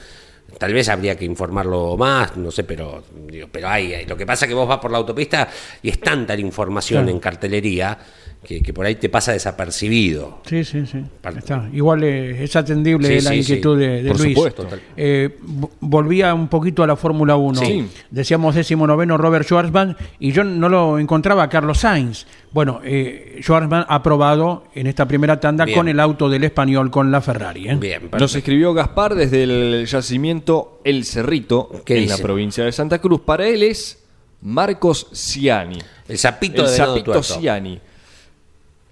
Tal 0.58 0.72
vez 0.72 0.88
habría 0.88 1.16
que 1.16 1.24
informarlo 1.24 1.96
más, 1.96 2.36
no 2.36 2.50
sé, 2.52 2.62
pero 2.64 3.02
digo, 3.26 3.48
pero 3.50 3.68
hay, 3.68 3.92
hay. 3.92 4.06
Lo 4.06 4.16
que 4.16 4.24
pasa 4.24 4.44
es 4.44 4.48
que 4.48 4.54
vos 4.54 4.68
vas 4.68 4.78
por 4.78 4.90
la 4.92 4.98
autopista 4.98 5.48
y 5.82 5.88
es 5.90 5.98
tanta 6.00 6.34
la 6.34 6.40
información 6.40 7.02
Claro. 7.02 7.14
en 7.16 7.20
cartelería 7.20 7.98
que, 8.44 8.62
que 8.62 8.72
por 8.72 8.86
ahí 8.86 8.94
te 8.94 9.08
pasa 9.08 9.32
desapercibido. 9.32 10.38
Sí, 10.46 10.64
sí, 10.64 10.86
sí. 10.86 11.02
Está. 11.36 11.68
Igual 11.72 12.04
eh, 12.04 12.44
es 12.44 12.54
atendible 12.54 13.08
Sí, 13.18 13.24
la 13.24 13.30
sí, 13.32 13.38
inquietud 13.38 13.76
sí. 13.76 13.80
de, 13.86 14.02
de 14.04 14.10
Por 14.12 14.20
Luis. 14.20 14.34
supuesto. 14.34 14.62
Total. 14.64 14.80
Eh, 14.96 15.36
vo- 15.44 15.70
volvía 15.80 16.32
un 16.32 16.46
poquito 16.48 16.82
a 16.82 16.86
la 16.86 16.94
Fórmula 16.96 17.34
1. 17.36 17.60
Sí. 17.60 17.88
Decíamos 18.10 18.54
décimo 18.54 18.86
noveno 18.86 19.16
Robert 19.18 19.44
Schwarzman 19.44 19.96
y 20.20 20.30
yo 20.32 20.44
no 20.44 20.68
lo 20.68 20.98
encontraba 20.98 21.42
a 21.42 21.48
Carlos 21.48 21.78
Sainz. 21.78 22.26
Bueno, 22.52 22.80
eh, 22.84 23.38
Schwarzman 23.42 23.84
ha 23.88 24.02
probado 24.02 24.64
en 24.74 24.86
esta 24.86 25.06
primera 25.08 25.40
tanda 25.40 25.64
Bien. 25.64 25.76
con 25.76 25.88
el 25.88 25.98
auto 25.98 26.28
del 26.28 26.44
español, 26.44 26.90
con 26.90 27.10
la 27.10 27.20
Ferrari. 27.20 27.68
¿eh? 27.68 27.74
Bien, 27.74 28.08
Nos 28.18 28.34
escribió 28.36 28.72
Gaspar 28.74 29.14
desde 29.16 29.42
el 29.42 29.86
yacimiento 29.86 30.80
El 30.84 31.04
Cerrito, 31.04 31.82
¿Qué 31.84 31.96
en 31.96 32.02
dice? 32.04 32.16
la 32.16 32.22
provincia 32.22 32.64
de 32.64 32.70
Santa 32.72 33.00
Cruz. 33.00 33.20
Para 33.22 33.46
él 33.48 33.64
es 33.64 34.04
Marcos 34.42 35.08
Ciani. 35.14 35.78
el 36.08 36.18
sapito 36.18 36.62
El 36.64 36.70
de 36.70 36.76
sapito. 36.76 37.22
Ciani. 37.22 37.80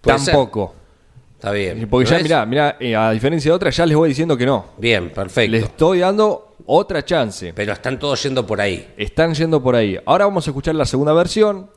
Ser. 0.04 0.16
Tampoco. 0.34 0.74
Está 1.34 1.52
bien. 1.52 1.86
Porque 1.90 2.10
¿No 2.10 2.16
ya, 2.16 2.22
mirá, 2.22 2.46
mirá, 2.46 2.76
eh, 2.80 2.96
a 2.96 3.10
diferencia 3.10 3.50
de 3.50 3.54
otras, 3.56 3.76
ya 3.76 3.84
les 3.84 3.96
voy 3.96 4.08
diciendo 4.08 4.36
que 4.36 4.46
no. 4.46 4.66
Bien, 4.78 5.10
perfecto. 5.10 5.50
Les 5.52 5.64
estoy 5.64 5.98
dando 5.98 6.56
otra 6.66 7.04
chance. 7.04 7.52
Pero 7.54 7.72
están 7.72 7.98
todos 7.98 8.22
yendo 8.22 8.46
por 8.46 8.60
ahí. 8.60 8.88
Están 8.96 9.34
yendo 9.34 9.62
por 9.62 9.74
ahí. 9.76 9.98
Ahora 10.06 10.24
vamos 10.24 10.46
a 10.46 10.50
escuchar 10.50 10.74
la 10.74 10.86
segunda 10.86 11.12
versión. 11.12 11.68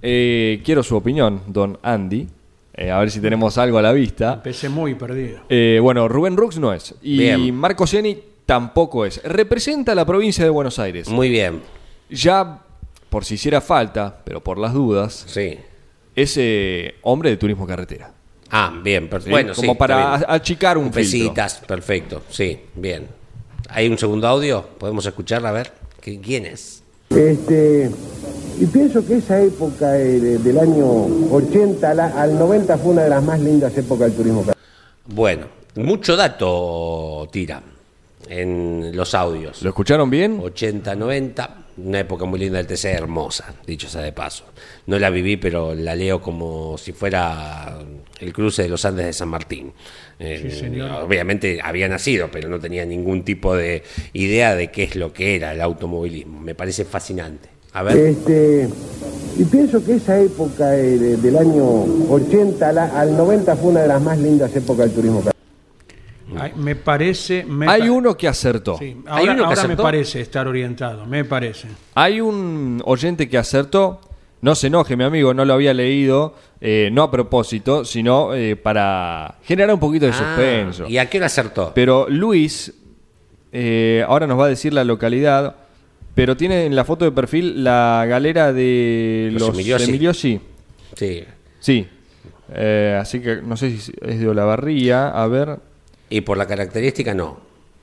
Eh, 0.00 0.60
quiero 0.64 0.82
su 0.82 0.96
opinión, 0.96 1.42
don 1.46 1.78
Andy. 1.82 2.26
Eh, 2.74 2.90
a 2.90 2.98
ver 2.98 3.10
si 3.10 3.20
tenemos 3.20 3.58
algo 3.58 3.78
a 3.78 3.82
la 3.82 3.92
vista. 3.92 4.34
Empecé 4.34 4.68
muy 4.68 4.94
perdido. 4.94 5.40
Eh, 5.48 5.78
bueno, 5.80 6.08
Rubén 6.08 6.36
Rux 6.36 6.58
no 6.58 6.72
es. 6.72 6.94
Y 7.02 7.18
Bien. 7.18 7.54
Marco 7.54 7.86
Ciani 7.86 8.18
tampoco 8.46 9.04
es. 9.04 9.22
Representa 9.22 9.92
a 9.92 9.94
la 9.94 10.04
provincia 10.04 10.42
de 10.42 10.50
Buenos 10.50 10.78
Aires. 10.78 11.08
Muy 11.08 11.28
bien. 11.28 11.62
Ya, 12.10 12.60
por 13.08 13.24
si 13.24 13.34
hiciera 13.34 13.60
falta, 13.60 14.20
pero 14.24 14.42
por 14.42 14.58
las 14.58 14.72
dudas, 14.72 15.24
Sí. 15.28 15.58
Es 16.14 16.34
eh, 16.36 16.94
hombre 17.02 17.30
de 17.30 17.36
turismo 17.36 17.66
carretera. 17.66 18.12
Ah, 18.50 18.72
bien, 18.82 19.08
perfecto. 19.08 19.24
¿sí? 19.26 19.30
Bueno, 19.30 19.54
Como 19.54 19.72
sí, 19.72 19.78
para 19.78 20.16
bien. 20.16 20.24
achicar 20.28 20.76
un 20.76 20.84
filtro. 20.92 21.00
Pesitas, 21.00 21.54
perfecto. 21.66 22.22
Sí, 22.28 22.58
bien. 22.74 23.06
¿Hay 23.68 23.88
un 23.88 23.96
segundo 23.96 24.28
audio? 24.28 24.62
¿Podemos 24.78 25.06
escucharla? 25.06 25.48
A 25.48 25.52
ver. 25.52 25.72
¿Qui- 26.04 26.20
¿Quién 26.20 26.44
es? 26.46 26.82
Este, 27.10 27.90
y 28.60 28.66
pienso 28.66 29.06
que 29.06 29.16
esa 29.16 29.40
época 29.40 29.96
eh, 29.98 30.20
de- 30.20 30.38
del 30.38 30.58
año 30.58 30.84
80 31.30 31.90
a 31.90 31.94
la- 31.94 32.06
al 32.22 32.38
90 32.38 32.76
fue 32.78 32.92
una 32.92 33.02
de 33.04 33.10
las 33.10 33.22
más 33.22 33.40
lindas 33.40 33.76
épocas 33.78 34.08
del 34.08 34.16
turismo. 34.16 34.44
Bueno, 35.06 35.46
mucho 35.76 36.16
dato 36.16 37.28
tira 37.32 37.62
en 38.28 38.92
los 38.94 39.14
audios. 39.14 39.62
¿Lo 39.62 39.70
escucharon 39.70 40.10
bien? 40.10 40.38
80, 40.42 40.94
90, 40.94 41.61
una 41.78 42.00
época 42.00 42.24
muy 42.24 42.38
linda 42.38 42.58
del 42.58 42.66
TC, 42.66 42.84
hermosa, 42.86 43.54
dicho 43.66 43.88
sea 43.88 44.02
de 44.02 44.12
paso. 44.12 44.44
No 44.86 44.98
la 44.98 45.10
viví, 45.10 45.36
pero 45.36 45.74
la 45.74 45.94
leo 45.94 46.20
como 46.20 46.76
si 46.78 46.92
fuera 46.92 47.78
el 48.20 48.32
cruce 48.32 48.62
de 48.62 48.68
los 48.68 48.84
Andes 48.84 49.06
de 49.06 49.12
San 49.12 49.28
Martín. 49.28 49.72
Eh, 50.18 50.82
obviamente 51.02 51.60
había 51.62 51.88
nacido, 51.88 52.28
pero 52.30 52.48
no 52.48 52.60
tenía 52.60 52.84
ningún 52.84 53.24
tipo 53.24 53.56
de 53.56 53.82
idea 54.12 54.54
de 54.54 54.70
qué 54.70 54.84
es 54.84 54.96
lo 54.96 55.12
que 55.12 55.36
era 55.36 55.52
el 55.52 55.60
automovilismo. 55.60 56.40
Me 56.40 56.54
parece 56.54 56.84
fascinante. 56.84 57.48
A 57.74 57.82
ver. 57.82 57.96
Este, 57.96 58.68
y 59.38 59.44
pienso 59.44 59.82
que 59.84 59.94
esa 59.94 60.20
época 60.20 60.76
eh, 60.76 60.98
de- 60.98 61.16
del 61.16 61.38
año 61.38 61.64
80 62.10 62.68
a 62.68 62.72
la- 62.72 63.00
al 63.00 63.16
90 63.16 63.56
fue 63.56 63.70
una 63.70 63.80
de 63.80 63.88
las 63.88 64.02
más 64.02 64.18
lindas 64.18 64.54
épocas 64.54 64.86
del 64.86 64.94
turismo. 64.94 65.31
Ay, 66.40 66.52
me 66.56 66.74
parece. 66.76 67.44
me 67.44 67.68
Hay 67.68 67.82
pa- 67.82 67.90
uno 67.90 68.16
que 68.16 68.28
acertó. 68.28 68.78
Sí, 68.78 68.96
¿Hay 69.06 69.20
ahora, 69.20 69.32
uno 69.34 69.42
que 69.48 69.54
ahora 69.54 69.68
me 69.68 69.76
parece 69.76 70.20
estar 70.20 70.46
orientado, 70.48 71.06
me 71.06 71.24
parece. 71.24 71.68
Hay 71.94 72.20
un 72.20 72.80
oyente 72.84 73.28
que 73.28 73.38
acertó. 73.38 74.00
No 74.40 74.56
se 74.56 74.66
enoje, 74.66 74.96
mi 74.96 75.04
amigo, 75.04 75.32
no 75.34 75.44
lo 75.44 75.54
había 75.54 75.72
leído, 75.72 76.34
eh, 76.60 76.90
no 76.92 77.04
a 77.04 77.10
propósito, 77.12 77.84
sino 77.84 78.34
eh, 78.34 78.56
para 78.56 79.36
generar 79.44 79.72
un 79.72 79.78
poquito 79.78 80.06
de 80.06 80.10
Ah, 80.12 80.16
suspenso. 80.16 80.88
¿Y 80.88 80.98
a 80.98 81.08
qué 81.08 81.18
hora 81.18 81.26
acertó? 81.26 81.70
Pero 81.76 82.06
Luis, 82.08 82.74
eh, 83.52 84.04
ahora 84.08 84.26
nos 84.26 84.38
va 84.40 84.46
a 84.46 84.48
decir 84.48 84.72
la 84.72 84.82
localidad, 84.82 85.54
pero 86.16 86.36
tiene 86.36 86.66
en 86.66 86.74
la 86.74 86.84
foto 86.84 87.04
de 87.04 87.12
perfil 87.12 87.62
la 87.62 88.04
galera 88.08 88.52
de 88.52 89.28
Los 89.32 89.42
los, 89.42 89.50
Emiliosi. 89.54 89.88
Emiliosi. 89.88 90.40
Sí. 90.96 91.24
Sí. 91.60 91.86
Eh, 92.52 92.98
así 93.00 93.20
que 93.20 93.36
no 93.42 93.56
sé 93.56 93.78
si 93.78 93.92
es 94.02 94.18
de 94.18 94.28
Olavarría, 94.28 95.08
a 95.10 95.26
ver. 95.28 95.58
Y 96.12 96.20
por 96.20 96.36
la 96.36 96.46
característica, 96.46 97.14
no. 97.14 97.38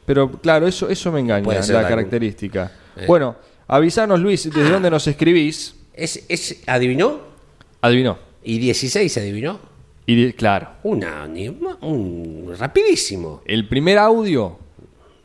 Pero 0.05 0.31
claro, 0.31 0.67
eso, 0.67 0.87
eso 0.89 1.11
me 1.11 1.19
engaña, 1.19 1.47
la 1.51 1.59
algún- 1.59 1.83
característica. 1.89 2.71
Eh. 2.95 3.05
Bueno, 3.07 3.35
avisanos 3.67 4.19
Luis, 4.19 4.43
¿desde 4.43 4.69
dónde 4.69 4.89
nos 4.91 5.07
escribís? 5.07 5.75
¿Es, 5.93 6.25
es, 6.29 6.61
¿Adivinó? 6.67 7.19
Adivinó. 7.81 8.17
¿Y 8.43 8.57
16 8.59 9.17
adivinó? 9.17 9.59
Y 10.05 10.31
claro, 10.33 10.69
Una, 10.83 11.25
un, 11.81 12.53
rapidísimo. 12.57 13.41
el 13.45 13.67
primer 13.67 13.97
audio, 13.99 14.57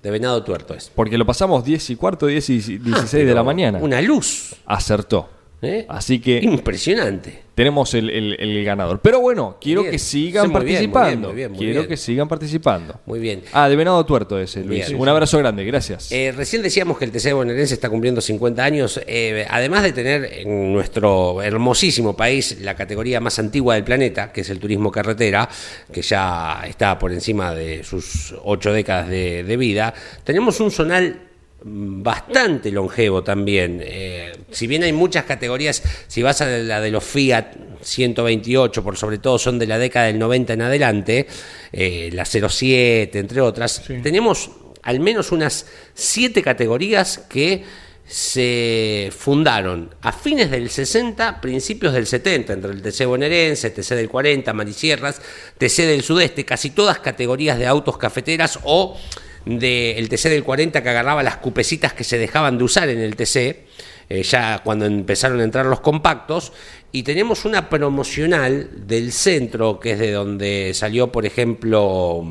De 0.02 0.10
venado 0.10 0.42
tuerto 0.44 0.74
es. 0.74 0.90
porque 0.94 1.16
lo 1.16 1.24
pasamos 1.24 1.64
10 1.64 1.90
y 1.90 1.96
cuarto, 1.96 2.26
10 2.26 2.50
y 2.50 2.54
16 2.58 3.12
de 3.12 3.18
Pero 3.20 3.34
la 3.34 3.42
mañana, 3.42 3.78
Una 3.80 4.00
luz. 4.02 4.54
acertó. 4.66 5.28
¿Eh? 5.64 5.86
Así 5.88 6.20
que 6.20 6.38
Impresionante. 6.42 7.42
tenemos 7.54 7.94
el, 7.94 8.10
el- 8.10 8.36
el 8.40 8.64
ganador. 8.64 9.00
Pero 9.00 9.20
bueno, 9.20 9.56
quiero 9.60 9.82
Bien. 9.82 9.92
que 9.92 9.98
sigan 9.98 10.46
Sí, 10.46 10.52
muy 10.52 10.64
bien, 10.64 10.74
muy 10.74 10.78
bien, 10.80 10.90
participando. 10.92 11.28
muy 11.28 11.36
bien, 11.36 11.50
muy 11.52 11.58
quiero 11.58 11.86
que 11.88 11.96
sigan 11.96 12.28
participando. 12.28 13.00
Muy 13.06 13.18
bien. 13.20 13.42
Ah, 13.52 13.68
de 13.68 13.76
Venado 13.76 14.04
Tuerto 14.04 14.38
ese, 14.38 14.64
Luis. 14.64 14.88
Un 14.90 15.08
abrazo 15.08 15.38
grande, 15.38 15.64
gracias. 15.64 16.10
Eh, 16.12 16.32
recién 16.36 16.62
decíamos 16.62 16.98
que 16.98 17.04
el 17.04 17.12
TC 17.12 17.32
bonaerense 17.32 17.74
está 17.74 17.88
cumpliendo 17.88 18.20
50 18.20 18.64
años. 18.64 19.00
eh, 19.06 19.46
además 19.48 19.82
de 19.82 19.92
tener 19.92 20.24
en 20.40 20.72
nuestro 20.72 21.42
hermosísimo 21.42 22.16
país 22.16 22.58
la 22.60 22.74
categoría 22.74 23.20
más 23.20 23.38
antigua 23.38 23.74
del 23.74 23.84
planeta, 23.84 24.32
que 24.32 24.40
es 24.42 24.50
el 24.50 24.58
turismo 24.58 24.90
carretera, 24.90 25.48
que 25.92 26.02
ya 26.02 26.62
está 26.66 26.98
por 26.98 27.12
encima 27.12 27.54
de 27.54 27.84
sus 27.84 28.34
ocho 28.44 28.72
décadas 28.72 29.08
de, 29.08 29.44
de 29.44 29.56
vida, 29.56 29.94
tenemos 30.24 30.58
un 30.60 30.70
zonal 30.70 31.20
bastante 31.66 32.70
longevo 32.70 33.24
también. 33.24 33.80
Eh, 33.82 34.32
si 34.50 34.66
bien 34.66 34.82
hay 34.82 34.92
muchas 34.92 35.24
categorías, 35.24 35.82
si 36.06 36.22
vas 36.22 36.42
a 36.42 36.46
la 36.46 36.80
de 36.80 36.90
los 36.90 37.02
Fiat 37.02 37.56
128, 37.80 38.84
por 38.84 38.98
sobre 38.98 39.18
todo 39.18 39.38
son 39.38 39.58
de 39.58 39.66
la 39.66 39.78
década 39.78 40.06
del 40.06 40.18
90 40.18 40.52
en 40.52 40.62
adelante, 40.62 41.26
eh, 41.72 42.10
la 42.12 42.26
07, 42.26 43.18
entre 43.18 43.40
otras, 43.40 43.82
tenemos 44.02 44.50
al 44.82 45.00
menos 45.00 45.32
unas 45.32 45.66
siete 45.94 46.42
categorías 46.42 47.18
que 47.28 47.64
se 48.06 49.10
fundaron 49.16 49.94
a 50.02 50.12
fines 50.12 50.50
del 50.50 50.68
60, 50.68 51.40
principios 51.40 51.94
del 51.94 52.06
70, 52.06 52.52
entre 52.52 52.72
el 52.72 52.82
TC 52.82 53.06
bonaerense, 53.06 53.70
TC 53.70 53.94
del 53.94 54.10
40, 54.10 54.52
Marisierras, 54.52 55.22
TC 55.56 55.86
del 55.86 56.02
Sudeste, 56.02 56.44
casi 56.44 56.68
todas 56.68 56.98
categorías 56.98 57.58
de 57.58 57.66
autos 57.66 57.96
cafeteras 57.96 58.58
o 58.64 58.98
del 59.44 60.08
TC 60.08 60.28
del 60.30 60.44
40 60.44 60.82
que 60.82 60.88
agarraba 60.88 61.22
las 61.22 61.36
cupecitas 61.36 61.92
que 61.92 62.04
se 62.04 62.18
dejaban 62.18 62.58
de 62.58 62.64
usar 62.64 62.88
en 62.88 62.98
el 62.98 63.16
TC, 63.16 63.66
eh, 64.08 64.22
ya 64.22 64.60
cuando 64.64 64.86
empezaron 64.86 65.40
a 65.40 65.44
entrar 65.44 65.66
los 65.66 65.80
compactos, 65.80 66.52
y 66.92 67.02
tenemos 67.02 67.44
una 67.44 67.68
promocional 67.68 68.86
del 68.86 69.12
centro, 69.12 69.80
que 69.80 69.92
es 69.92 69.98
de 69.98 70.12
donde 70.12 70.72
salió, 70.74 71.10
por 71.10 71.26
ejemplo, 71.26 72.24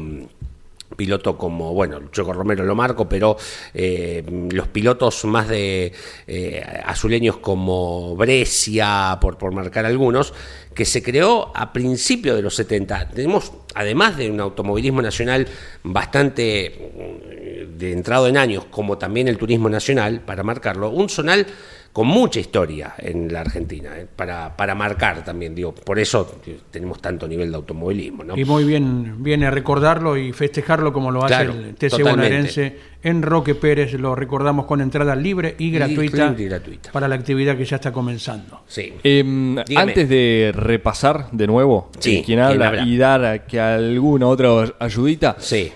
piloto 0.96 1.38
como, 1.38 1.74
bueno, 1.74 2.00
Choco 2.12 2.34
Romero 2.34 2.64
lo 2.64 2.76
marco, 2.76 3.08
pero 3.08 3.38
eh, 3.74 4.24
los 4.52 4.68
pilotos 4.68 5.26
más 5.26 5.48
de 5.48 5.92
eh, 6.28 6.82
azuleños 6.86 7.38
como 7.38 8.16
Brescia, 8.16 9.18
por, 9.20 9.38
por 9.38 9.52
marcar 9.54 9.86
algunos, 9.86 10.34
que 10.74 10.86
se 10.86 11.04
creó 11.04 11.52
a 11.56 11.72
principios 11.72 12.36
de 12.36 12.42
los 12.42 12.56
70. 12.56 13.10
Tenemos, 13.10 13.52
además 13.76 14.18
de 14.18 14.30
un 14.30 14.40
automovilismo 14.40 15.02
nacional 15.02 15.48
bastante 15.84 16.66
eh, 16.66 17.68
de 17.70 17.92
entrado 17.92 18.28
en 18.28 18.38
años, 18.38 18.66
como 18.66 18.98
también 18.98 19.28
el 19.28 19.38
turismo 19.38 19.70
nacional, 19.70 20.22
para 20.22 20.44
marcarlo, 20.44 20.90
un 20.90 21.10
zonal 21.10 21.46
con 21.94 22.08
mucha 22.08 22.40
historia 22.40 22.96
en 22.98 23.32
la 23.32 23.42
Argentina, 23.42 23.92
eh, 23.96 24.08
para, 24.16 24.58
para 24.58 24.74
marcar 24.74 25.24
también, 25.24 25.54
digo, 25.54 25.76
por 25.76 26.00
eso 26.00 26.40
tenemos 26.72 27.00
tanto 27.00 27.28
nivel 27.28 27.52
de 27.52 27.56
automovilismo, 27.58 28.24
¿no? 28.24 28.36
Y 28.36 28.44
muy 28.46 28.64
bien 28.64 29.24
viene 29.24 29.50
recordarlo 29.52 30.18
y 30.18 30.34
festejarlo 30.34 30.92
como 30.92 31.12
lo 31.12 31.24
hace 31.24 31.36
Claro, 31.36 31.54
el 31.54 31.76
TC 31.76 32.02
bonaerense 32.02 32.78
en 33.04 33.22
Roque 33.22 33.54
Pérez. 33.54 33.94
Lo 33.94 34.16
recordamos 34.16 34.66
con 34.66 34.82
entrada 34.82 35.16
libre 35.16 35.54
y 35.60 35.70
gratuita, 35.70 36.34
y 36.36 36.46
gratuita. 36.46 36.92
para 36.92 37.08
la 37.08 37.14
actividad 37.14 37.56
que 37.56 37.66
ya 37.66 37.76
está 37.76 37.92
comenzando. 37.92 38.62
Sí. 38.66 38.96
Em, 39.04 39.56
antes 39.76 40.10
de 40.10 40.52
repasar 40.56 41.30
de 41.32 41.46
nuevo 41.46 41.92
Sí, 42.00 42.18
eh, 42.18 42.24
quién 42.26 42.40
habla, 42.40 42.72
¿quién 42.72 42.80
habla? 42.82 42.92
y 42.92 42.98
dar 42.98 43.26
a 43.26 43.46
que 43.46 43.60
alguna 43.60 44.26
otra 44.28 44.50
ayudita, 44.80 45.36
Sí. 45.38 45.72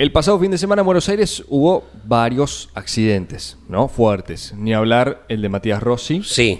El 0.00 0.12
pasado 0.12 0.38
fin 0.40 0.50
de 0.50 0.56
semana 0.56 0.80
en 0.80 0.86
Buenos 0.86 1.10
Aires 1.10 1.44
hubo 1.50 1.84
varios 2.06 2.70
accidentes, 2.72 3.58
¿no? 3.68 3.86
Fuertes. 3.86 4.54
Ni 4.56 4.72
hablar 4.72 5.26
el 5.28 5.42
de 5.42 5.50
Matías 5.50 5.82
Rossi. 5.82 6.22
Sí, 6.24 6.58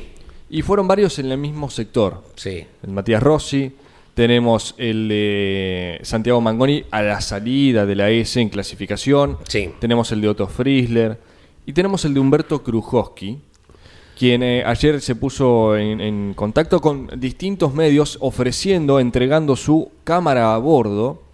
Y 0.51 0.61
fueron 0.61 0.86
varios 0.86 1.18
en 1.18 1.32
el 1.32 1.38
mismo 1.38 1.70
sector. 1.70 2.22
sí. 2.36 2.66
El 2.82 2.91
Matías 2.91 3.22
Rossi, 3.22 3.72
tenemos 4.12 4.74
el 4.76 5.09
de 5.09 6.01
Santiago 6.03 6.43
Mangoni 6.43 6.84
a 6.91 7.01
la 7.01 7.22
salida 7.22 7.86
de 7.86 7.95
la 7.95 8.11
S 8.11 8.38
en 8.38 8.51
clasificación. 8.51 9.38
Sí. 9.49 9.70
Tenemos 9.80 10.12
el 10.12 10.20
de 10.20 10.28
Otto 10.28 10.47
Friesler. 10.47 11.18
Y 11.64 11.72
tenemos 11.72 12.05
el 12.05 12.12
de 12.12 12.20
Humberto 12.20 12.62
Krujowski, 12.62 13.38
quien 14.18 14.43
eh, 14.43 14.62
ayer 14.66 15.01
se 15.01 15.14
puso 15.14 15.78
en, 15.78 16.03
en 16.03 16.34
contacto 16.34 16.78
con 16.82 17.09
distintos 17.18 17.72
medios 17.72 18.18
ofreciendo, 18.20 19.01
entregando 19.01 19.57
su 19.57 19.93
cámara 20.05 20.55
a 20.55 20.59
bordo 20.59 21.30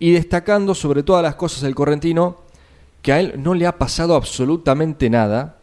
y 0.00 0.10
destacando 0.10 0.74
sobre 0.74 1.04
todas 1.04 1.22
las 1.22 1.36
cosas 1.36 1.62
el 1.62 1.74
correntino 1.76 2.38
que 3.02 3.12
a 3.12 3.20
él 3.20 3.34
no 3.38 3.54
le 3.54 3.66
ha 3.66 3.78
pasado 3.78 4.16
absolutamente 4.16 5.08
nada, 5.08 5.58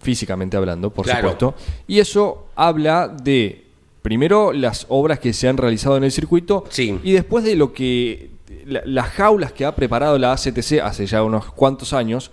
físicamente 0.00 0.56
hablando, 0.56 0.90
por 0.90 1.04
Claro. 1.06 1.30
supuesto. 1.30 1.54
Y 1.86 1.98
eso 1.98 2.46
habla 2.54 3.08
de, 3.08 3.64
primero, 4.02 4.52
las 4.52 4.86
obras 4.88 5.18
que 5.18 5.32
se 5.32 5.48
han 5.48 5.56
realizado 5.56 5.96
en 5.96 6.04
el 6.04 6.12
circuito 6.12 6.64
Sí. 6.68 7.00
y 7.02 7.12
después 7.12 7.42
de 7.44 7.56
lo 7.56 7.72
que 7.72 8.30
la- 8.66 8.82
las 8.84 9.08
jaulas 9.08 9.52
que 9.52 9.64
ha 9.64 9.74
preparado 9.74 10.18
la 10.18 10.32
ACTC 10.32 10.80
hace 10.80 11.06
ya 11.06 11.22
unos 11.22 11.46
cuantos 11.52 11.92
años 11.92 12.30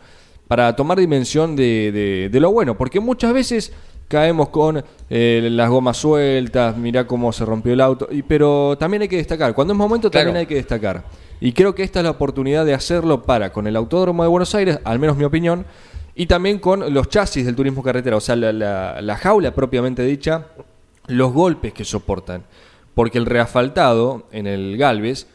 para 0.48 0.76
tomar 0.76 1.00
dimensión 1.00 1.56
de, 1.56 1.92
de- 1.92 2.30
de 2.32 2.40
lo 2.40 2.52
bueno, 2.52 2.78
porque 2.78 3.00
muchas 3.00 3.34
veces 3.34 3.72
caemos 4.08 4.50
con 4.50 4.84
eh, 5.10 5.48
las 5.52 5.70
gomas 5.70 5.98
sueltas, 5.98 6.78
mirá 6.78 7.06
cómo 7.08 7.32
se 7.32 7.46
rompió 7.46 7.74
el 7.74 7.82
auto, 7.82 8.08
y, 8.12 8.22
pero 8.24 8.76
también 8.78 9.02
hay 9.04 9.08
que 9.08 9.18
destacar, 9.18 9.54
cuando 9.54 9.74
es 9.74 9.78
momento 9.78 10.10
Claro. 10.12 10.26
también 10.28 10.42
hay 10.42 10.46
que 10.48 10.56
destacar. 10.56 11.04
Y 11.42 11.52
creo 11.54 11.74
que 11.76 11.84
esta 11.84 12.00
es 12.00 12.04
la 12.06 12.12
oportunidad 12.12 12.66
de 12.66 12.74
hacerlo 12.74 13.24
para 13.24 13.52
con 13.52 13.68
el 13.68 13.76
Autódromo 13.76 14.24
de 14.24 14.30
Buenos 14.30 14.54
Aires, 14.56 14.80
al 14.84 15.00
menos 15.00 15.18
mi 15.18 15.24
opinión, 15.26 15.66
y 16.16 16.28
también 16.28 16.60
con 16.60 16.94
los 16.94 17.10
chasis 17.10 17.46
del 17.46 17.56
turismo 17.56 17.82
carretera, 17.84 18.16
o 18.18 18.22
sea, 18.22 18.36
la, 18.36 18.54
la- 18.54 19.02
la 19.02 19.18
jaula 19.18 19.54
propiamente 19.54 20.04
dicha, 20.04 20.46
los 21.08 21.34
golpes 21.34 21.74
que 21.74 21.84
soportan. 21.84 22.44
Porque 22.96 23.18
el 23.18 23.26
reasfaltado 23.26 24.28
en 24.32 24.46
el 24.46 24.78
Galvez 24.78 25.26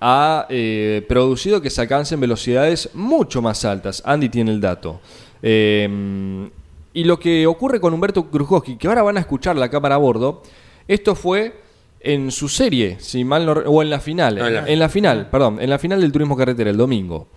ha 0.00 0.46
eh, 0.48 1.04
producido 1.08 1.60
que 1.60 1.68
se 1.70 1.82
alcancen 1.82 2.18
velocidades 2.18 2.88
mucho 2.94 3.42
más 3.42 3.64
altas. 3.66 4.02
Andy 4.06 4.30
tiene 4.30 4.50
el 4.50 4.60
dato. 4.60 5.00
Eh, 5.42 6.48
y 6.94 7.04
lo 7.04 7.18
que 7.18 7.46
ocurre 7.46 7.80
con 7.80 7.94
Humberto 7.94 8.30
Krujowski, 8.30 8.76
que 8.76 8.86
ahora 8.88 9.02
van 9.02 9.16
a 9.16 9.20
escuchar 9.20 9.56
la 9.56 9.68
cámara 9.70 9.94
a 9.94 9.98
bordo, 9.98 10.42
esto 10.88 11.14
fue 11.14 11.60
en 12.00 12.30
su 12.32 12.48
serie, 12.48 12.96
si 13.00 13.24
mal 13.24 13.46
no 13.46 13.52
o 13.52 13.82
en 13.82 13.90
la 13.90 14.00
final, 14.00 14.36
No, 14.36 14.46
en 14.46 14.54
la- 14.54 14.68
en 14.68 14.78
la 14.78 14.88
final, 14.88 15.28
perdón, 15.30 15.60
en 15.60 15.70
la 15.70 15.78
final 15.78 16.00
del 16.00 16.10
Turismo 16.12 16.36
Carretera, 16.36 16.68
el 16.70 16.76
domingo. 16.76 17.28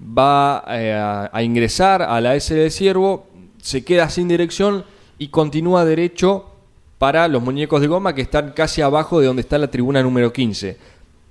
Va 0.00 0.62
eh, 0.68 0.92
a, 0.92 1.30
a 1.32 1.42
ingresar 1.42 2.02
a 2.02 2.20
la 2.20 2.34
S 2.34 2.54
de 2.54 2.70
Ciervo, 2.70 3.26
se 3.60 3.84
queda 3.84 4.08
sin 4.10 4.28
dirección 4.28 4.84
y 5.18 5.28
continúa 5.28 5.84
derecho 5.84 6.46
para 6.98 7.26
los 7.28 7.42
muñecos 7.42 7.80
de 7.80 7.86
goma 7.88 8.14
que 8.14 8.22
están 8.22 8.52
casi 8.52 8.80
abajo 8.82 9.20
de 9.20 9.26
donde 9.26 9.40
está 9.42 9.58
la 9.58 9.70
tribuna 9.70 10.02
número 10.02 10.32
15. 10.32 10.76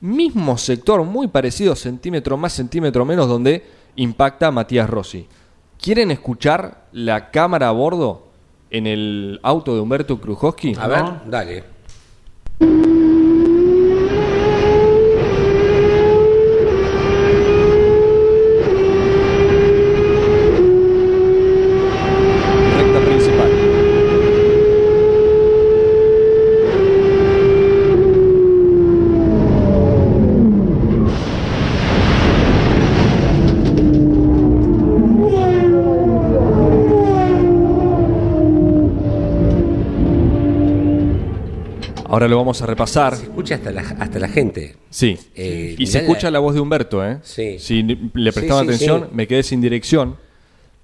Mismo 0.01 0.57
sector, 0.57 1.03
muy 1.03 1.28
parecido, 1.28 1.76
centímetro 1.76 2.38
más, 2.38 2.53
centímetro 2.53 3.05
menos, 3.05 3.28
donde 3.28 3.63
impacta 3.95 4.51
Matías 4.51 4.89
Rossi. 4.89 5.28
¿Quieren 5.82 6.11
escuchar 6.11 6.86
la 6.91 7.32
cámara 7.32 7.69
a 7.69 7.71
bordo 7.71 8.23
en 8.69 8.88
el 8.88 9.39
auto 9.43 9.76
de 9.76 9.82
Humberto 9.82 10.19
Krujowski? 10.19 10.76
A 10.80 10.88
ver, 10.88 11.03
dale. 11.28 11.74
Ahora 42.16 42.30
lo 42.30 42.38
vamos 42.38 42.61
a 42.61 42.66
repasar. 42.66 43.13
Se 43.18 43.24
escucha 43.24 43.55
hasta 43.55 43.72
la, 43.72 43.82
hasta 43.82 44.20
la 44.20 44.30
gente. 44.30 44.78
Sí. 44.89 45.18
Eh, 45.36 45.76
y 45.78 45.86
se 45.88 45.97
escucha 45.99 46.28
la- 46.28 46.32
la 46.32 46.39
voz 46.39 46.53
de 46.53 46.61
Humberto, 46.61 47.05
¿eh? 47.05 47.18
Sí. 47.24 47.57
Si 47.59 47.84
le 48.13 48.32
Sí, 48.32 48.39
sí, 48.39 48.47
atención, 48.49 49.09
me 49.11 49.28
quedé 49.28 49.43
sin 49.43 49.59
dirección. 49.59 50.16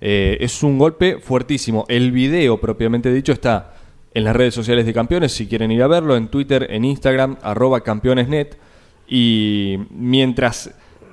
Eh, 0.01 0.37
es 0.41 0.61
un 0.61 0.77
golpe 0.77 1.19
fuertísimo. 1.19 1.85
El 1.87 2.11
video, 2.11 2.59
propiamente 2.59 3.13
dicho, 3.13 3.31
está 3.31 3.75
en 4.13 4.25
las 4.25 4.35
redes 4.35 4.53
sociales 4.53 4.85
de 4.85 4.93
Campeones, 4.93 5.31
si 5.31 5.47
quieren 5.47 5.71
ir 5.71 5.81
a 5.83 5.87
verlo, 5.87 6.17
en 6.17 6.27
Twitter, 6.27 6.67
en 6.69 6.83
Instagram, 6.83 7.37
arroba 7.41 7.79
campeonesnet. 7.79 8.57
Y 9.07 9.77
mientras 9.89 10.69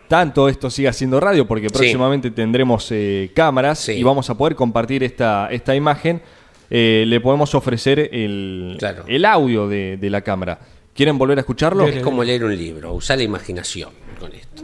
tanto 0.09 0.49
esto 0.49 0.69
siga 0.69 0.93
siendo 0.93 1.21
radio, 1.21 1.47
porque 1.47 1.69
próximamente 1.71 2.33
tendremos 2.33 2.89
eh, 2.91 3.31
cámaras 3.37 3.89
y 3.89 4.03
vamos 4.03 4.31
a 4.31 4.37
poder 4.37 4.57
compartir 4.57 5.05
esta, 5.05 5.47
esta 5.53 5.77
imagen, 5.77 6.23
eh, 6.71 7.05
le 7.07 7.21
podemos 7.21 7.55
ofrecer 7.55 8.11
el, 8.13 8.77
Claro. 8.79 9.05
el 9.07 9.25
audio 9.25 9.69
de, 9.69 9.97
de 9.97 10.11
la 10.11 10.21
cámara. 10.23 10.59
¿Quieren 10.95 11.17
volver 11.17 11.39
a 11.39 11.43
escucharlo? 11.43 11.87
Es 11.87 12.03
como 12.03 12.25
leer 12.25 12.45
un 12.45 12.57
libro, 12.57 12.93
usar 12.93 13.19
la 13.19 13.25
imaginación 13.25 13.91
con 14.19 14.33
esto. 14.33 14.63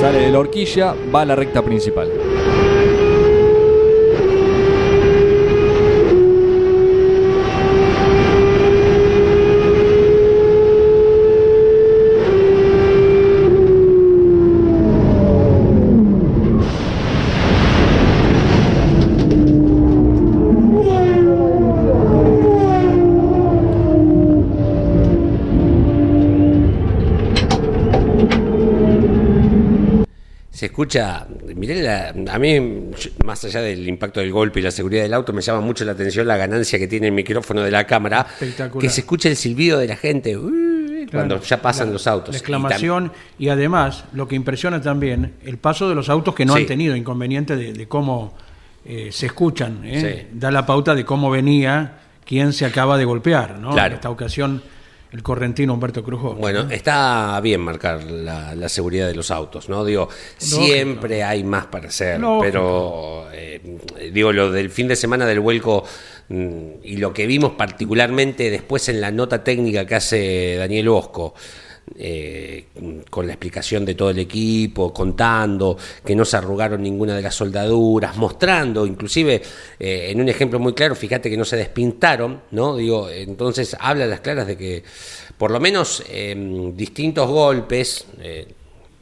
Sale 0.00 0.18
de 0.20 0.30
la 0.30 0.38
horquilla, 0.38 0.94
va 1.14 1.22
a 1.22 1.24
la 1.24 1.34
recta 1.34 1.62
principal. 1.62 2.08
Escucha, 30.80 31.26
miré 31.54 31.82
la- 31.82 32.10
a 32.30 32.38
mí, 32.38 32.90
más 33.24 33.42
allá 33.46 33.62
del 33.62 33.88
impacto 33.88 34.20
del 34.20 34.30
golpe 34.30 34.60
y 34.60 34.62
la 34.62 34.70
seguridad 34.70 35.04
del 35.04 35.14
auto, 35.14 35.32
me 35.32 35.40
llama 35.40 35.62
mucho 35.62 35.86
la 35.86 35.92
atención 35.92 36.26
la 36.26 36.36
ganancia 36.36 36.78
que 36.78 36.86
tiene 36.86 37.06
el 37.06 37.14
micrófono 37.14 37.62
de 37.62 37.70
la 37.70 37.86
cámara, 37.86 38.26
Espectacular. 38.34 38.82
que 38.82 38.90
se 38.90 39.00
escucha 39.00 39.30
el 39.30 39.36
silbido 39.36 39.78
de 39.78 39.86
la 39.86 39.96
gente 39.96 40.38
cuando 41.10 41.40
ya 41.40 41.62
pasan 41.62 41.86
La- 41.86 41.92
los 41.94 42.06
autos. 42.06 42.28
La 42.28 42.36
Y 42.36 42.40
exclamación 42.40 43.10
y, 43.38 43.48
además 43.48 44.04
lo 44.12 44.28
que 44.28 44.36
impresiona 44.36 44.82
también 44.82 45.32
el 45.46 45.56
paso 45.56 45.88
de 45.88 45.94
los 45.94 46.10
autos 46.10 46.34
que 46.34 46.44
no 46.44 46.54
Sí. 46.54 46.60
han 46.60 46.66
tenido 46.66 46.94
inconveniente 46.94 47.56
de, 47.56 47.72
de 47.72 47.88
cómo 47.88 48.34
eh, 48.84 49.08
se 49.12 49.26
escuchan. 49.26 49.80
¿eh? 49.82 50.26
Sí. 50.30 50.38
Da 50.38 50.50
la 50.50 50.66
pauta 50.66 50.94
de 50.94 51.06
cómo 51.06 51.30
venía 51.30 52.00
quien 52.26 52.52
se 52.52 52.66
acaba 52.66 52.98
de 52.98 53.04
golpear. 53.06 53.58
¿no? 53.58 53.70
Claro. 53.70 53.88
En 53.88 53.94
esta 53.94 54.10
ocasión 54.10 54.62
el 55.16 55.22
correntino 55.22 55.72
Humberto 55.72 56.04
Crujó. 56.04 56.34
Bueno, 56.34 56.68
está 56.70 57.40
bien 57.40 57.62
marcar 57.62 58.04
la, 58.04 58.54
la 58.54 58.68
seguridad 58.68 59.06
de 59.08 59.14
los 59.14 59.30
autos, 59.30 59.68
¿no? 59.68 59.84
Digo, 59.84 60.08
siempre 60.36 61.24
hay 61.24 61.42
más 61.42 61.66
para 61.66 61.88
hacer, 61.88 62.20
Lógico. 62.20 62.42
pero 62.42 63.26
eh, 63.32 64.10
digo, 64.12 64.32
lo 64.32 64.52
del 64.52 64.68
fin 64.70 64.88
de 64.88 64.96
semana 64.96 65.24
del 65.24 65.40
vuelco 65.40 65.84
mm, 66.28 66.58
y 66.84 66.98
lo 66.98 67.14
que 67.14 67.26
vimos 67.26 67.52
particularmente 67.52 68.50
después 68.50 68.88
en 68.90 69.00
la 69.00 69.10
nota 69.10 69.42
técnica 69.42 69.86
que 69.86 69.94
hace 69.94 70.56
Daniel 70.56 70.90
Bosco, 70.90 71.34
eh, 71.94 72.66
con 73.08 73.26
la 73.26 73.32
explicación 73.32 73.84
de 73.84 73.94
todo 73.94 74.10
el 74.10 74.18
equipo, 74.18 74.92
contando 74.92 75.76
que 76.04 76.16
no 76.16 76.24
se 76.24 76.36
arrugaron 76.36 76.82
ninguna 76.82 77.14
de 77.14 77.22
las 77.22 77.34
soldaduras, 77.34 78.16
mostrando, 78.16 78.86
inclusive 78.86 79.40
eh, 79.78 80.08
en 80.10 80.20
un 80.20 80.28
ejemplo 80.28 80.58
muy 80.58 80.72
claro, 80.72 80.94
fíjate 80.94 81.30
que 81.30 81.36
no 81.36 81.44
se 81.44 81.56
despintaron, 81.56 82.42
¿no? 82.50 82.76
Digo, 82.76 83.08
entonces 83.08 83.76
habla 83.78 84.06
las 84.06 84.20
claras 84.20 84.46
de 84.46 84.56
que 84.56 84.82
por 85.38 85.50
lo 85.50 85.60
menos 85.60 86.02
eh, 86.08 86.72
distintos 86.74 87.28
golpes, 87.28 88.06
eh, 88.20 88.46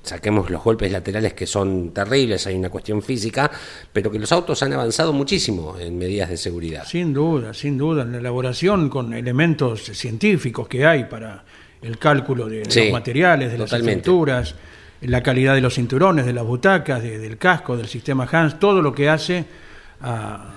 saquemos 0.03 0.51
los 0.51 0.63
golpes 0.63 0.91
laterales 0.91 1.33
que 1.33 1.47
son 1.47 1.93
terribles, 1.93 2.47
hay 2.47 2.57
una 2.57 2.71
cuestión 2.71 3.03
física, 3.03 3.51
pero 3.93 4.11
que 4.11 4.19
los 4.19 4.31
autos 4.33 4.63
han 4.63 4.73
avanzado 4.73 5.13
muchísimo 5.13 5.79
en 5.79 5.97
medidas 5.97 6.29
de 6.29 6.37
seguridad. 6.37 6.85
Sin 6.87 7.15
duda, 7.15 7.55
sin 7.55 7.79
duda, 7.79 8.03
en 8.03 8.13
la 8.13 8.19
elaboración 8.19 8.91
con 8.91 9.15
elementos 9.15 9.85
científicos 9.85 10.69
que 10.69 10.85
hay 10.85 11.05
para 11.05 11.45
el 11.85 11.99
cálculo 11.99 12.49
de, 12.49 12.61
de 12.61 12.71
Sí, 12.71 12.81
los 12.85 12.93
materiales, 12.93 13.53
de 13.53 13.59
las 13.59 13.71
estructuras, 14.03 14.55
la 15.03 15.23
calidad 15.23 15.55
de 15.55 15.61
los 15.61 15.75
cinturones, 15.75 16.25
de 16.27 16.33
las 16.33 16.45
butacas, 16.45 17.03
de- 17.03 17.19
del 17.19 17.37
casco, 17.37 17.77
del 17.77 17.87
sistema 17.89 18.27
Hans, 18.31 18.59
todo 18.59 18.81
lo 18.81 18.95
que 18.95 19.09
hace 19.09 19.45
a, 20.01 20.51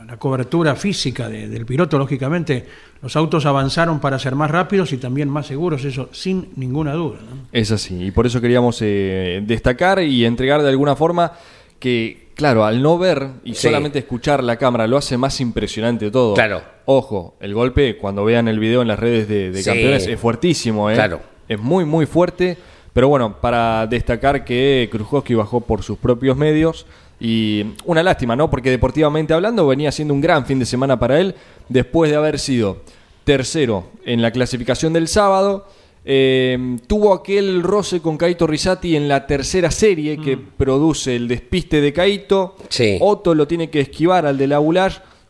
a 0.00 0.04
la 0.04 0.16
cobertura 0.18 0.74
física 0.76 1.28
de- 1.28 1.48
del 1.48 1.64
piloto, 1.64 1.98
lógicamente, 1.98 2.66
los 3.00 3.16
autos 3.16 3.46
avanzaron 3.46 3.98
para 3.98 4.18
ser 4.18 4.34
más 4.34 4.50
rápidos 4.50 4.92
y 4.92 4.98
también 4.98 5.28
más 5.28 5.46
seguros, 5.46 5.84
eso 5.84 6.08
sin 6.12 6.48
ninguna 6.56 6.92
duda. 6.92 7.18
¿no? 7.28 7.46
Es 7.50 7.70
así, 7.72 8.04
y 8.06 8.10
por 8.10 8.26
eso 8.26 8.40
queríamos 8.40 8.78
eh, 8.82 9.42
destacar 9.44 10.00
y 10.02 10.24
entregar 10.24 10.62
de 10.62 10.68
alguna 10.68 10.94
forma 10.94 11.32
que, 11.80 12.21
claro, 12.34 12.64
al 12.64 12.82
no 12.82 12.98
ver 12.98 13.28
y 13.44 13.54
Sí. 13.54 13.62
solamente 13.68 13.98
escuchar 14.00 14.42
la 14.42 14.56
cámara 14.56 14.86
lo 14.86 14.96
hace 14.96 15.16
más 15.16 15.40
impresionante 15.40 16.10
todo. 16.10 16.34
Claro. 16.34 16.62
Ojo, 16.84 17.36
el 17.40 17.54
golpe, 17.54 17.96
cuando 17.96 18.24
vean 18.24 18.48
el 18.48 18.58
video 18.58 18.82
en 18.82 18.88
las 18.88 18.98
redes 18.98 19.28
de, 19.28 19.50
de 19.50 19.58
Sí. 19.62 19.64
campeones, 19.70 20.06
es 20.06 20.18
fuertísimo, 20.18 20.90
¿eh? 20.90 20.94
Claro. 20.94 21.20
Es 21.48 21.58
muy, 21.60 21.84
muy 21.84 22.06
fuerte, 22.06 22.56
pero 22.92 23.08
bueno, 23.08 23.40
para 23.40 23.86
destacar 23.86 24.44
que 24.44 24.88
Krujowski 24.90 25.34
bajó 25.34 25.60
por 25.60 25.82
sus 25.82 25.98
propios 25.98 26.36
medios. 26.36 26.86
Y 27.24 27.64
una 27.84 28.02
lástima, 28.02 28.34
¿no? 28.34 28.50
Porque 28.50 28.68
deportivamente 28.70 29.32
hablando 29.32 29.64
venía 29.68 29.92
siendo 29.92 30.12
un 30.12 30.20
gran 30.20 30.44
fin 30.44 30.58
de 30.58 30.66
semana 30.66 30.98
para 30.98 31.20
él, 31.20 31.36
después 31.68 32.10
de 32.10 32.16
haber 32.16 32.40
sido 32.40 32.78
tercero 33.22 33.84
en 34.04 34.22
la 34.22 34.32
clasificación 34.32 34.92
del 34.92 35.06
sábado. 35.06 35.66
Eh, 36.04 36.78
tuvo 36.88 37.12
aquel 37.12 37.62
roce 37.62 38.00
con 38.00 38.16
Caito 38.16 38.46
Risati 38.46 38.96
en 38.96 39.06
la 39.06 39.26
tercera 39.26 39.70
serie 39.70 40.18
que 40.18 40.36
produce 40.36 41.14
el 41.14 41.28
despiste 41.28 41.80
de 41.80 41.92
Caito. 41.92 42.56
Sí. 42.68 42.98
Otto 43.00 43.34
lo 43.34 43.46
tiene 43.46 43.70
que 43.70 43.80
esquivar 43.80 44.26
al 44.26 44.38
de 44.38 44.46
la. 44.46 44.60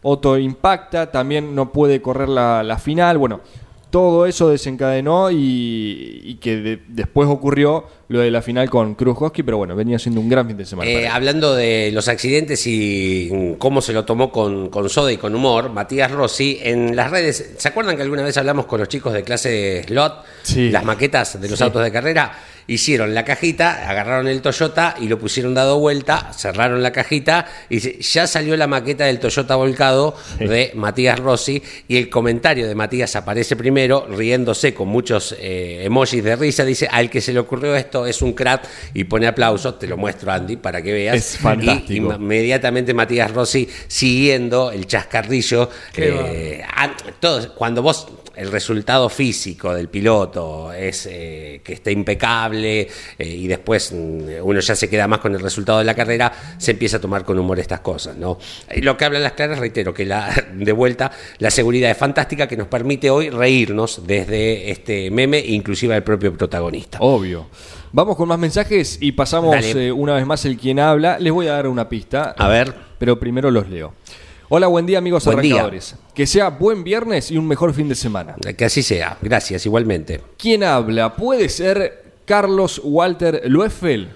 Otto 0.05 0.37
impacta, 0.37 1.11
también 1.13 1.55
no 1.55 1.71
puede 1.73 2.03
correr 2.03 2.29
la, 2.29 2.63
la 2.63 2.79
final. 2.79 3.19
Bueno, 3.19 3.41
todo 3.93 4.27
eso 4.27 4.49
desencadenó 4.49 5.31
y, 5.31 6.23
y 6.25 6.35
que 6.41 6.57
de- 6.57 6.81
después 6.89 7.29
ocurrió 7.29 7.85
lo 8.09 8.21
de 8.21 8.31
la 8.31 8.43
final 8.43 8.69
con 8.71 8.95
Krujowski, 8.95 9.43
pero 9.43 9.59
bueno, 9.59 9.77
venía 9.77 9.99
siendo 9.99 10.21
un 10.21 10.29
gran 10.29 10.47
fin 10.49 10.57
de 10.57 10.65
semana. 10.65 10.91
Eh, 10.91 11.07
hablando 11.07 11.55
de 11.55 11.91
los 11.93 12.09
accidentes 12.09 12.67
y 12.67 13.29
mm, 13.31 13.53
cómo 13.59 13.81
se 13.83 13.93
lo 13.93 14.05
tomó 14.05 14.33
con, 14.33 14.71
con 14.71 14.89
soda 14.89 15.13
y 15.13 15.19
con 15.19 15.35
humor, 15.35 15.71
Matías 15.71 16.11
Rossi 16.11 16.59
en 16.63 16.97
las 16.97 17.11
redes, 17.11 17.53
¿se 17.59 17.69
acuerdan 17.69 17.95
que 17.97 18.03
alguna 18.03 18.23
vez 18.23 18.37
hablamos 18.39 18.67
con 18.67 18.81
los 18.81 18.89
chicos 18.89 19.13
de 19.13 19.23
clase 19.23 19.85
slot? 19.87 20.25
Sí. 20.43 20.71
Las 20.71 20.85
maquetas 20.85 21.41
de 21.41 21.49
los 21.49 21.59
Sí. 21.59 21.65
autos 21.65 21.85
de 21.85 21.93
carrera. 21.93 22.33
Hicieron 22.73 23.13
la 23.15 23.25
cajita, 23.25 23.87
agarraron 23.91 24.29
el 24.29 24.41
Toyota 24.41 24.95
y 24.99 25.07
lo 25.09 25.19
pusieron 25.19 25.53
dado 25.53 25.79
vuelta, 25.79 26.33
cerraron 26.33 26.83
la 26.83 26.91
cajita 26.91 27.45
y 27.69 27.79
ya 28.01 28.27
salió 28.27 28.57
la 28.57 28.67
maqueta 28.67 29.05
del 29.05 29.19
Toyota 29.19 29.57
volcado 29.57 30.17
de 30.39 30.73
Matías 30.75 31.19
Rossi 31.19 31.63
y 31.87 31.99
el 31.99 32.09
comentario 32.09 32.67
de 32.67 32.75
Matías 32.75 33.15
aparece 33.15 33.57
primero 33.57 34.07
riéndose 34.09 34.73
con 34.73 34.89
muchos 34.89 35.37
eh, 35.39 35.83
emojis 35.85 36.25
de 36.25 36.35
risa, 36.35 36.65
dice, 36.65 36.89
al 36.91 37.11
que 37.11 37.21
se 37.21 37.35
le 37.35 37.41
ocurrió 37.41 37.77
esto 37.77 38.07
es 38.07 38.23
un 38.23 38.33
crack 38.33 38.67
y 38.95 39.05
pone 39.05 39.27
aplausos, 39.27 39.79
te 39.79 39.87
lo 39.87 39.99
muestro 39.99 40.33
Andy 40.33 40.57
para 40.57 40.81
que 40.81 40.93
veas. 40.95 41.17
Es 41.17 41.39
fantástico. 41.39 42.11
Y 42.11 42.15
inmediatamente 42.23 42.95
Matías 42.95 43.31
Rossi 43.33 43.69
siguiendo 43.87 44.71
el 44.71 44.87
chascarrillo. 44.87 45.69
Eh, 45.95 46.63
todos- 47.21 47.49
cuando 47.49 47.83
vos 47.83 48.07
el 48.37 48.51
resultado 48.51 49.09
físico 49.09 49.75
del 49.75 49.89
piloto 49.89 50.73
es 50.73 51.07
eh, 51.11 51.61
que 51.63 51.75
esté 51.75 51.93
impecable 51.93 52.89
eh, 53.19 53.27
y 53.27 53.47
después 53.47 53.93
mm, 53.93 54.43
uno 54.43 54.61
ya 54.61 54.75
se 54.75 54.89
queda 54.89 55.09
más 55.09 55.21
con 55.21 55.35
el 55.35 55.41
resultado 55.41 55.79
de 55.79 55.85
la 55.85 55.95
carrera, 55.95 56.33
se 56.59 56.73
empieza 56.73 56.97
a 56.97 57.01
tomar 57.01 57.25
con 57.25 57.39
humor 57.39 57.59
estas 57.59 57.81
cosas, 57.81 58.17
¿no? 58.17 58.39
Y 58.75 58.81
lo 58.81 58.97
que 58.97 59.05
hablan 59.05 59.23
las 59.23 59.33
claras, 59.33 59.59
reitero, 59.59 59.93
que 59.95 60.05
la, 60.05 60.33
de 60.55 60.73
vuelta 60.73 61.13
la 61.39 61.51
seguridad 61.51 61.91
es 61.91 61.97
fantástica 61.97 62.47
que 62.47 62.57
nos 62.57 62.69
permite 62.69 63.11
hoy 63.11 63.31
reírnos 63.31 64.07
desde 64.07 64.71
este 64.71 65.11
meme, 65.11 65.39
inclusive 65.39 65.95
al 65.95 66.03
propio 66.03 66.37
protagonista. 66.37 66.99
Obvio. 67.01 67.49
Vamos 67.95 68.17
con 68.17 68.27
más 68.27 68.39
mensajes 68.39 68.97
y 69.03 69.13
pasamos 69.13 69.55
eh, 69.63 69.93
una 69.93 70.15
vez 70.15 70.25
más 70.25 70.47
el 70.47 70.57
quien 70.57 70.79
habla. 70.79 71.19
Les 71.19 71.31
voy 71.31 71.49
a 71.49 71.53
dar 71.53 71.67
una 71.67 71.91
pista. 71.91 72.35
A 72.39 72.49
ver. 72.49 72.75
Pero 72.99 73.21
primero 73.21 73.51
los 73.51 73.69
leo. 73.69 73.93
Hola, 74.55 74.67
buen 74.67 74.85
día 74.85 74.99
amigos 74.99 75.25
Buen 75.25 75.41
día. 75.41 75.55
arrancadores. 75.55 75.95
Que 76.15 76.27
sea 76.27 76.51
buen 76.51 76.85
viernes 76.85 77.31
y 77.31 77.39
un 77.39 77.49
mejor 77.49 77.73
fin 77.73 77.89
de 77.89 77.95
semana. 77.95 78.35
Que 78.55 78.67
así 78.67 78.83
sea. 78.83 79.17
Gracias, 79.23 79.65
igualmente. 79.65 80.21
¿Quién 80.37 80.63
habla? 80.63 81.15
¿Puede 81.17 81.49
ser 81.49 82.03
Carlos 82.27 82.79
Walter 82.85 83.41
Lueffel? 83.47 84.11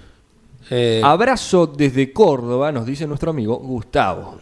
Eh, 0.68 1.01
Abrazo 1.03 1.66
desde 1.66 2.12
Córdoba, 2.12 2.70
nos 2.70 2.84
dice 2.84 3.07
nuestro 3.07 3.30
amigo 3.30 3.57
Gustavo. 3.57 4.37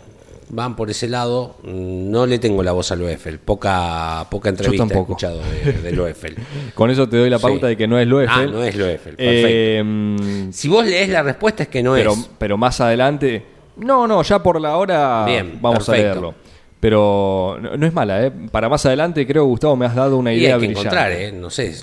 van 0.49 0.75
por 0.75 0.91
ese 0.91 1.07
lado. 1.07 1.59
No 1.63 2.27
le 2.27 2.41
tengo 2.41 2.65
la 2.65 2.73
voz 2.73 2.91
a 2.91 2.97
Loeffel. 2.97 3.39
Poca, 3.39 4.27
poca 4.31 4.49
entrevista 4.49 4.83
he 4.85 4.89
tampoco. 4.89 5.13
escuchado 5.13 5.41
de, 5.65 5.75
de 5.75 5.93
Loeffel. 5.97 6.35
Con 6.75 6.91
eso 6.91 7.09
te 7.09 7.19
doy 7.19 7.31
la 7.31 7.39
pauta 7.39 7.67
Sí. 7.69 7.71
de 7.71 7.77
que 7.77 7.87
no 7.87 8.01
es 8.01 8.09
Loeffel. 8.09 8.49
Ah, 8.49 8.51
no 8.51 8.65
es 8.65 8.75
Loeffel. 8.75 9.15
Perfecto. 9.15 9.19
Eh, 9.21 9.83
mm, 9.85 10.51
si 10.53 10.67
vos 10.67 10.85
lees 10.85 11.09
la 11.09 11.23
respuesta 11.23 11.63
es 11.63 11.69
que 11.69 11.85
no 11.85 11.93
pero, 11.95 12.15
es. 12.15 12.29
pero 12.37 12.59
más 12.59 12.81
adelante. 12.81 13.54
No, 13.77 14.07
no, 14.07 14.23
ya 14.23 14.43
por 14.43 14.61
la 14.61 14.77
hora 14.77 15.25
Bien, 15.27 15.59
vamos 15.61 15.89
a 15.89 15.93
leerlo. 15.93 16.35
Pero 16.81 17.57
no, 17.61 17.77
no 17.77 17.87
es 17.87 17.93
mala, 17.93 18.27
¿eh? 18.27 18.31
Para 18.51 18.69
más 18.69 18.85
adelante, 18.87 19.27
creo, 19.27 19.45
Gustavo, 19.47 19.75
me 19.77 19.87
has 19.87 19.95
dado 19.95 20.19
una 20.19 20.33
Y 20.33 20.39
idea 20.39 20.55
hay 20.57 20.61
que 20.61 20.67
brillante. 20.67 20.81
encontrar, 20.89 21.13
¿eh? 21.13 21.33
No 21.33 21.49
sé 21.51 21.75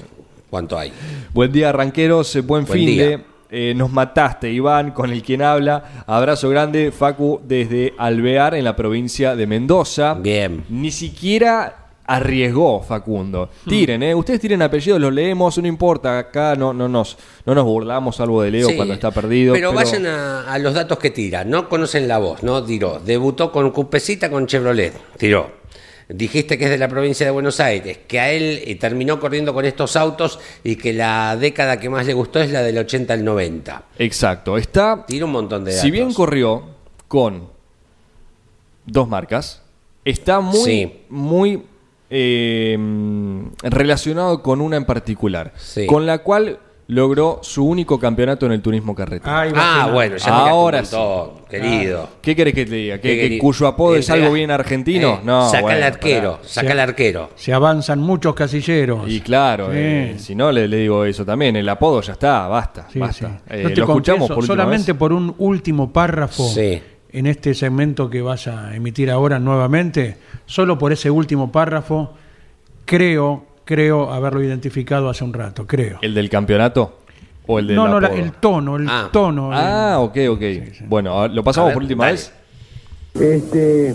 cuánto 0.49 0.77
hay. 0.77 0.93
Buen 1.33 1.51
día, 1.51 1.69
arranqueros. 1.69 2.35
eh, 2.35 2.41
Buen, 2.41 2.65
Buen 2.65 2.77
fin 2.77 2.85
día. 2.85 3.07
de. 3.07 3.23
eh, 3.49 3.73
nos 3.75 3.91
mataste, 3.91 4.51
Iván, 4.51 4.91
con 4.91 5.09
el 5.11 5.23
quien 5.23 5.41
habla. 5.41 6.03
Abrazo 6.05 6.49
grande, 6.49 6.91
Facu, 6.91 7.41
desde 7.43 7.93
Alvear, 7.97 8.53
en 8.53 8.63
la 8.63 8.75
provincia 8.75 9.35
de 9.35 9.47
Mendoza. 9.47 10.13
Bien. 10.13 10.63
Ni 10.69 10.91
siquiera 10.91 11.80
arriesgó 12.15 12.81
Facundo. 12.81 13.49
Tiren, 13.67 14.03
¿eh? 14.03 14.13
Ustedes 14.15 14.39
tiren 14.39 14.61
apellidos, 14.61 14.99
los 14.99 15.13
leemos, 15.13 15.57
no 15.57 15.67
importa. 15.67 16.17
Acá 16.19 16.55
no, 16.55 16.73
no, 16.73 16.87
nos, 16.87 17.17
no 17.45 17.55
nos 17.55 17.65
burlamos 17.65 18.19
algo 18.19 18.41
de 18.41 18.51
Leo 18.51 18.67
Sí, 18.69 18.75
cuando 18.75 18.93
está 18.93 19.11
perdido. 19.11 19.53
Pero, 19.53 19.73
vayan 19.73 20.05
a, 20.05 20.51
a 20.51 20.57
los 20.59 20.73
datos 20.73 20.97
que 20.99 21.09
tira. 21.11 21.43
No 21.43 21.69
conocen 21.69 22.07
la 22.07 22.17
voz, 22.17 22.43
¿no? 22.43 22.63
Tiró. 22.63 22.99
Debutó 22.99 23.51
con 23.51 23.71
Cupecita 23.71 24.29
con 24.29 24.47
Chevrolet. 24.47 24.93
Tiró. 25.17 25.61
Dijiste 26.09 26.57
que 26.57 26.65
es 26.65 26.69
de 26.69 26.77
la 26.77 26.89
provincia 26.89 27.25
de 27.25 27.31
Buenos 27.31 27.61
Aires, 27.61 27.99
que 28.05 28.19
a 28.19 28.31
él 28.33 28.61
eh, 28.65 28.75
terminó 28.75 29.17
corriendo 29.17 29.53
con 29.53 29.63
estos 29.63 29.95
autos 29.95 30.39
y 30.61 30.75
que 30.75 30.91
la 30.91 31.37
década 31.37 31.79
que 31.79 31.89
más 31.89 32.05
le 32.05 32.13
gustó 32.13 32.41
es 32.41 32.51
la 32.51 32.61
del 32.63 32.77
80 32.79 33.13
al 33.13 33.23
90. 33.23 33.83
Exacto. 33.97 34.57
Está 34.57 35.05
Tira 35.07 35.23
un 35.23 35.31
montón 35.31 35.63
de 35.63 35.71
datos. 35.71 35.81
Si 35.83 35.89
bien 35.89 36.13
corrió 36.13 36.63
con 37.07 37.47
dos 38.85 39.07
marcas, 39.07 39.61
está 40.03 40.41
muy, 40.41 40.59
Sí. 40.59 40.93
muy 41.09 41.63
eh, 42.11 42.77
relacionado 43.63 44.41
con 44.43 44.61
una 44.61 44.77
en 44.77 44.85
particular, 44.85 45.53
Sí. 45.57 45.85
con 45.87 46.05
la 46.05 46.19
cual 46.19 46.59
logró 46.87 47.39
su 47.41 47.63
único 47.65 47.97
campeonato 47.97 48.45
en 48.45 48.51
el 48.51 48.61
turismo 48.61 48.93
carretera. 48.93 49.39
Ah, 49.39 49.45
Fernando. 49.45 49.93
bueno, 49.93 50.17
ya 50.17 50.35
Ahora 50.37 50.81
me 50.81 50.87
un 50.87 50.91
montón, 50.99 51.45
querido. 51.49 52.09
¿Qué 52.21 52.35
querés 52.35 52.53
que 52.53 52.65
te 52.65 52.75
diga? 52.75 52.97
¿Que, 52.99 53.37
cuyo 53.39 53.67
apodo 53.67 53.95
es 53.95 54.09
Entrega- 54.09 54.23
algo 54.23 54.33
bien 54.33 54.51
argentino? 54.51 55.09
Eh, 55.13 55.19
no, 55.23 55.45
saca 55.49 55.61
bueno, 55.61 55.77
el 55.77 55.83
arquero, 55.83 56.39
saca 56.43 56.73
el 56.73 56.79
arquero. 56.81 57.29
Se 57.35 57.53
avanzan 57.53 57.99
muchos 57.99 58.35
casilleros. 58.35 59.09
Y 59.09 59.21
claro, 59.21 59.67
Sí. 59.67 59.77
eh, 59.77 60.15
si 60.17 60.35
no 60.35 60.51
le, 60.51 60.67
le 60.67 60.77
digo 60.77 61.05
eso 61.05 61.23
también, 61.23 61.55
el 61.55 61.69
apodo 61.69 62.01
ya 62.01 62.11
está, 62.11 62.45
basta, 62.49 62.87
Sí, 62.91 62.99
basta. 62.99 63.27
sí. 63.29 63.33
Eh, 63.51 63.61
Yo 63.63 63.69
te 63.69 63.75
lo 63.77 63.83
escuchamos 63.85 64.29
por 64.29 64.45
solamente 64.45 64.91
vez. 64.91 64.99
por 64.99 65.13
un 65.13 65.33
último 65.37 65.93
párrafo 65.93 66.43
Sí. 66.49 66.81
En 67.13 67.27
este 67.27 67.53
segmento 67.53 68.09
que 68.09 68.21
vas 68.21 68.47
a 68.47 68.75
emitir 68.75 69.11
ahora 69.11 69.39
nuevamente, 69.39 70.17
solo 70.45 70.77
por 70.77 70.91
ese 70.93 71.09
último 71.11 71.51
párrafo, 71.51 72.13
creo, 72.85 73.45
creo 73.65 74.11
haberlo 74.11 74.41
identificado 74.43 75.09
hace 75.09 75.23
un 75.23 75.33
rato, 75.33 75.67
creo. 75.67 75.99
¿El 76.01 76.13
del 76.13 76.29
campeonato? 76.29 76.97
¿O 77.47 77.59
el 77.59 77.67
del 77.67 77.75
no, 77.75 77.87
no, 77.87 77.99
la- 77.99 78.09
el 78.09 78.31
tono, 78.33 78.77
el 78.77 78.87
Ah. 78.89 79.09
tono. 79.11 79.49
Ah, 79.51 79.97
ok, 79.99 80.17
ok. 80.29 80.41
Bueno, 80.87 81.27
lo 81.27 81.43
pasamos 81.43 81.69
ver, 81.69 81.73
por 81.73 81.83
última 81.83 82.05
dale. 82.05 82.17
vez. 82.17 82.33
Este, 83.19 83.93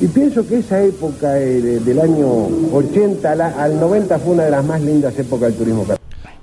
y 0.00 0.06
pienso 0.06 0.46
que 0.48 0.58
esa 0.58 0.82
época 0.82 1.38
eh, 1.38 1.60
de- 1.60 1.80
del 1.80 2.00
año 2.00 2.26
80 2.72 3.32
al, 3.32 3.40
al 3.42 3.78
90 3.80 4.18
fue 4.18 4.32
una 4.34 4.44
de 4.44 4.50
las 4.52 4.64
más 4.64 4.80
lindas 4.80 5.18
épocas 5.18 5.50
del 5.50 5.58
turismo. 5.58 5.86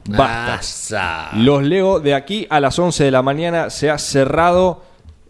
Basta. 0.07 1.31
Los 1.35 1.63
leo 1.63 1.99
de 1.99 2.13
aquí 2.13 2.45
a 2.49 2.59
las 2.59 2.77
11 2.77 3.05
de 3.05 3.11
la 3.11 3.23
mañana. 3.23 3.69
Se 3.71 3.89
ha 3.89 3.97
cerrado 3.97 4.83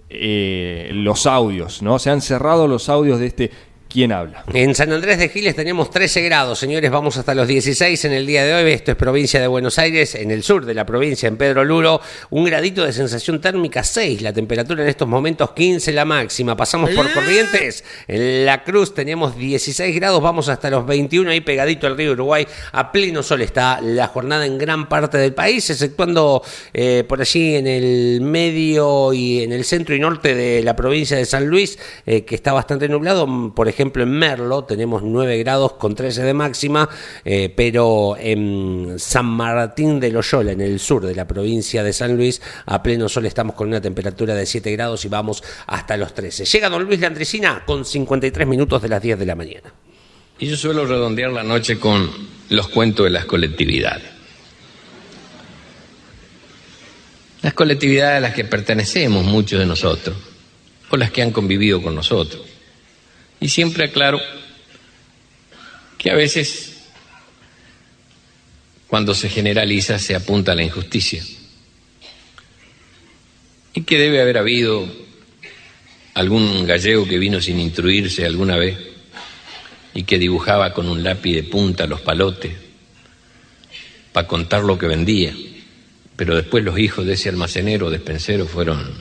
eh, 0.09 0.91
los 0.93 1.25
audios, 1.25 1.81
¿no? 1.81 1.99
Se 1.99 2.09
han 2.09 2.21
cerrado 2.21 2.67
los 2.67 2.89
audios 2.89 3.19
de 3.19 3.25
este 3.25 3.51
¿Quién 3.95 4.11
habla? 4.11 4.43
En 4.53 4.75
San 4.75 4.91
Andrés 4.91 5.19
de 5.19 5.29
Giles 5.29 5.55
tenemos 5.55 5.89
13 5.89 6.21
grados, 6.23 6.59
señores, 6.59 6.91
vamos 6.91 7.15
hasta 7.15 7.33
los 7.33 7.47
16 7.47 8.03
en 8.03 8.11
el 8.11 8.25
día 8.25 8.43
de 8.43 8.53
hoy. 8.53 8.73
Esto 8.73 8.91
es 8.91 8.97
provincia 8.97 9.39
de 9.39 9.47
Buenos 9.47 9.79
Aires, 9.79 10.15
en 10.15 10.31
el 10.31 10.43
sur 10.43 10.65
de 10.65 10.73
la 10.73 10.85
provincia, 10.85 11.29
en 11.29 11.37
Pedro 11.37 11.63
Luro. 11.63 12.01
Un 12.31 12.43
gradito 12.43 12.83
de 12.83 12.91
sensación 12.91 13.39
térmica 13.39 13.85
6, 13.85 14.21
la 14.21 14.33
temperatura 14.33 14.83
en 14.83 14.89
estos 14.89 15.07
momentos 15.07 15.51
15 15.51 15.93
la 15.93 16.03
máxima. 16.03 16.57
Pasamos 16.57 16.89
por 16.89 17.09
Corrientes, 17.13 17.85
en 18.09 18.45
La 18.45 18.65
Cruz 18.65 18.93
tenemos 18.93 19.37
16 19.37 19.95
grados, 19.95 20.21
vamos 20.21 20.49
hasta 20.49 20.69
los 20.69 20.85
21 20.85 21.31
ahí 21.31 21.39
pegadito 21.39 21.87
al 21.87 21.95
río 21.95 22.11
Uruguay. 22.11 22.45
A 22.73 22.91
pleno 22.91 23.23
sol 23.23 23.43
está 23.43 23.79
la 23.79 24.07
jornada 24.07 24.45
en 24.45 24.57
gran 24.57 24.89
parte 24.89 25.17
del 25.17 25.33
país, 25.33 25.69
exceptuando 25.69 26.43
eh, 26.73 27.05
por 27.07 27.21
allí 27.21 27.55
en 27.55 27.67
el 27.67 28.19
medio 28.19 29.13
y 29.13 29.43
en 29.43 29.53
el 29.53 29.63
centro 29.63 29.95
y 29.95 30.01
norte 30.01 30.35
de 30.35 30.61
la 30.63 30.75
provincia 30.75 31.15
de 31.15 31.23
San 31.23 31.47
Luis, 31.47 31.79
eh, 32.05 32.25
que 32.25 32.35
está 32.35 32.51
bastante 32.51 32.89
nublado. 32.89 33.25
Por 33.55 33.69
ejemplo, 33.69 33.84
ejemplo, 33.85 34.03
en 34.03 34.11
Merlo 34.17 34.63
tenemos 34.63 35.03
9 35.03 35.37
grados 35.37 35.73
con 35.73 35.93
13 35.93 36.23
de 36.23 36.33
máxima, 36.33 36.89
eh, 37.23 37.53
pero 37.55 38.17
en 38.19 38.95
San 38.97 39.27
Martín 39.27 39.99
de 39.99 40.09
Loyola, 40.09 40.53
en 40.53 40.61
el 40.61 40.79
sur 40.79 41.05
de 41.05 41.13
la 41.13 41.27
provincia 41.27 41.83
de 41.83 41.93
San 41.93 42.17
Luis, 42.17 42.41
a 42.65 42.81
pleno 42.81 43.07
sol 43.07 43.27
estamos 43.27 43.55
con 43.55 43.67
una 43.67 43.79
temperatura 43.79 44.33
de 44.33 44.47
7 44.47 44.71
grados 44.71 45.05
y 45.05 45.09
vamos 45.09 45.43
hasta 45.67 45.97
los 45.97 46.15
13. 46.15 46.45
Llega 46.45 46.69
don 46.69 46.83
Luis 46.83 46.99
Landricina 46.99 47.63
con 47.63 47.85
53 47.85 48.47
minutos 48.47 48.81
de 48.81 48.89
las 48.89 49.01
10 49.03 49.19
de 49.19 49.25
la 49.27 49.35
mañana. 49.35 49.71
Y 50.39 50.47
yo 50.47 50.57
suelo 50.57 50.85
redondear 50.87 51.31
la 51.31 51.43
noche 51.43 51.79
con 51.79 52.09
los 52.49 52.67
cuentos 52.69 53.03
de 53.03 53.11
las 53.11 53.25
colectividades. 53.25 54.15
Las 57.43 57.53
colectividades 57.53 58.17
a 58.17 58.21
las 58.21 58.33
que 58.33 58.45
pertenecemos 58.45 59.23
muchos 59.23 59.59
de 59.59 59.67
nosotros, 59.67 60.17
o 60.89 60.97
las 60.97 61.11
que 61.11 61.21
han 61.21 61.29
convivido 61.29 61.83
con 61.83 61.93
nosotros. 61.93 62.54
Y 63.39 63.49
siempre 63.49 63.85
aclaro 63.85 64.19
que 65.97 66.11
a 66.11 66.15
veces, 66.15 66.83
cuando 68.87 69.13
se 69.13 69.29
generaliza, 69.29 69.99
se 69.99 70.15
apunta 70.15 70.51
a 70.51 70.55
la 70.55 70.63
injusticia. 70.63 71.23
Y 73.73 73.81
que 73.81 73.97
debe 73.97 74.21
haber 74.21 74.37
habido 74.37 74.87
algún 76.13 76.65
gallego 76.65 77.07
que 77.07 77.17
vino 77.17 77.41
sin 77.41 77.59
instruirse 77.59 78.25
alguna 78.25 78.55
vez 78.55 78.77
y 79.93 80.03
que 80.03 80.17
dibujaba 80.17 80.73
con 80.73 80.87
un 80.87 81.03
lápiz 81.03 81.33
de 81.33 81.43
punta 81.43 81.87
los 81.87 82.01
palotes 82.01 82.53
para 84.13 84.27
contar 84.27 84.63
lo 84.63 84.77
que 84.77 84.87
vendía. 84.87 85.35
Pero 86.15 86.35
después 86.35 86.63
los 86.63 86.79
hijos 86.79 87.05
de 87.05 87.13
ese 87.13 87.29
almacenero 87.29 87.87
o 87.87 87.89
despensero 87.89 88.45
fueron 88.45 88.93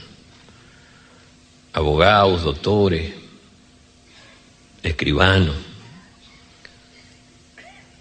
abogados, 1.73 2.43
doctores, 2.43 3.13
escribanos. 4.85 5.57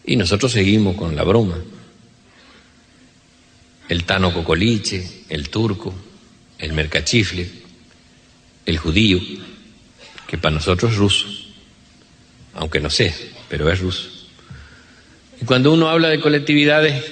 Y 0.05 0.15
nosotros 0.17 0.51
seguimos 0.51 0.95
con 0.95 1.15
la 1.15 1.23
broma. 1.23 1.57
El 3.89 4.03
Tano 4.03 4.34
Cocoliche, 4.34 5.23
el 5.29 5.49
turco, 5.49 5.93
el 6.59 6.73
mercachifle, 6.73 7.49
el 8.65 8.77
judío, 8.77 9.19
que 10.27 10.38
para 10.38 10.55
nosotros 10.55 10.91
es 10.91 10.97
ruso, 10.97 11.27
aunque 12.53 12.79
no 12.79 12.89
sé, 12.89 13.13
pero 13.49 13.69
es 13.71 13.79
ruso. 13.79 14.09
Y 15.41 15.45
cuando 15.45 15.73
uno 15.73 15.89
habla 15.89 16.09
de 16.09 16.19
colectividades, 16.19 17.03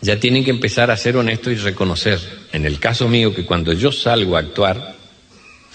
ya 0.00 0.20
tienen 0.20 0.44
que 0.44 0.50
empezar 0.50 0.90
a 0.90 0.96
ser 0.96 1.16
honestos 1.16 1.52
y 1.52 1.56
reconocer, 1.56 2.20
en 2.52 2.64
el 2.64 2.78
caso 2.78 3.08
mío, 3.08 3.34
que 3.34 3.44
cuando 3.44 3.72
yo 3.72 3.90
salgo 3.90 4.36
a 4.36 4.40
actuar 4.40 4.97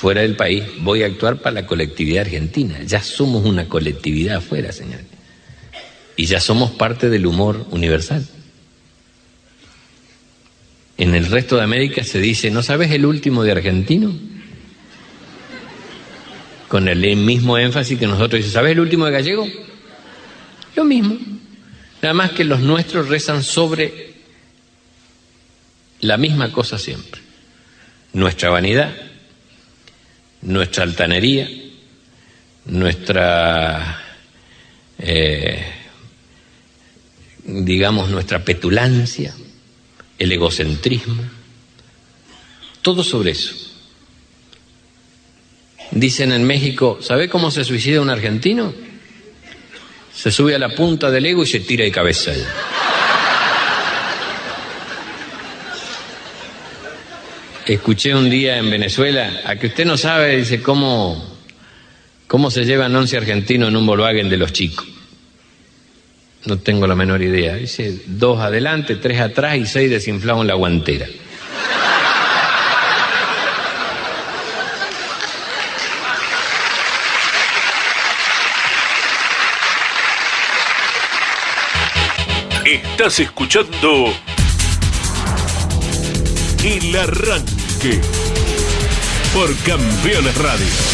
fuera 0.04 0.20
del 0.20 0.36
país, 0.36 0.66
voy 0.80 1.02
a 1.02 1.06
actuar 1.06 1.38
para 1.38 1.62
la 1.62 1.66
colectividad 1.66 2.26
argentina. 2.26 2.78
Ya 2.86 3.02
somos 3.02 3.46
una 3.46 3.70
colectividad 3.70 4.36
afuera, 4.36 4.74
señores. 4.74 5.06
Y 6.18 6.26
ya 6.26 6.42
somos 6.42 6.72
parte 6.72 7.10
del 7.10 7.26
humor 7.26 7.66
universal. 7.72 8.28
En 10.98 11.16
el 11.16 11.28
resto 11.28 11.56
de 11.56 11.64
América 11.64 12.04
se 12.04 12.20
dice, 12.20 12.52
¿no 12.52 12.62
sabes 12.64 12.92
el 12.92 13.06
último 13.06 13.44
de 13.44 13.54
argentino? 13.54 14.14
Con 16.68 16.90
el 16.90 17.16
mismo 17.16 17.58
énfasis 17.58 17.98
que 17.98 18.06
nosotros 18.06 18.40
dice, 18.40 18.52
¿sabes 18.52 18.74
el 18.74 18.82
último 18.82 19.06
de 19.06 19.12
gallego? 19.14 19.48
Lo 20.76 20.84
mismo. 20.84 21.18
Nada 22.02 22.14
más 22.14 22.32
que 22.32 22.44
los 22.44 22.60
nuestros 22.60 23.08
rezan 23.08 23.42
sobre 23.42 24.16
la 26.02 26.18
misma 26.18 26.52
cosa 26.52 26.78
siempre. 26.78 27.22
Nuestra 28.12 28.50
vanidad, 28.50 28.94
nuestra 30.44 30.84
altanería, 30.84 31.50
nuestra, 32.66 34.02
eh, 35.00 35.66
digamos, 37.44 38.10
nuestra 38.10 38.44
petulancia, 38.44 39.34
el 40.18 40.32
egocentrismo, 40.32 41.24
todo 42.82 43.04
sobre 43.04 43.32
eso. 43.32 43.56
Dicen 45.92 46.32
en 46.32 46.44
México, 46.44 47.00
¿sabe 47.02 47.30
cómo 47.30 47.52
se 47.52 47.64
suicida 47.64 48.02
un 48.02 48.10
argentino? 48.10 48.74
Se 50.14 50.32
sube 50.32 50.56
a 50.56 50.60
la 50.60 50.70
punta 50.70 51.12
del 51.12 51.26
ego 51.26 51.44
y 51.44 51.48
se 51.48 51.60
tira 51.60 51.86
de 51.86 51.92
cabeza. 51.92 52.34
Escuché 57.66 58.14
un 58.14 58.30
día 58.30 58.58
en 58.58 58.70
Venezuela, 58.70 59.42
a 59.46 59.56
que 59.56 59.68
usted 59.68 59.86
no 59.86 59.96
sabe, 59.96 60.36
dice, 60.36 60.62
cómo, 60.62 61.24
cómo 62.28 62.52
se 62.52 62.66
llevan 62.66 62.94
11 62.94 63.16
argentinos 63.16 63.70
en 63.70 63.78
un 63.78 63.86
Volkswagen 63.86 64.30
de 64.30 64.36
los 64.36 64.52
chicos. 64.52 64.86
No 66.46 66.58
tengo 66.58 66.86
la 66.88 66.96
menor 66.96 67.22
idea. 67.22 67.56
Dice, 67.56 68.02
dos 68.06 68.42
adelante, 68.42 68.98
tres 68.98 69.22
atrás 69.22 69.56
y 69.56 69.66
seis 69.66 69.90
desinflados 69.90 70.42
en 70.42 70.48
la 70.48 70.56
guantera. 70.56 71.08
Estás 82.66 83.20
escuchando 83.20 84.14
El 86.64 86.96
Arranque 86.96 88.00
por 89.34 89.54
Campeones 89.66 90.38
Radio. 90.38 90.93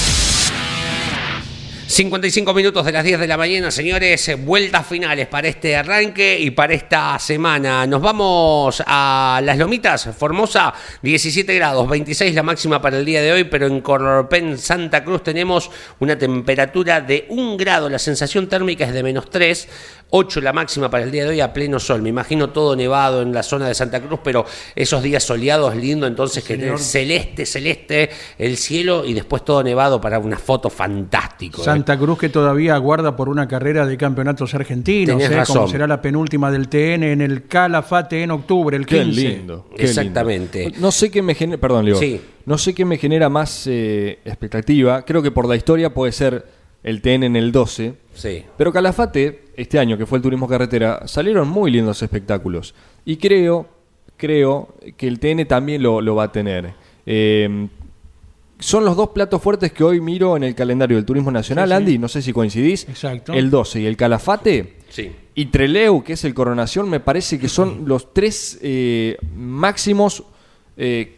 55 1.99 2.53
minutos 2.53 2.85
de 2.85 2.93
las 2.93 3.03
10 3.03 3.19
de 3.19 3.27
la 3.27 3.35
mañana, 3.35 3.71
señores, 3.71 4.31
vueltas 4.45 4.87
finales 4.87 5.27
para 5.27 5.49
este 5.49 5.75
arranque 5.75 6.39
y 6.39 6.49
para 6.51 6.73
esta 6.73 7.19
semana. 7.19 7.85
Nos 7.87 8.01
vamos 8.01 8.81
a 8.87 9.41
Las 9.43 9.57
Lomitas, 9.57 10.07
Formosa, 10.17 10.73
17 11.01 11.53
grados, 11.55 11.89
26 11.89 12.33
la 12.33 12.41
máxima 12.41 12.81
para 12.81 12.99
el 12.99 13.03
día 13.03 13.21
de 13.21 13.33
hoy, 13.33 13.43
pero 13.43 13.67
en 13.67 13.81
Corpen, 13.81 14.57
Santa 14.57 15.03
Cruz, 15.03 15.23
tenemos 15.23 15.71
una 15.99 16.17
temperatura 16.17 17.01
de 17.01 17.25
1 17.27 17.57
grado, 17.57 17.89
la 17.89 17.99
sensación 17.99 18.47
térmica 18.47 18.85
es 18.85 18.93
de 18.93 19.03
menos 19.03 19.29
3. 19.29 19.67
8 20.11 20.41
la 20.41 20.53
máxima 20.53 20.89
para 20.89 21.03
el 21.03 21.11
día 21.11 21.23
de 21.23 21.29
hoy 21.29 21.41
a 21.41 21.53
pleno 21.53 21.79
sol. 21.79 22.01
Me 22.01 22.09
imagino 22.09 22.49
todo 22.49 22.75
nevado 22.75 23.21
en 23.21 23.33
la 23.33 23.43
zona 23.43 23.67
de 23.67 23.75
Santa 23.75 24.01
Cruz, 24.01 24.19
pero 24.23 24.45
esos 24.75 25.03
días 25.03 25.23
soleados, 25.23 25.75
lindo, 25.75 26.07
entonces 26.07 26.43
que 26.43 26.57
tener 26.57 26.79
celeste, 26.79 27.45
celeste 27.45 28.09
el 28.37 28.57
cielo 28.57 29.05
y 29.05 29.13
después 29.13 29.45
todo 29.45 29.61
nevado 29.61 30.01
para 30.01 30.17
una 30.19 30.37
foto 30.37 30.69
fantástico. 30.69 31.61
¿eh? 31.61 31.65
Santa 31.89 32.05
Cruz 32.05 32.19
que 32.19 32.29
todavía 32.29 32.75
aguarda 32.75 33.15
por 33.15 33.29
una 33.29 33.47
carrera 33.47 33.83
de 33.87 33.97
campeonatos 33.97 34.53
argentinos, 34.53 35.17
Tenés 35.17 35.31
¿eh? 35.31 35.35
razón. 35.37 35.55
como 35.55 35.67
será 35.69 35.87
la 35.87 35.99
penúltima 35.99 36.51
del 36.51 36.67
TN 36.69 37.01
en 37.01 37.19
el 37.19 37.47
Calafate 37.47 38.21
en 38.21 38.29
octubre, 38.29 38.77
el 38.77 38.85
15. 38.85 39.03
Qué 39.03 39.29
lindo. 39.29 39.65
qué 39.75 39.85
Exactamente. 39.85 40.65
lindo. 40.65 40.77
No 40.81 40.91
sé 40.91 41.09
qué 41.09 41.23
me 41.23 41.33
genera, 41.33 41.59
perdón, 41.59 41.85
Leo. 41.85 41.95
Sí. 41.95 42.21
No 42.45 42.59
sé 42.59 42.75
qué 42.75 42.85
me 42.85 42.99
genera 42.99 43.27
más 43.27 43.65
eh, 43.65 44.19
expectativa. 44.23 45.03
Creo 45.03 45.23
que 45.23 45.31
por 45.31 45.47
la 45.47 45.55
historia 45.55 45.91
puede 45.91 46.11
ser 46.11 46.45
el 46.83 47.01
TN 47.01 47.23
en 47.23 47.35
el 47.35 47.51
12. 47.51 47.95
Sí. 48.13 48.43
Pero 48.55 48.71
Calafate, 48.71 49.45
este 49.55 49.79
año 49.79 49.97
que 49.97 50.05
fue 50.05 50.19
el 50.19 50.21
turismo 50.21 50.47
carretera, 50.47 51.07
salieron 51.07 51.49
muy 51.49 51.71
lindos 51.71 52.03
espectáculos. 52.03 52.75
Y 53.03 53.17
creo, 53.17 53.67
creo 54.15 54.75
que 54.95 55.07
el 55.07 55.19
TN 55.19 55.47
también 55.47 55.81
lo, 55.81 56.01
lo 56.01 56.13
va 56.13 56.25
a 56.25 56.31
tener. 56.31 56.71
Eh, 57.07 57.67
son 58.59 58.85
los 58.85 58.95
dos 58.95 59.09
platos 59.09 59.41
fuertes 59.41 59.71
que 59.71 59.83
hoy 59.83 60.01
miro 60.01 60.35
en 60.35 60.43
el 60.43 60.53
calendario 60.53 60.97
del 60.97 61.05
turismo 61.05 61.31
nacional, 61.31 61.69
Sí, 61.69 61.73
sí. 61.73 61.77
Andy, 61.77 61.97
no 61.97 62.07
sé 62.07 62.21
si 62.21 62.33
coincidís. 62.33 62.87
Exacto. 62.89 63.33
El 63.33 63.49
12 63.49 63.81
y 63.81 63.85
el 63.85 63.95
Calafate. 63.95 64.75
Sí. 64.89 65.11
Y 65.35 65.45
Treleu, 65.45 66.03
que 66.03 66.13
es 66.13 66.25
el 66.25 66.33
Coronación, 66.33 66.89
me 66.89 66.99
parece 66.99 67.39
que 67.39 67.47
son 67.47 67.83
los 67.85 68.13
tres 68.13 68.59
eh, 68.61 69.17
máximos 69.35 70.23
eh, 70.75 71.15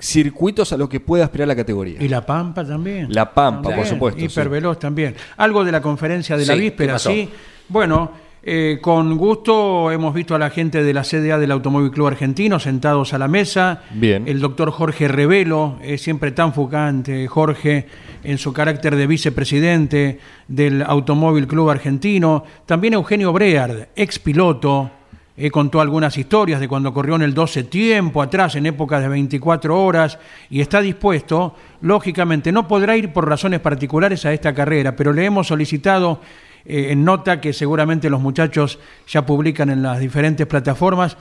circuitos 0.00 0.72
a 0.72 0.76
los 0.76 0.88
que 0.88 1.00
puede 1.00 1.22
aspirar 1.22 1.48
la 1.48 1.56
categoría. 1.56 2.02
Y 2.02 2.08
La 2.08 2.24
Pampa 2.24 2.64
también. 2.64 3.12
La 3.12 3.34
Pampa, 3.34 3.74
por 3.74 3.86
supuesto, 3.86 4.20
Hiperveloz 4.24 4.78
también. 4.78 5.14
Algo 5.36 5.64
de 5.64 5.72
la 5.72 5.82
conferencia 5.82 6.36
de 6.36 6.46
la 6.46 6.54
Sí, 6.54 6.58
¿qué 6.58 6.64
víspera, 6.64 6.98
sí. 6.98 7.28
Bueno, 7.68 8.12
eh, 8.50 8.78
con 8.80 9.18
gusto 9.18 9.90
hemos 9.90 10.14
visto 10.14 10.34
a 10.34 10.38
la 10.38 10.48
gente 10.48 10.82
de 10.82 10.94
la 10.94 11.02
CDA 11.02 11.38
del 11.38 11.50
Automóvil 11.50 11.90
Club 11.90 12.06
Argentino 12.06 12.58
sentados 12.58 13.12
a 13.12 13.18
la 13.18 13.28
mesa. 13.28 13.82
Bien. 13.90 14.26
El 14.26 14.40
doctor 14.40 14.70
Jorge 14.70 15.06
Revelo, 15.06 15.76
es 15.82 16.00
siempre 16.00 16.32
tan 16.32 16.54
fugante, 16.54 17.28
Jorge, 17.28 17.84
en 18.24 18.38
su 18.38 18.54
carácter 18.54 18.96
de 18.96 19.06
vicepresidente 19.06 20.18
del 20.48 20.80
Automóvil 20.80 21.46
Club 21.46 21.68
Argentino. 21.68 22.42
También 22.64 22.94
Eugenio 22.94 23.34
Breard, 23.34 23.88
ex 23.94 24.18
piloto. 24.18 24.92
eh, 25.36 25.50
contó 25.50 25.82
algunas 25.82 26.16
historias 26.16 26.58
de 26.58 26.68
cuando 26.68 26.94
corrió 26.94 27.16
en 27.16 27.22
el 27.22 27.34
12 27.34 27.64
tiempo 27.64 28.22
atrás, 28.22 28.54
en 28.54 28.64
épocas 28.64 29.02
de 29.02 29.08
24 29.08 29.84
horas, 29.84 30.18
y 30.48 30.62
está 30.62 30.80
dispuesto, 30.80 31.54
lógicamente, 31.82 32.50
no 32.50 32.66
podrá 32.66 32.96
ir 32.96 33.12
por 33.12 33.28
razones 33.28 33.60
particulares 33.60 34.24
a 34.24 34.32
esta 34.32 34.54
carrera, 34.54 34.96
pero 34.96 35.12
le 35.12 35.26
hemos 35.26 35.48
solicitado 35.48 36.20
eh, 36.68 36.92
en 36.92 37.04
nota 37.04 37.40
que 37.40 37.52
seguramente 37.52 38.10
los 38.10 38.20
muchachos 38.20 38.78
ya 39.08 39.24
publican 39.26 39.70
en 39.70 39.82
las 39.82 39.98
diferentes 39.98 40.46
plataformas 40.46 41.16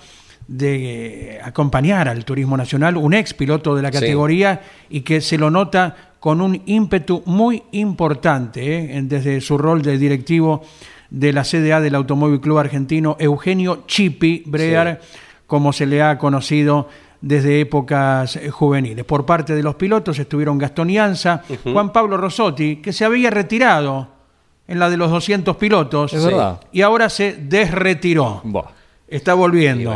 de 0.47 1.35
eh, 1.35 1.39
acompañar 1.43 2.07
al 2.07 2.23
turismo 2.23 2.55
nacional, 2.57 2.97
un 2.97 3.13
ex 3.13 3.33
piloto 3.33 3.75
de 3.75 3.81
la 3.81 3.89
Sí. 3.91 3.99
categoría 3.99 4.61
y 4.89 5.01
que 5.01 5.19
se 5.21 5.37
lo 5.37 5.49
nota 5.49 5.95
con 6.19 6.41
un 6.41 6.61
ímpetu 6.65 7.21
muy 7.25 7.63
importante 7.71 8.95
¿eh? 8.97 9.01
desde 9.03 9.41
su 9.41 9.57
rol 9.57 9.81
de 9.81 9.97
directivo 9.97 10.61
de 11.09 11.31
la 11.33 11.43
CDA 11.43 11.79
del 11.79 11.95
Automóvil 11.95 12.41
Club 12.41 12.57
Argentino, 12.59 13.15
Eugenio 13.19 13.83
Chipi 13.87 14.43
Brear, 14.45 14.99
como 15.47 15.71
se 15.71 15.85
le 15.85 16.01
ha 16.01 16.17
conocido 16.17 16.89
desde 17.21 17.61
épocas 17.61 18.35
eh, 18.35 18.49
juveniles. 18.49 19.05
Por 19.05 19.25
parte 19.25 19.55
de 19.55 19.63
los 19.63 19.75
pilotos 19.75 20.19
estuvieron 20.19 20.57
Gastón 20.57 20.89
Ianza, 20.89 21.43
Juan 21.63 21.91
Pablo 21.93 22.17
Rossotti, 22.17 22.77
que 22.77 22.91
se 22.93 23.05
había 23.05 23.29
retirado 23.29 24.16
en 24.67 24.79
la 24.79 24.89
de 24.89 24.97
los 24.97 25.09
200 25.11 25.55
pilotos 25.57 26.13
Es 26.13 26.23
verdad. 26.23 26.59
y 26.71 26.81
ahora 26.81 27.09
se 27.09 27.33
desretiró. 27.33 28.41
Buah. 28.43 28.65
Está 29.07 29.33
volviendo. 29.33 29.95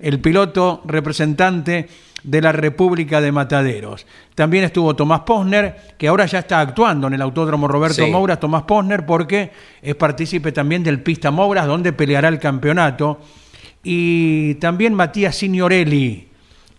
El 0.00 0.20
piloto 0.20 0.82
representante 0.84 1.88
de 2.22 2.42
la 2.42 2.50
República 2.50 3.20
de 3.20 3.30
Mataderos. 3.30 4.06
También 4.34 4.64
estuvo 4.64 4.94
Tomás 4.96 5.20
Posner, 5.20 5.94
que 5.96 6.08
ahora 6.08 6.26
ya 6.26 6.40
está 6.40 6.60
actuando 6.60 7.06
en 7.06 7.14
el 7.14 7.22
Autódromo 7.22 7.68
Roberto 7.68 8.04
Sí. 8.04 8.10
Mouras, 8.10 8.40
Tomás 8.40 8.62
Posner, 8.64 9.06
porque 9.06 9.52
es 9.80 9.94
partícipe 9.94 10.50
también 10.52 10.82
del 10.82 11.00
Pista 11.00 11.30
Mouras, 11.30 11.66
donde 11.66 11.92
peleará 11.92 12.28
el 12.28 12.40
campeonato. 12.40 13.20
Y 13.84 14.54
también 14.56 14.94
Matías 14.94 15.36
Signorelli, 15.36 16.28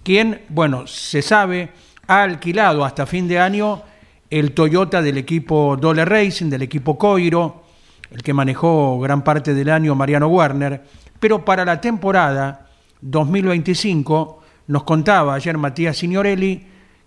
quien, 0.04 0.42
bueno, 0.50 0.86
se 0.88 1.22
sabe, 1.22 1.70
ha 2.08 2.24
alquilado 2.24 2.84
hasta 2.84 3.06
fin 3.06 3.28
de 3.28 3.40
año 3.40 3.82
el 4.30 4.52
Toyota 4.54 5.02
del 5.02 5.18
equipo 5.18 5.78
Dole 5.80 6.06
Racing, 6.06 6.50
del 6.50 6.62
equipo 6.62 6.98
Coiro, 6.98 7.64
el 8.12 8.22
que 8.22 8.34
manejó 8.34 9.00
gran 9.00 9.24
parte 9.24 9.54
del 9.54 9.70
año 9.70 9.96
Mariano 9.96 10.28
Werner, 10.28 10.84
pero 11.20 11.44
para 11.44 11.66
la 11.66 11.82
temporada 11.82 12.68
2025 13.02 14.40
nos 14.68 14.84
contaba 14.84 15.34
ayer 15.36 15.58
Matías 15.58 15.98
Signorelli 15.98 16.64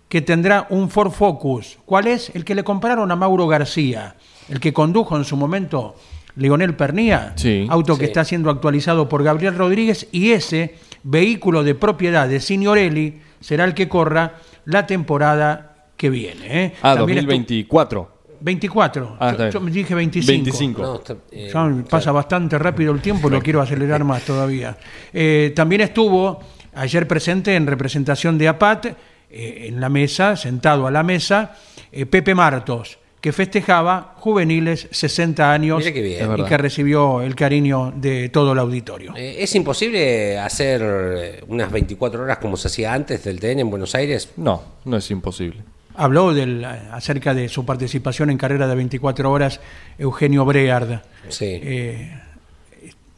que 0.09 0.21
tendrá 0.21 0.67
un 0.69 0.89
Ford 0.89 1.11
Focus. 1.11 1.77
¿Cuál 1.85 2.07
es? 2.07 2.29
El 2.35 2.45
que 2.45 2.55
le 2.55 2.63
compraron 2.63 3.11
a 3.11 3.15
Mauro 3.15 3.47
García, 3.47 4.15
el 4.49 4.59
que 4.59 4.73
condujo 4.73 5.17
en 5.17 5.23
su 5.23 5.35
momento 5.37 5.95
Leonel 6.35 6.75
Pernía, 6.75 7.33
Sí, 7.35 7.65
auto 7.69 7.93
que 7.95 8.05
sí. 8.05 8.11
está 8.11 8.23
siendo 8.23 8.49
actualizado 8.49 9.07
por 9.09 9.23
Gabriel 9.23 9.55
Rodríguez 9.57 10.07
y 10.11 10.31
ese 10.31 10.75
vehículo 11.03 11.63
de 11.63 11.75
propiedad 11.75 12.27
de 12.27 12.39
Signorelli 12.39 13.21
será 13.39 13.65
el 13.65 13.73
que 13.73 13.89
corra 13.89 14.33
la 14.65 14.85
temporada 14.85 15.72
que 15.97 16.09
viene. 16.09 16.65
¿eh? 16.65 16.73
Ah, 16.81 16.95
También 16.95 17.19
estu- 17.19 17.27
2024. 17.27 18.13
24. 18.39 19.17
Ah, 19.19 19.49
yo, 19.51 19.61
me 19.61 19.71
dije 19.71 19.95
25. 19.95 20.31
25. 20.33 20.81
No, 20.81 20.95
está- 20.95 21.15
eh, 21.31 21.49
Ya 21.53 21.83
pasa 21.89 22.11
bastante 22.11 22.57
rápido 22.59 22.91
el 22.91 23.01
tiempo 23.01 23.29
lo 23.29 23.41
quiero 23.41 23.61
acelerar 23.61 24.03
más 24.03 24.23
todavía. 24.23 24.77
Eh, 25.13 25.53
también 25.55 25.81
estuvo 25.81 26.39
ayer 26.75 27.07
presente 27.07 27.55
en 27.55 27.65
representación 27.67 28.37
de 28.37 28.49
APAT, 28.49 28.85
eh, 28.87 29.65
en 29.67 29.79
la 29.79 29.87
mesa, 29.89 30.35
sentado 30.35 30.85
a 30.87 30.91
la 30.91 31.03
mesa, 31.03 31.55
eh, 31.91 32.05
Pepe 32.05 32.35
Martos, 32.35 32.99
que 33.21 33.31
festejaba 33.31 34.15
juveniles 34.17 34.89
60 34.91 35.53
años 35.53 35.81
bien. 35.81 36.35
Y 36.37 36.43
que 36.43 36.57
recibió 36.57 37.21
el 37.21 37.35
cariño 37.35 37.93
de 37.95 38.27
todo 38.27 38.51
el 38.51 38.59
auditorio. 38.59 39.13
Eh, 39.15 39.37
¿Es 39.39 39.55
imposible 39.55 40.37
hacer 40.37 41.41
unas 41.47 41.71
24 41.71 42.23
horas 42.23 42.39
como 42.39 42.57
se 42.57 42.67
hacía 42.67 42.93
antes 42.93 43.23
del 43.23 43.39
TN 43.39 43.61
en 43.61 43.69
Buenos 43.69 43.95
Aires? 43.95 44.33
No, 44.35 44.61
no 44.83 44.97
es 44.97 45.09
imposible. 45.11 45.63
Habló 45.95 46.33
del, 46.33 46.65
acerca 46.65 47.33
de 47.33 47.47
su 47.49 47.65
participación 47.65 48.29
en 48.29 48.37
carrera 48.37 48.67
de 48.67 48.75
24 48.75 49.31
horas 49.31 49.59
Eugenio 49.97 50.43
Breard. 50.45 51.01
Sí. 51.29 51.45
Eh, 51.61 52.19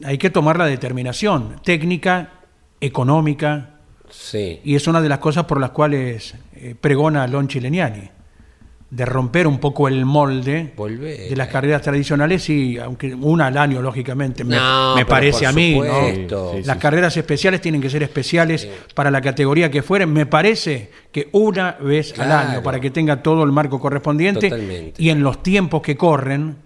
hay 0.04 0.18
que 0.18 0.28
tomar 0.30 0.58
la 0.58 0.66
determinación 0.66 1.56
técnica, 1.64 2.30
económica, 2.80 3.70
Sí. 4.10 4.60
y 4.62 4.74
es 4.76 4.86
una 4.86 5.00
de 5.00 5.08
las 5.08 5.18
cosas 5.18 5.46
por 5.46 5.58
las 5.60 5.70
cuales 5.70 6.34
eh, 6.54 6.74
pregona 6.80 7.26
Lon 7.26 7.48
Chileniani, 7.48 8.08
de 8.88 9.04
romper 9.04 9.48
un 9.48 9.58
poco 9.58 9.88
el 9.88 10.04
molde 10.04 10.72
Volver. 10.76 11.28
de 11.28 11.34
las 11.36 11.48
carreras 11.48 11.82
tradicionales 11.82 12.48
y 12.48 12.78
aunque 12.78 13.12
una 13.14 13.48
al 13.48 13.58
año 13.58 13.82
lógicamente 13.82 14.44
me, 14.44 14.54
No, 14.56 14.94
me 14.94 15.04
parece 15.04 15.44
a 15.44 15.50
mí, 15.52 15.76
¿no? 15.76 15.84
supuesto. 15.86 16.50
Sí, 16.52 16.58
sí, 16.62 16.64
las 16.68 16.76
carreras 16.76 17.16
especiales 17.16 17.60
tienen 17.60 17.80
que 17.80 17.90
ser 17.90 18.04
especiales 18.04 18.68
para 18.94 19.10
la 19.10 19.20
categoría 19.20 19.70
que 19.72 19.82
fueren. 19.82 20.12
Me 20.12 20.24
parece 20.26 20.90
que 21.10 21.28
una 21.32 21.72
vez 21.80 22.16
al 22.18 22.30
año, 22.30 22.62
para 22.62 22.78
que 22.78 22.90
tenga 22.90 23.22
todo 23.22 23.42
el 23.42 23.50
marco 23.50 23.80
correspondiente 23.80 24.50
Totalmente. 24.50 25.02
y 25.02 25.10
en 25.10 25.20
los 25.22 25.42
tiempos 25.42 25.82
que 25.82 25.96
corren, 25.96 26.56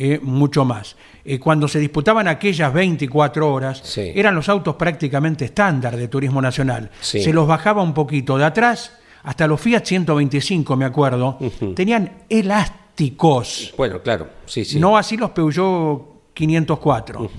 eh, 0.00 0.18
mucho 0.22 0.64
más. 0.64 0.96
Eh, 1.24 1.38
cuando 1.38 1.68
se 1.68 1.78
disputaban 1.78 2.26
aquellas 2.28 2.72
24 2.72 3.52
horas, 3.52 3.80
Sí. 3.84 4.12
eran 4.14 4.34
los 4.34 4.48
autos 4.48 4.74
prácticamente 4.76 5.44
estándar 5.44 5.96
de 5.96 6.08
Turismo 6.08 6.40
Nacional. 6.42 6.90
Sí. 7.00 7.20
Se 7.22 7.32
los 7.32 7.46
bajaba 7.46 7.82
un 7.82 7.94
poquito 7.94 8.36
de 8.38 8.44
atrás, 8.46 8.92
hasta 9.28 9.46
los 9.46 9.60
Fiat 9.60 9.84
125, 9.84 10.74
me 10.74 10.86
acuerdo, 10.86 11.36
tenían 11.76 12.10
elásticos. 12.30 13.74
Bueno, 13.76 14.00
claro, 14.00 14.26
sí, 14.46 14.64
sí. 14.64 14.80
No 14.80 14.96
así 14.96 15.18
los 15.18 15.32
Peugeot 15.32 16.32
504. 16.32 17.30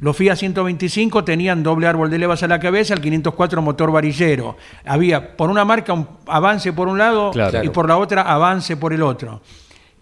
Los 0.00 0.16
Fiat 0.16 0.34
125 0.34 1.22
tenían 1.22 1.62
doble 1.62 1.86
árbol 1.86 2.10
de 2.10 2.18
levas 2.18 2.42
a 2.42 2.48
la 2.48 2.58
cabeza, 2.58 2.94
el 2.94 3.00
504 3.00 3.62
motor 3.62 3.92
varillero. 3.92 4.56
Había 4.84 5.36
por 5.36 5.48
una 5.48 5.64
marca 5.64 5.92
un 5.92 6.08
avance 6.26 6.72
por 6.72 6.88
un 6.88 6.98
lado 6.98 7.30
Claro. 7.30 7.62
y 7.62 7.68
por 7.68 7.86
la 7.86 7.96
otra 7.98 8.22
avance 8.22 8.76
por 8.76 8.92
el 8.92 9.02
otro. 9.04 9.40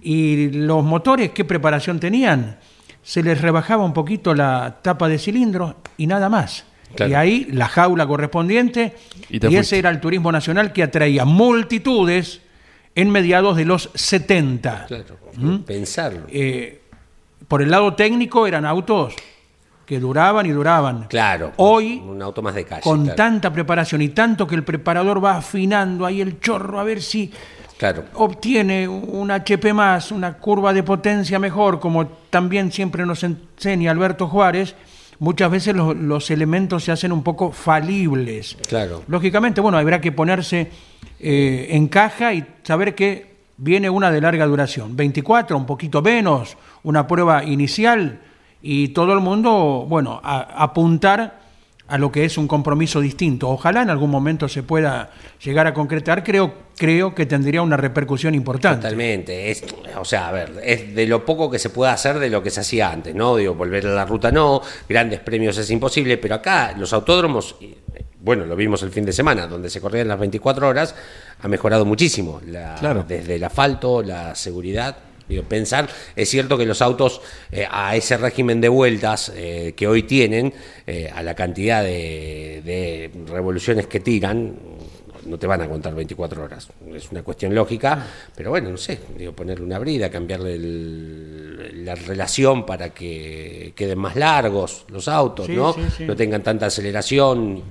Y 0.00 0.50
los 0.50 0.82
motores, 0.82 1.32
¿qué 1.32 1.44
preparación 1.44 2.00
tenían? 2.00 2.58
Se 3.02 3.22
les 3.22 3.38
rebajaba 3.42 3.84
un 3.84 3.92
poquito 3.92 4.34
la 4.34 4.78
tapa 4.80 5.08
de 5.08 5.18
cilindros 5.18 5.74
y 5.98 6.06
nada 6.06 6.30
más. 6.30 6.64
Claro. 6.94 7.10
Y 7.12 7.14
ahí 7.14 7.48
la 7.52 7.68
jaula 7.68 8.06
correspondiente. 8.06 8.94
Y 9.30 9.54
ese 9.54 9.78
era 9.78 9.90
el 9.90 10.00
turismo 10.00 10.30
nacional 10.32 10.72
que 10.72 10.82
atraía 10.82 11.24
multitudes 11.24 12.40
en 12.94 13.10
mediados 13.10 13.56
de 13.56 13.64
los 13.64 13.90
70. 13.94 14.86
Claro, 14.86 15.16
¿Mm? 15.36 15.56
pensarlo. 15.58 16.26
Eh, 16.30 16.80
por 17.48 17.60
el 17.62 17.70
lado 17.70 17.94
técnico 17.94 18.46
eran 18.46 18.64
autos 18.64 19.14
que 19.84 19.98
duraban 20.00 20.46
y 20.46 20.50
duraban. 20.50 21.06
Claro. 21.08 21.52
Hoy, 21.56 22.02
Un 22.06 22.22
auto 22.22 22.40
más 22.40 22.54
de 22.54 22.64
calle. 22.64 22.80
con 22.82 23.02
claro. 23.02 23.16
tanta 23.16 23.52
preparación 23.52 24.00
y 24.00 24.08
tanto 24.10 24.46
que 24.46 24.54
el 24.54 24.64
preparador 24.64 25.22
va 25.22 25.36
afinando 25.36 26.06
ahí 26.06 26.20
el 26.20 26.40
chorro 26.40 26.80
a 26.80 26.84
ver 26.84 27.02
si 27.02 27.30
Claro. 27.76 28.04
obtiene 28.14 28.86
un 28.88 29.30
HP 29.30 29.74
más, 29.74 30.10
una 30.12 30.34
curva 30.38 30.72
de 30.72 30.82
potencia 30.84 31.38
mejor, 31.38 31.80
como 31.80 32.06
también 32.06 32.70
siempre 32.72 33.04
nos 33.04 33.24
enseña 33.24 33.90
Alberto 33.90 34.28
Juárez, 34.28 34.74
muchas 35.18 35.50
veces 35.50 35.74
los, 35.74 35.96
los 35.96 36.30
elementos 36.30 36.84
se 36.84 36.92
hacen 36.92 37.12
un 37.12 37.22
poco 37.22 37.52
falibles. 37.52 38.56
Claro. 38.68 39.02
Lógicamente, 39.08 39.60
bueno, 39.60 39.78
habrá 39.78 40.00
que 40.00 40.12
ponerse 40.12 40.70
eh, 41.20 41.68
en 41.70 41.88
caja 41.88 42.34
y 42.34 42.44
saber 42.62 42.94
que 42.94 43.34
viene 43.56 43.88
una 43.90 44.10
de 44.10 44.20
larga 44.20 44.46
duración. 44.46 44.96
24, 44.96 45.56
un 45.56 45.66
poquito 45.66 46.02
menos, 46.02 46.56
una 46.82 47.06
prueba 47.06 47.44
inicial 47.44 48.20
y 48.62 48.88
todo 48.88 49.12
el 49.12 49.20
mundo, 49.20 49.86
bueno, 49.88 50.20
a- 50.24 50.62
apuntar 50.62 51.43
a 51.86 51.98
lo 51.98 52.10
que 52.10 52.24
es 52.24 52.38
un 52.38 52.48
compromiso 52.48 53.00
distinto. 53.00 53.48
Ojalá 53.50 53.82
en 53.82 53.90
algún 53.90 54.10
momento 54.10 54.48
se 54.48 54.62
pueda 54.62 55.10
llegar 55.44 55.66
a 55.66 55.74
concretar, 55.74 56.24
creo, 56.24 56.54
creo 56.78 57.14
que 57.14 57.26
tendría 57.26 57.60
una 57.60 57.76
repercusión 57.76 58.34
importante. 58.34 58.80
Totalmente. 58.82 59.50
Es, 59.50 59.64
o 59.98 60.04
sea, 60.04 60.28
a 60.28 60.32
ver, 60.32 60.60
es 60.64 60.94
de 60.94 61.06
lo 61.06 61.24
poco 61.26 61.50
que 61.50 61.58
se 61.58 61.68
puede 61.70 61.92
hacer 61.92 62.18
de 62.18 62.30
lo 62.30 62.42
que 62.42 62.50
se 62.50 62.60
hacía 62.60 62.90
antes, 62.90 63.14
¿no? 63.14 63.36
Digo, 63.36 63.54
volver 63.54 63.86
a 63.86 63.90
la 63.90 64.06
ruta 64.06 64.32
no, 64.32 64.62
grandes 64.88 65.20
premios 65.20 65.58
es 65.58 65.70
imposible, 65.70 66.16
pero 66.16 66.36
acá 66.36 66.74
los 66.78 66.92
autódromos, 66.94 67.56
y, 67.60 67.74
bueno, 68.20 68.46
lo 68.46 68.56
vimos 68.56 68.82
el 68.82 68.90
fin 68.90 69.04
de 69.04 69.12
semana, 69.12 69.46
donde 69.46 69.68
se 69.68 69.82
corrían 69.82 70.08
las 70.08 70.18
24 70.18 70.66
horas, 70.66 70.94
ha 71.42 71.48
mejorado 71.48 71.84
muchísimo. 71.84 72.40
La- 72.46 72.76
Claro. 72.80 73.04
Desde 73.06 73.34
el 73.34 73.44
asfalto, 73.44 74.02
la 74.02 74.34
seguridad. 74.34 74.96
Digo, 75.28 75.42
pensar, 75.44 75.88
es 76.14 76.28
cierto 76.28 76.58
que 76.58 76.66
los 76.66 76.82
autos 76.82 77.20
eh, 77.50 77.66
a 77.70 77.96
ese 77.96 78.16
régimen 78.16 78.60
de 78.60 78.68
vueltas 78.68 79.32
eh, 79.34 79.72
que 79.76 79.86
hoy 79.86 80.02
tienen, 80.02 80.52
eh, 80.86 81.10
a 81.14 81.22
la 81.22 81.34
cantidad 81.34 81.82
de, 81.82 82.60
de 82.64 83.10
revoluciones 83.32 83.86
que 83.86 84.00
tiran, 84.00 84.54
no 85.26 85.38
te 85.38 85.46
van 85.46 85.62
a 85.62 85.68
contar 85.68 85.94
24 85.94 86.44
horas. 86.44 86.68
Es 86.94 87.10
una 87.10 87.22
cuestión 87.22 87.54
lógica, 87.54 88.06
pero 88.36 88.50
bueno, 88.50 88.68
no 88.70 88.76
sé, 88.76 88.98
digo, 89.16 89.32
ponerle 89.32 89.64
una 89.64 89.78
brida, 89.78 90.10
cambiarle 90.10 90.54
el- 90.56 91.84
la 91.86 91.94
relación 91.94 92.66
para 92.66 92.90
que 92.90 93.72
queden 93.74 93.98
más 93.98 94.16
largos 94.16 94.84
los 94.88 95.08
autos, 95.08 95.46
Sí, 95.46 95.52
¿no? 95.54 95.72
sí, 95.72 95.80
sí. 95.96 96.04
No 96.04 96.14
tengan 96.16 96.42
tanta 96.42 96.66
aceleración, 96.66 97.62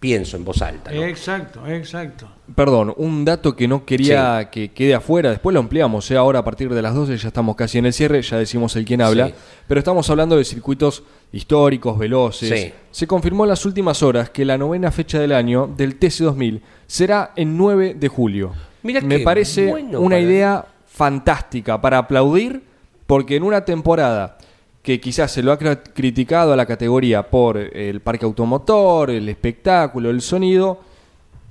pienso 0.00 0.36
en 0.36 0.44
voz 0.44 0.62
alta, 0.62 0.92
¿no? 0.92 1.02
Exacto, 1.02 1.66
exacto. 1.66 2.28
Perdón, 2.54 2.94
un 2.96 3.24
dato 3.24 3.56
que 3.56 3.66
no 3.66 3.84
quería 3.84 4.48
que 4.50 4.70
quede 4.70 4.94
afuera, 4.94 5.30
después 5.30 5.52
lo 5.52 5.60
ampliamos, 5.60 6.08
¿eh? 6.10 6.16
ahora 6.16 6.38
a 6.38 6.44
partir 6.44 6.72
de 6.72 6.80
las 6.80 6.94
12 6.94 7.16
ya 7.16 7.28
estamos 7.28 7.56
casi 7.56 7.78
en 7.78 7.86
el 7.86 7.92
cierre, 7.92 8.22
ya 8.22 8.38
decimos 8.38 8.74
el 8.76 8.84
quién 8.84 9.02
habla, 9.02 9.26
Sí. 9.28 9.34
pero 9.66 9.80
estamos 9.80 10.08
hablando 10.08 10.36
de 10.36 10.44
circuitos 10.44 11.02
históricos, 11.32 11.98
veloces. 11.98 12.48
Sí. 12.60 12.72
Se 12.92 13.06
confirmó 13.06 13.44
en 13.44 13.50
las 13.50 13.66
últimas 13.66 14.02
horas 14.02 14.30
que 14.30 14.44
la 14.44 14.56
novena 14.56 14.90
fecha 14.92 15.18
del 15.18 15.32
año 15.32 15.66
del 15.76 15.98
TC2000 15.98 16.60
será 16.86 17.32
el 17.36 17.54
9 17.56 17.94
de 17.98 18.08
julio. 18.08 18.52
Mira 18.84 19.00
Me 19.00 19.18
parece 19.18 19.66
bueno 19.66 20.00
una 20.00 20.14
para- 20.14 20.20
idea 20.20 20.64
fantástica 20.86 21.80
para 21.80 21.98
aplaudir, 21.98 22.62
porque 23.06 23.36
en 23.36 23.42
una 23.42 23.64
temporada 23.64 24.37
que 24.82 25.00
quizás 25.00 25.30
se 25.32 25.42
lo 25.42 25.52
ha 25.52 25.58
criticado 25.58 26.52
a 26.52 26.56
la 26.56 26.66
categoría 26.66 27.28
por 27.30 27.56
el 27.58 28.00
parque 28.00 28.24
automotor, 28.24 29.10
el 29.10 29.28
espectáculo, 29.28 30.10
el 30.10 30.22
sonido, 30.22 30.80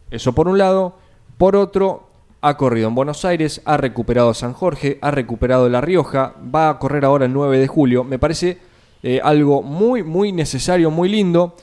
eso 0.10 0.34
por 0.34 0.48
un 0.48 0.58
lado. 0.58 0.96
Por 1.38 1.56
otro, 1.56 2.08
ha 2.42 2.58
corrido 2.58 2.88
en 2.88 2.96
Buenos 2.96 3.26
Aires, 3.26 3.62
ha 3.66 3.78
recuperado 3.78 4.34
San 4.34 4.54
Jorge, 4.54 4.98
ha 5.02 5.12
recuperado 5.12 5.70
La 5.70 5.82
Rioja, 5.82 6.34
va 6.54 6.70
a 6.70 6.80
correr 6.80 7.06
ahora 7.06 7.26
el 7.26 7.34
9 7.34 7.60
de 7.60 7.68
julio. 7.68 8.04
Me 8.04 8.20
parece 8.20 8.58
eh, 9.04 9.20
algo 9.24 9.62
muy, 9.62 10.04
muy 10.04 10.32
necesario, 10.32 10.90
muy 10.90 11.10
lindo, 11.10 11.56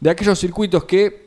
de 0.00 0.10
aquellos 0.10 0.38
circuitos 0.38 0.84
que, 0.84 1.21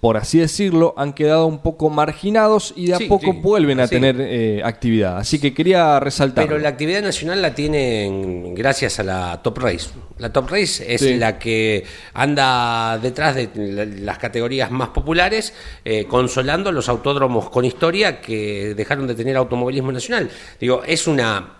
por 0.00 0.16
así 0.16 0.38
decirlo, 0.38 0.94
han 0.96 1.12
quedado 1.12 1.46
un 1.46 1.58
poco 1.58 1.90
marginados 1.90 2.72
y 2.76 2.86
de 2.86 2.94
a 2.94 2.98
Sí, 2.98 3.06
poco 3.06 3.32
sí, 3.32 3.38
vuelven 3.42 3.80
a 3.80 3.88
sí. 3.88 3.96
tener 3.96 4.16
eh, 4.20 4.60
actividad. 4.64 5.18
Así 5.18 5.40
que 5.40 5.52
quería 5.52 5.98
resaltar. 5.98 6.46
Pero 6.46 6.58
la 6.60 6.68
actividad 6.68 7.02
nacional 7.02 7.42
la 7.42 7.52
tienen 7.54 8.54
gracias 8.54 9.00
a 9.00 9.02
la 9.02 9.40
Top 9.42 9.58
Race. 9.58 9.90
La 10.18 10.32
Top 10.32 10.50
Race 10.50 10.84
es 10.94 11.00
Sí. 11.00 11.16
la 11.16 11.38
que 11.40 11.82
anda 12.14 12.98
detrás 12.98 13.34
de 13.34 13.48
la- 13.56 13.84
las 13.84 14.18
categorías 14.18 14.70
más 14.70 14.90
populares, 14.90 15.52
eh, 15.84 16.04
consolando 16.04 16.70
los 16.70 16.88
autódromos 16.88 17.50
con 17.50 17.64
historia 17.64 18.20
que 18.20 18.74
dejaron 18.76 19.06
de 19.08 19.14
tener 19.16 19.36
automovilismo 19.36 19.90
nacional. 19.90 20.30
Digo, 20.60 20.82
es 20.86 21.06
una 21.08 21.54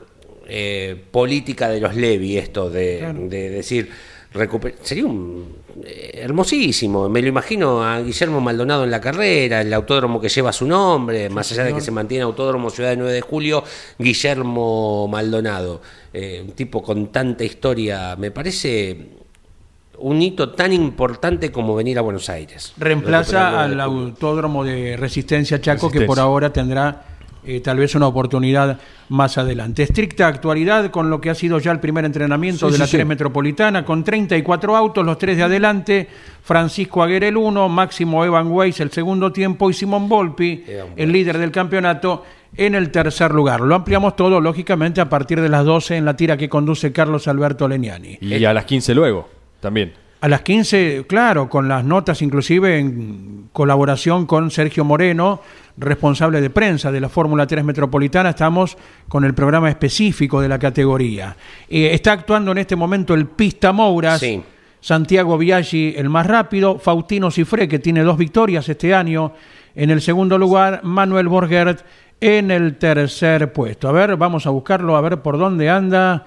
eh, 0.51 0.97
política 1.11 1.69
de 1.69 1.79
los 1.79 1.95
Levi 1.95 2.39
esto 2.39 2.71
de, 2.71 3.13
de 3.29 3.51
decir. 3.51 3.91
Recuper- 4.35 4.75
Sería 4.83 5.07
un 5.07 5.57
eh, 5.85 6.11
hermosísimo, 6.23 7.09
me 7.09 7.23
lo 7.23 7.29
imagino 7.29 7.85
a 7.85 8.01
Guillermo 8.01 8.41
Maldonado 8.41 8.85
en 8.85 8.91
la 8.91 9.01
carrera, 9.01 9.61
el 9.61 9.73
autódromo 9.73 10.21
que 10.21 10.29
lleva 10.29 10.53
su 10.53 10.67
nombre, 10.67 11.29
más 11.31 11.51
allá 11.53 11.65
de 11.65 11.75
que 11.75 11.81
se 11.81 11.91
mantiene 11.91 12.23
Autódromo 12.25 12.71
Ciudad 12.71 12.91
de 12.91 12.97
9 12.97 13.13
de 13.13 13.21
Julio, 13.21 13.63
Guillermo 13.99 15.07
Maldonado, 15.09 15.81
eh, 16.13 16.43
un 16.45 16.53
tipo 16.53 16.83
con 16.83 17.09
tanta 17.09 17.45
historia, 17.45 18.17
me 18.17 18.31
parece 18.31 19.17
un 20.01 20.21
hito 20.23 20.51
tan 20.51 20.73
importante 20.73 21.51
como 21.51 21.75
venir 21.75 21.99
a 21.99 22.03
Buenos 22.03 22.29
Aires. 22.29 22.73
Reemplaza 22.77 23.63
al 23.63 23.73
el 23.73 23.77
9 23.79 23.83
de 23.91 23.97
julio. 23.97 24.09
autódromo 24.11 24.65
de 24.65 24.97
Resistencia 24.97 25.61
Chaco, 25.61 25.91
que 25.91 26.03
por 26.03 26.21
ahora 26.21 26.53
tendrá 26.53 27.05
eh, 27.49 27.61
tal 27.61 27.79
vez 27.79 27.95
una 27.95 28.07
oportunidad 28.07 28.79
más 29.09 29.39
adelante. 29.39 29.83
Estricta 29.83 30.27
actualidad 30.27 30.91
con 30.91 31.09
lo 31.09 31.19
que 31.21 31.31
ha 31.31 31.35
sido 31.35 31.59
ya 31.59 31.73
el 31.73 31.81
primer 31.81 32.05
entrenamiento 32.05 32.67
Sí, 32.67 32.73
de 32.73 32.77
sí, 32.77 32.79
la 32.81 32.87
sí. 32.87 32.97
3 32.99 33.07
Metropolitana, 33.07 33.85
con 33.87 34.05
34 34.05 34.77
autos, 34.77 35.07
los 35.07 35.17
tres 35.17 35.39
de 35.39 35.45
adelante, 35.45 36.09
Francisco 36.43 37.03
Aguirre 37.03 37.29
el 37.29 37.39
1, 37.39 37.69
Máximo 37.71 38.23
Evan 38.25 38.49
Weiss 38.51 38.81
el 38.81 38.91
segundo 38.91 39.33
tiempo 39.33 39.71
y 39.71 39.73
Simón 39.73 40.09
Volpi, 40.11 40.65
el 40.95 41.11
líder 41.11 41.39
del 41.39 41.51
campeonato, 41.51 42.25
en 42.55 42.75
el 42.75 42.91
tercer 42.91 43.33
lugar. 43.33 43.61
Lo 43.61 43.75
ampliamos 43.75 44.15
todo, 44.15 44.41
lógicamente, 44.41 45.01
a 45.01 45.09
partir 45.09 45.41
de 45.41 45.49
las 45.49 45.65
12 45.65 45.97
en 45.97 46.05
la 46.05 46.17
tira 46.17 46.37
que 46.37 46.49
conduce 46.49 46.93
Carlos 46.93 47.29
Alberto 47.29 47.67
Leñani. 47.67 48.19
Y 48.21 48.45
a 48.45 48.53
las 48.53 48.65
15 48.67 48.95
luego, 48.95 49.29
también. 49.61 49.93
A 50.21 50.27
las 50.29 50.41
15, 50.43 51.05
claro, 51.07 51.49
con 51.49 51.69
las 51.69 51.85
notas 51.85 52.23
inclusive 52.23 52.79
en 52.79 53.49
colaboración 53.53 54.27
con 54.27 54.51
Sergio 54.51 54.85
Moreno, 54.85 55.41
responsable 55.79 56.41
de 56.41 56.51
prensa 56.51 56.91
de 56.91 57.01
la 57.01 57.09
Fórmula 57.09 57.47
3 57.47 57.65
Metropolitana, 57.65 58.31
estamos 58.31 58.77
con 59.09 59.25
el 59.25 59.35
programa 59.35 59.69
específico 59.71 60.41
de 60.41 60.49
la 60.49 60.59
categoría. 60.59 61.37
Eh, 61.69 61.91
está 61.93 62.13
actuando 62.13 62.53
en 62.53 62.59
este 62.59 62.77
momento 62.77 63.15
el 63.15 63.27
Pista 63.27 63.73
Mouras, 63.73 64.21
Sí. 64.21 64.43
Santiago 64.81 65.37
Biaggi 65.39 65.95
el 65.97 66.09
más 66.09 66.27
rápido, 66.27 66.79
Faustino 66.79 67.31
Cifré 67.31 67.67
que 67.69 67.79
tiene 67.81 68.03
dos 68.03 68.17
victorias 68.17 68.69
este 68.69 68.95
año 68.95 69.33
en 69.75 69.91
el 69.91 70.01
segundo 70.01 70.39
lugar, 70.39 70.81
Manuel 70.85 71.29
Borgert 71.29 71.85
en 72.21 72.51
el 72.51 72.77
tercer 72.77 73.53
puesto. 73.53 73.89
A 73.89 73.93
ver, 73.93 74.17
vamos 74.17 74.47
a 74.47 74.51
buscarlo, 74.51 74.97
a 74.97 75.01
ver 75.01 75.21
por 75.21 75.39
dónde 75.39 75.69
anda 75.71 76.25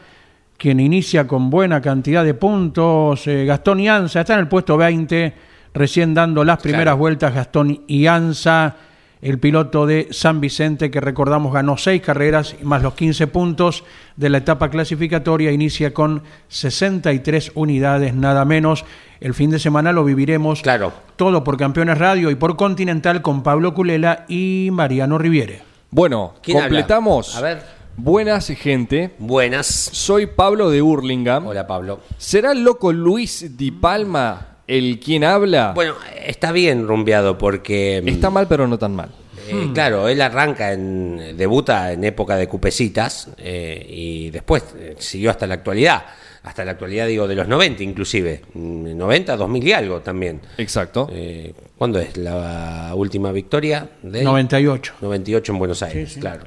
quien 0.58 0.80
inicia 0.80 1.26
con 1.28 1.49
buena 1.49 1.82
cantidad 1.82 2.24
de 2.24 2.34
puntos. 2.34 3.26
eh, 3.28 3.45
Gastón 3.45 3.80
Ianza 3.80 4.22
está 4.22 4.34
en 4.34 4.39
el 4.41 4.47
puesto 4.47 4.78
20, 4.78 5.34
recién 5.74 6.14
dando 6.14 6.43
las 6.43 6.62
primeras 6.62 6.84
Claro. 6.93 6.97
vueltas. 6.97 7.34
Gastón 7.34 7.82
Ianza, 7.88 8.76
el 9.22 9.38
piloto 9.39 9.86
de 9.86 10.07
San 10.11 10.41
Vicente, 10.41 10.89
que 10.89 10.99
recordamos 10.99 11.53
ganó 11.53 11.78
seis 11.78 12.01
carreras 12.01 12.55
y 12.59 12.65
más 12.65 12.82
los 12.82 12.95
15 12.95 13.28
puntos 13.28 13.84
de 14.15 14.30
la 14.30 14.39
etapa 14.39 14.69
clasificatoria, 14.69 15.51
inicia 15.51 15.93
con 15.93 16.24
63 16.47 17.51
unidades, 17.55 18.13
nada 18.13 18.45
menos. 18.45 18.86
El 19.19 19.34
fin 19.34 19.51
de 19.51 19.59
semana 19.59 19.91
lo 19.91 20.03
viviremos 20.03 20.61
Claro. 20.61 20.91
todo 21.15 21.43
por 21.43 21.57
Campeones 21.57 21.97
Radio 21.99 22.32
y 22.32 22.36
por 22.36 22.55
Continental 22.55 23.22
con 23.22 23.43
Pablo 23.43 23.74
Culela 23.74 24.26
y 24.28 24.69
Mariano 24.72 25.17
Riviere. 25.17 25.61
Bueno, 25.91 26.34
¿Quién 26.41 26.57
habla? 26.57 26.69
completamos. 26.69 27.36
A 27.36 27.41
ver. 27.41 27.61
Buenas, 27.97 28.47
gente. 28.47 29.11
Buenas. 29.19 29.67
Soy 29.67 30.26
Pablo 30.26 30.69
de 30.72 30.82
Hurlingham. 30.82 31.45
Hola 31.45 31.67
Pablo. 31.67 31.99
¿Será 32.17 32.53
el 32.53 32.63
loco 32.63 32.91
Luis 32.93 33.57
Di 33.57 33.69
Palma 33.69 34.47
el 34.78 34.99
quien 34.99 35.24
habla? 35.24 35.72
Bueno, 35.74 35.95
está 36.26 36.51
bien 36.51 36.88
rumbeado 36.88 37.38
porque... 37.38 38.01
mm, 38.03 38.07
Está 38.07 38.30
mal, 38.30 38.47
pero 38.47 38.67
no 38.67 38.78
tan 38.78 38.95
mal. 38.95 39.09
Eh, 39.47 39.69
Claro, 39.74 40.07
él 40.07 40.22
arranca 40.22 40.72
en. 40.72 41.36
debuta 41.38 41.91
en 41.91 42.03
época 42.03 42.36
de 42.38 42.47
cupecitas 42.47 43.30
eh, 43.38 43.86
y 43.89 44.30
después 44.30 44.63
eh, 44.78 44.95
siguió 44.99 45.30
hasta 45.32 45.45
la 45.47 45.55
actualidad. 45.55 46.05
Hasta 46.43 46.65
la 46.65 46.72
actualidad, 46.72 47.05
digo, 47.07 47.28
de 47.28 47.36
los 47.36 47.47
90 47.47 47.84
inclusive. 47.84 48.41
Mm, 48.53 48.97
90, 48.97 49.36
2000 49.38 49.67
y 49.67 49.74
algo 49.74 49.99
también. 50.01 50.41
Exacto. 50.57 51.07
Eh, 51.11 51.53
¿Cuándo 51.78 51.99
es 51.99 52.17
la 52.17 52.91
última 52.95 53.32
victoria? 53.32 53.89
De 54.01 54.24
98. 54.24 54.93
98 55.01 55.51
en 55.51 55.59
Buenos 55.59 55.84
Aires, 55.84 56.17
claro. 56.19 56.43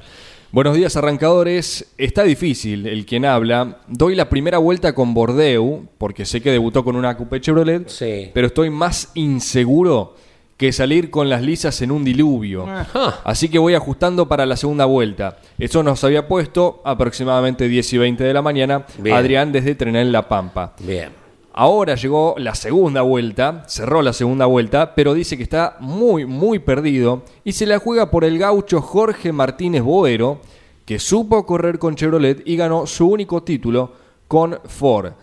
Buenos 0.55 0.73
días, 0.77 0.95
arrancadores. 0.95 1.93
Está 1.97 2.23
difícil 2.23 2.87
el 2.87 3.05
quien 3.05 3.25
habla. 3.25 3.79
Doy 3.89 4.15
la 4.15 4.29
primera 4.29 4.57
vuelta 4.57 4.95
con 4.95 5.13
Bordeu, 5.13 5.85
porque 5.97 6.23
sé 6.23 6.39
que 6.39 6.49
debutó 6.49 6.81
con 6.85 6.95
una 6.95 7.17
Coupe 7.17 7.41
Chevrolet, 7.41 7.89
Sí. 7.89 8.31
pero 8.33 8.47
estoy 8.47 8.69
más 8.69 9.11
inseguro 9.15 10.15
que 10.55 10.71
salir 10.71 11.09
con 11.09 11.27
las 11.27 11.41
lisas 11.41 11.81
en 11.81 11.91
un 11.91 12.05
diluvio. 12.05 12.65
Ajá. 12.69 13.19
Así 13.25 13.49
que 13.49 13.59
voy 13.59 13.73
ajustando 13.73 14.29
para 14.29 14.45
la 14.45 14.55
segunda 14.55 14.85
vuelta. 14.85 15.39
Eso 15.59 15.83
nos 15.83 16.01
había 16.05 16.25
puesto 16.29 16.81
aproximadamente 16.85 17.67
10 17.67 17.91
y 17.91 17.97
20 17.97 18.23
de 18.23 18.33
la 18.33 18.41
mañana 18.41 18.85
Bien. 18.97 19.17
Adrián 19.17 19.51
desde 19.51 19.75
Trenel 19.75 20.13
La 20.13 20.29
Pampa. 20.29 20.73
Bien. 20.79 21.24
Ahora 21.57 21.95
llegó 21.95 22.35
la 22.37 22.53
segunda 22.53 23.01
vuelta, 23.01 23.63
cerró 23.67 24.01
la 24.01 24.11
segunda 24.11 24.45
vuelta, 24.45 24.93
pero 24.93 25.13
dice 25.13 25.37
que 25.37 25.43
está 25.43 25.77
muy, 25.79 26.25
muy 26.25 26.59
perdido 26.59 27.23
y 27.45 27.53
se 27.53 27.65
la 27.65 27.79
juega 27.79 28.11
por 28.11 28.25
el 28.25 28.37
gaucho 28.37 28.81
Jorge 28.81 29.31
Martínez 29.31 29.81
Boero, 29.81 30.41
que 30.85 30.99
supo 30.99 31.45
correr 31.45 31.79
con 31.79 31.95
Chevrolet 31.95 32.41
y 32.45 32.57
ganó 32.57 32.85
su 32.85 33.07
único 33.07 33.41
título 33.43 33.93
con 34.27 34.59
Ford. 34.65 35.13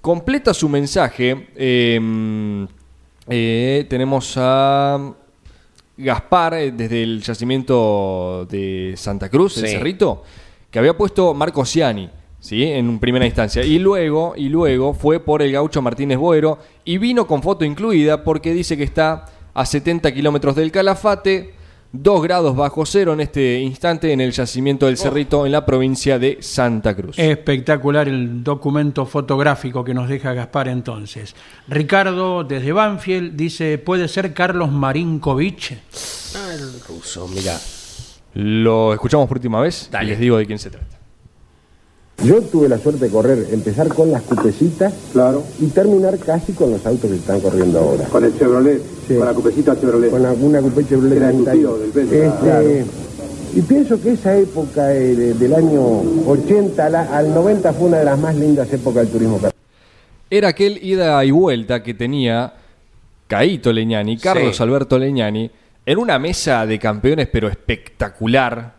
Completa 0.00 0.52
su 0.52 0.68
mensaje. 0.68 1.50
eh, 1.54 2.66
eh, 3.28 3.86
tenemos 3.88 4.34
a 4.38 5.12
Gaspar 5.96 6.54
eh, 6.54 6.72
desde 6.72 7.02
el 7.04 7.22
yacimiento 7.22 8.44
de 8.50 8.94
Santa 8.96 9.28
Cruz, 9.28 9.56
el 9.58 9.66
Sí. 9.66 9.72
Cerrito, 9.72 10.24
que 10.68 10.78
había 10.80 10.96
puesto 10.96 11.32
Marco 11.32 11.64
Ciani, 11.64 12.10
¿sí? 12.46 12.62
En 12.62 12.98
primera 13.00 13.26
instancia. 13.26 13.64
Y 13.64 13.78
luego, 13.78 14.34
y 14.36 14.48
luego 14.48 14.94
fue 14.94 15.18
por 15.18 15.42
el 15.42 15.52
gaucho 15.52 15.82
Martínez 15.82 16.16
Boero 16.16 16.58
y 16.84 16.98
vino 16.98 17.26
con 17.26 17.42
foto 17.42 17.64
incluida 17.64 18.22
porque 18.22 18.52
dice 18.52 18.76
que 18.76 18.84
está 18.84 19.24
a 19.52 19.66
70 19.66 20.14
kilómetros 20.14 20.54
del 20.54 20.70
Calafate, 20.70 21.54
2 21.92 22.22
grados 22.22 22.54
bajo 22.54 22.84
cero 22.84 23.14
en 23.14 23.20
este 23.20 23.58
instante 23.58 24.12
en 24.12 24.20
el 24.20 24.30
yacimiento 24.30 24.86
del 24.86 24.96
Cerrito 24.96 25.46
en 25.46 25.52
la 25.52 25.66
provincia 25.66 26.18
de 26.18 26.38
Santa 26.40 26.94
Cruz. 26.94 27.18
Espectacular 27.18 28.06
el 28.06 28.44
documento 28.44 29.06
fotográfico 29.06 29.82
que 29.82 29.94
nos 29.94 30.08
deja 30.08 30.32
Gaspar 30.32 30.68
entonces. 30.68 31.34
Ricardo 31.68 32.44
desde 32.44 32.70
Banfield 32.72 33.34
dice, 33.34 33.78
¿puede 33.78 34.06
ser 34.08 34.34
Carlos 34.34 34.70
Marinkovic? 34.70 35.78
Ah, 36.36 36.54
el 36.54 36.80
ruso, 36.86 37.26
mira. 37.28 37.58
Lo 38.34 38.92
escuchamos 38.92 39.26
por 39.26 39.38
última 39.38 39.60
vez 39.60 39.88
Dale. 39.90 40.06
y 40.06 40.10
les 40.10 40.20
digo 40.20 40.36
de 40.36 40.46
quién 40.46 40.58
se 40.58 40.70
trata. 40.70 40.95
Yo 42.24 42.40
tuve 42.42 42.68
la 42.68 42.78
suerte 42.78 43.04
de 43.06 43.10
correr, 43.10 43.46
empezar 43.52 43.88
con 43.88 44.10
las 44.10 44.22
cupecitas 44.22 44.92
Claro. 45.12 45.44
y 45.60 45.66
terminar 45.66 46.18
casi 46.18 46.52
con 46.54 46.70
los 46.70 46.84
autos 46.86 47.10
que 47.10 47.16
están 47.16 47.40
corriendo 47.40 47.78
ahora. 47.78 48.04
Con 48.04 48.24
el 48.24 48.36
Chevrolet, 48.38 48.80
Sí. 49.06 49.14
con 49.14 49.26
la 49.26 49.34
cupecita 49.34 49.78
Chevrolet. 49.78 50.10
Con 50.10 50.24
alguna 50.24 50.60
coupé 50.60 50.84
Chevrolet 50.86 51.18
Era 51.18 51.30
tu 51.30 51.44
30. 51.44 51.52
tío 51.52 51.78
del 51.78 51.88
Este, 51.90 52.30
claro. 52.42 52.68
Y 53.54 53.60
pienso 53.62 54.00
que 54.02 54.12
esa 54.12 54.36
época 54.36 54.92
eh, 54.94 55.14
de- 55.14 55.34
del 55.34 55.54
año 55.54 55.80
80 56.26 56.88
la- 56.90 57.16
al 57.16 57.32
90 57.34 57.72
fue 57.72 57.88
una 57.88 57.98
de 57.98 58.04
las 58.06 58.18
más 58.18 58.34
lindas 58.34 58.72
épocas 58.72 59.04
del 59.04 59.12
turismo 59.12 59.40
era 60.28 60.48
aquel 60.48 60.78
ida 60.84 61.24
y 61.24 61.30
vuelta 61.30 61.82
que 61.84 61.94
tenía 61.94 62.52
Caito 63.28 63.72
Leñani, 63.72 64.18
Carlos 64.18 64.56
Sí. 64.56 64.62
Alberto 64.62 64.98
Leñani, 64.98 65.48
en 65.86 65.98
una 65.98 66.18
mesa 66.18 66.66
de 66.66 66.80
campeones, 66.80 67.28
pero 67.32 67.46
espectacular, 67.48 68.74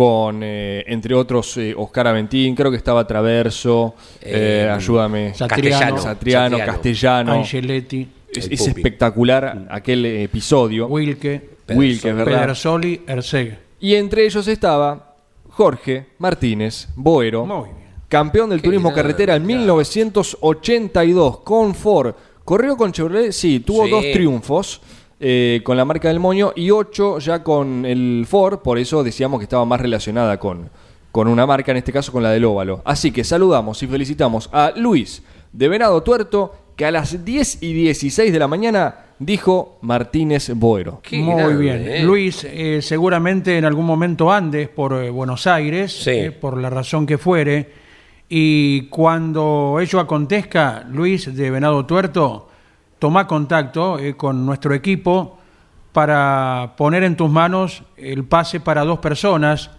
con, 0.00 0.40
eh, 0.42 0.82
entre 0.86 1.14
otros, 1.14 1.58
eh, 1.58 1.74
Oscar 1.76 2.06
Aventín, 2.06 2.54
creo 2.54 2.70
que 2.70 2.78
estaba 2.78 3.06
Traverso, 3.06 3.94
eh, 4.22 4.62
Eh, 4.64 4.70
ayúdame, 4.70 5.34
Satriano, 5.34 5.98
Satriano. 5.98 6.56
Castellano. 6.56 7.32
Angeletti, 7.34 8.08
Es, 8.34 8.48
espectacular 8.50 9.66
aquel 9.68 10.06
episodio. 10.06 10.86
Wilke, 10.86 11.50
Wilke. 11.68 12.14
Pedersoli, 12.14 13.02
Erceg. 13.06 13.58
Y 13.78 13.94
entre 13.94 14.24
ellos 14.24 14.48
estaba 14.48 15.16
Jorge 15.50 16.06
Martínez 16.16 16.88
Boero, 16.96 17.44
Muy 17.44 17.64
bien. 17.64 17.76
campeón 18.08 18.48
del 18.48 18.62
Qué 18.62 18.68
turismo 18.68 18.94
carretera 18.94 19.36
en 19.36 19.44
claro. 19.44 19.58
1982 19.58 21.40
con 21.40 21.74
Ford. 21.74 22.14
¿Corrió 22.42 22.74
con 22.74 22.90
Chevrolet? 22.90 23.32
Sí, 23.32 23.60
tuvo 23.60 23.84
Sí. 23.84 23.90
dos 23.90 24.04
triunfos. 24.14 24.80
Eh, 25.20 25.60
con 25.64 25.76
la 25.76 25.84
marca 25.84 26.08
del 26.08 26.18
moño 26.18 26.52
y 26.56 26.70
8 26.70 27.18
ya 27.18 27.42
con 27.42 27.84
el 27.84 28.24
Ford, 28.28 28.60
por 28.60 28.78
eso 28.78 29.02
decíamos 29.04 29.38
que 29.38 29.44
estaba 29.44 29.64
más 29.66 29.80
relacionada 29.80 30.38
con, 30.38 30.70
con 31.12 31.28
una 31.28 31.46
marca, 31.46 31.70
en 31.72 31.76
este 31.78 31.92
caso 31.92 32.10
con 32.10 32.22
la 32.22 32.30
del 32.30 32.44
óvalo. 32.46 32.80
Así 32.84 33.12
que 33.12 33.22
saludamos 33.22 33.82
y 33.82 33.86
felicitamos 33.86 34.48
a 34.52 34.72
Luis 34.76 35.22
de 35.52 35.68
Venado 35.68 36.02
Tuerto, 36.02 36.54
que 36.76 36.86
a 36.86 36.90
las 36.90 37.24
10 37.24 37.62
y 37.62 37.72
16 37.74 38.32
de 38.32 38.38
la 38.38 38.48
mañana 38.48 38.94
dijo 39.18 39.76
Martínez 39.82 40.50
Boero. 40.54 41.00
Qué 41.02 41.18
Muy 41.18 41.34
grande, 41.34 41.56
bien. 41.56 41.82
eh. 41.86 42.02
Luis, 42.02 42.44
eh, 42.48 42.80
seguramente 42.80 43.58
en 43.58 43.66
algún 43.66 43.84
momento 43.84 44.32
andes 44.32 44.68
por 44.70 44.94
eh, 44.94 45.10
Buenos 45.10 45.46
Aires, 45.46 45.92
Sí. 45.92 46.10
eh, 46.10 46.30
por 46.32 46.56
la 46.56 46.70
razón 46.70 47.04
que 47.04 47.18
fuere, 47.18 47.70
y 48.28 48.82
cuando 48.88 49.78
ello 49.80 50.00
acontezca, 50.00 50.86
Luis 50.90 51.34
de 51.36 51.50
Venado 51.50 51.84
Tuerto, 51.84 52.48
toma 53.00 53.26
contacto 53.26 53.98
eh, 53.98 54.14
con 54.14 54.46
nuestro 54.46 54.74
equipo 54.74 55.38
para 55.92 56.74
poner 56.76 57.02
en 57.02 57.16
tus 57.16 57.30
manos 57.30 57.82
el 57.96 58.24
pase 58.24 58.60
para 58.60 58.84
dos 58.84 59.00
personas 59.00 59.70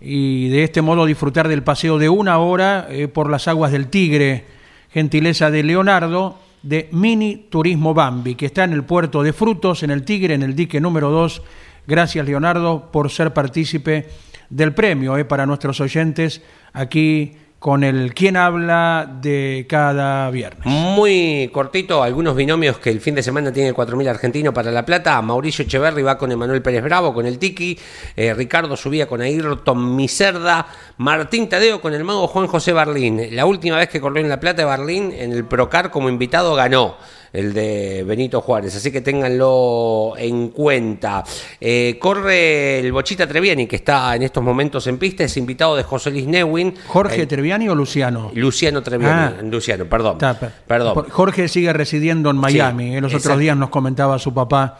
y 0.00 0.48
de 0.48 0.64
este 0.64 0.82
modo 0.82 1.06
disfrutar 1.06 1.46
del 1.46 1.62
paseo 1.62 1.98
de 1.98 2.08
una 2.08 2.38
hora 2.38 2.88
eh, 2.90 3.06
por 3.06 3.30
las 3.30 3.46
aguas 3.46 3.70
del 3.70 3.88
Tigre, 3.88 4.46
gentileza 4.90 5.50
de 5.50 5.62
Leonardo 5.62 6.38
de 6.62 6.88
Mini 6.92 7.46
Turismo 7.50 7.92
Bambi, 7.92 8.34
que 8.34 8.46
está 8.46 8.64
en 8.64 8.72
el 8.72 8.84
puerto 8.84 9.22
de 9.22 9.34
Frutos, 9.34 9.82
en 9.82 9.90
el 9.90 10.02
Tigre, 10.02 10.34
en 10.34 10.42
el 10.42 10.56
dique 10.56 10.80
número 10.80 11.10
2. 11.10 11.42
Gracias 11.86 12.26
Leonardo 12.26 12.90
por 12.90 13.10
ser 13.10 13.34
partícipe 13.34 14.08
del 14.48 14.72
premio 14.72 15.18
eh, 15.18 15.26
para 15.26 15.44
nuestros 15.44 15.80
oyentes 15.80 16.42
aquí 16.72 17.36
con 17.64 17.82
el 17.82 18.12
quien 18.12 18.36
habla 18.36 19.10
de 19.22 19.64
cada 19.66 20.30
viernes. 20.30 20.66
Muy 20.66 21.48
cortito, 21.50 22.02
algunos 22.02 22.36
binomios 22.36 22.76
que 22.76 22.90
el 22.90 23.00
fin 23.00 23.14
de 23.14 23.22
semana 23.22 23.54
tiene 23.54 23.70
el 23.70 23.74
4000 23.74 24.06
argentino 24.06 24.52
para 24.52 24.70
La 24.70 24.84
Plata. 24.84 25.22
Mauricio 25.22 25.64
Echeverri 25.64 26.02
va 26.02 26.18
con 26.18 26.30
Emanuel 26.30 26.60
Pérez 26.60 26.84
Bravo, 26.84 27.14
con 27.14 27.24
el 27.24 27.38
Tiki. 27.38 27.78
eh, 28.16 28.34
Ricardo 28.34 28.76
subía 28.76 29.06
con 29.06 29.22
Ayrton 29.22 29.96
Micerda. 29.96 30.66
Martín 30.98 31.48
Tadeo 31.48 31.80
con 31.80 31.94
el 31.94 32.04
mago 32.04 32.26
Juan 32.26 32.48
José 32.48 32.74
Barlín. 32.74 33.34
La 33.34 33.46
última 33.46 33.78
vez 33.78 33.88
que 33.88 33.98
corrió 33.98 34.22
en 34.22 34.28
La 34.28 34.40
Plata, 34.40 34.66
Barlín 34.66 35.10
en 35.12 35.32
el 35.32 35.46
Procar 35.46 35.90
como 35.90 36.10
invitado 36.10 36.54
ganó 36.54 36.98
el 37.34 37.52
de 37.52 38.02
Benito 38.06 38.40
Juárez, 38.40 38.74
así 38.76 38.90
que 38.90 39.02
ténganlo 39.02 40.14
en 40.16 40.48
cuenta. 40.48 41.22
Eh, 41.60 41.98
corre 42.00 42.78
el 42.78 42.92
Bochita 42.92 43.26
Treviani, 43.26 43.66
que 43.66 43.76
está 43.76 44.14
en 44.16 44.22
estos 44.22 44.42
momentos 44.42 44.86
en 44.86 44.96
pista, 44.98 45.24
es 45.24 45.36
invitado 45.36 45.76
de 45.76 45.82
José 45.82 46.10
Luis 46.10 46.26
Neuwin. 46.26 46.74
¿Jorge 46.86 47.22
Eh, 47.22 47.26
Treviani 47.26 47.68
o 47.68 47.74
Luciano? 47.74 48.30
Luciano 48.34 48.82
Treviani, 48.82 49.34
Ah. 49.38 49.42
Luciano, 49.42 49.84
perdón. 49.84 50.12
Está, 50.14 50.38
per- 50.38 50.52
perdón. 50.66 51.06
Jorge 51.10 51.48
sigue 51.48 51.72
residiendo 51.72 52.30
en 52.30 52.36
Miami. 52.36 52.90
Sí, 52.90 52.94
eh, 52.96 53.00
los 53.00 53.12
exacto. 53.12 53.28
otros 53.30 53.40
días 53.40 53.56
nos 53.56 53.68
comentaba 53.70 54.18
su 54.18 54.32
papá 54.32 54.78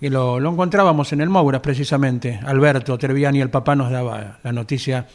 y 0.00 0.08
lo, 0.08 0.38
lo 0.40 0.50
encontrábamos 0.50 1.12
en 1.12 1.20
el 1.20 1.28
Mouras 1.28 1.60
precisamente. 1.60 2.40
Alberto 2.46 2.96
Treviani, 2.96 3.40
el 3.40 3.50
papá, 3.50 3.74
nos 3.76 3.90
daba 3.90 4.38
la 4.42 4.52
noticia 4.52 5.06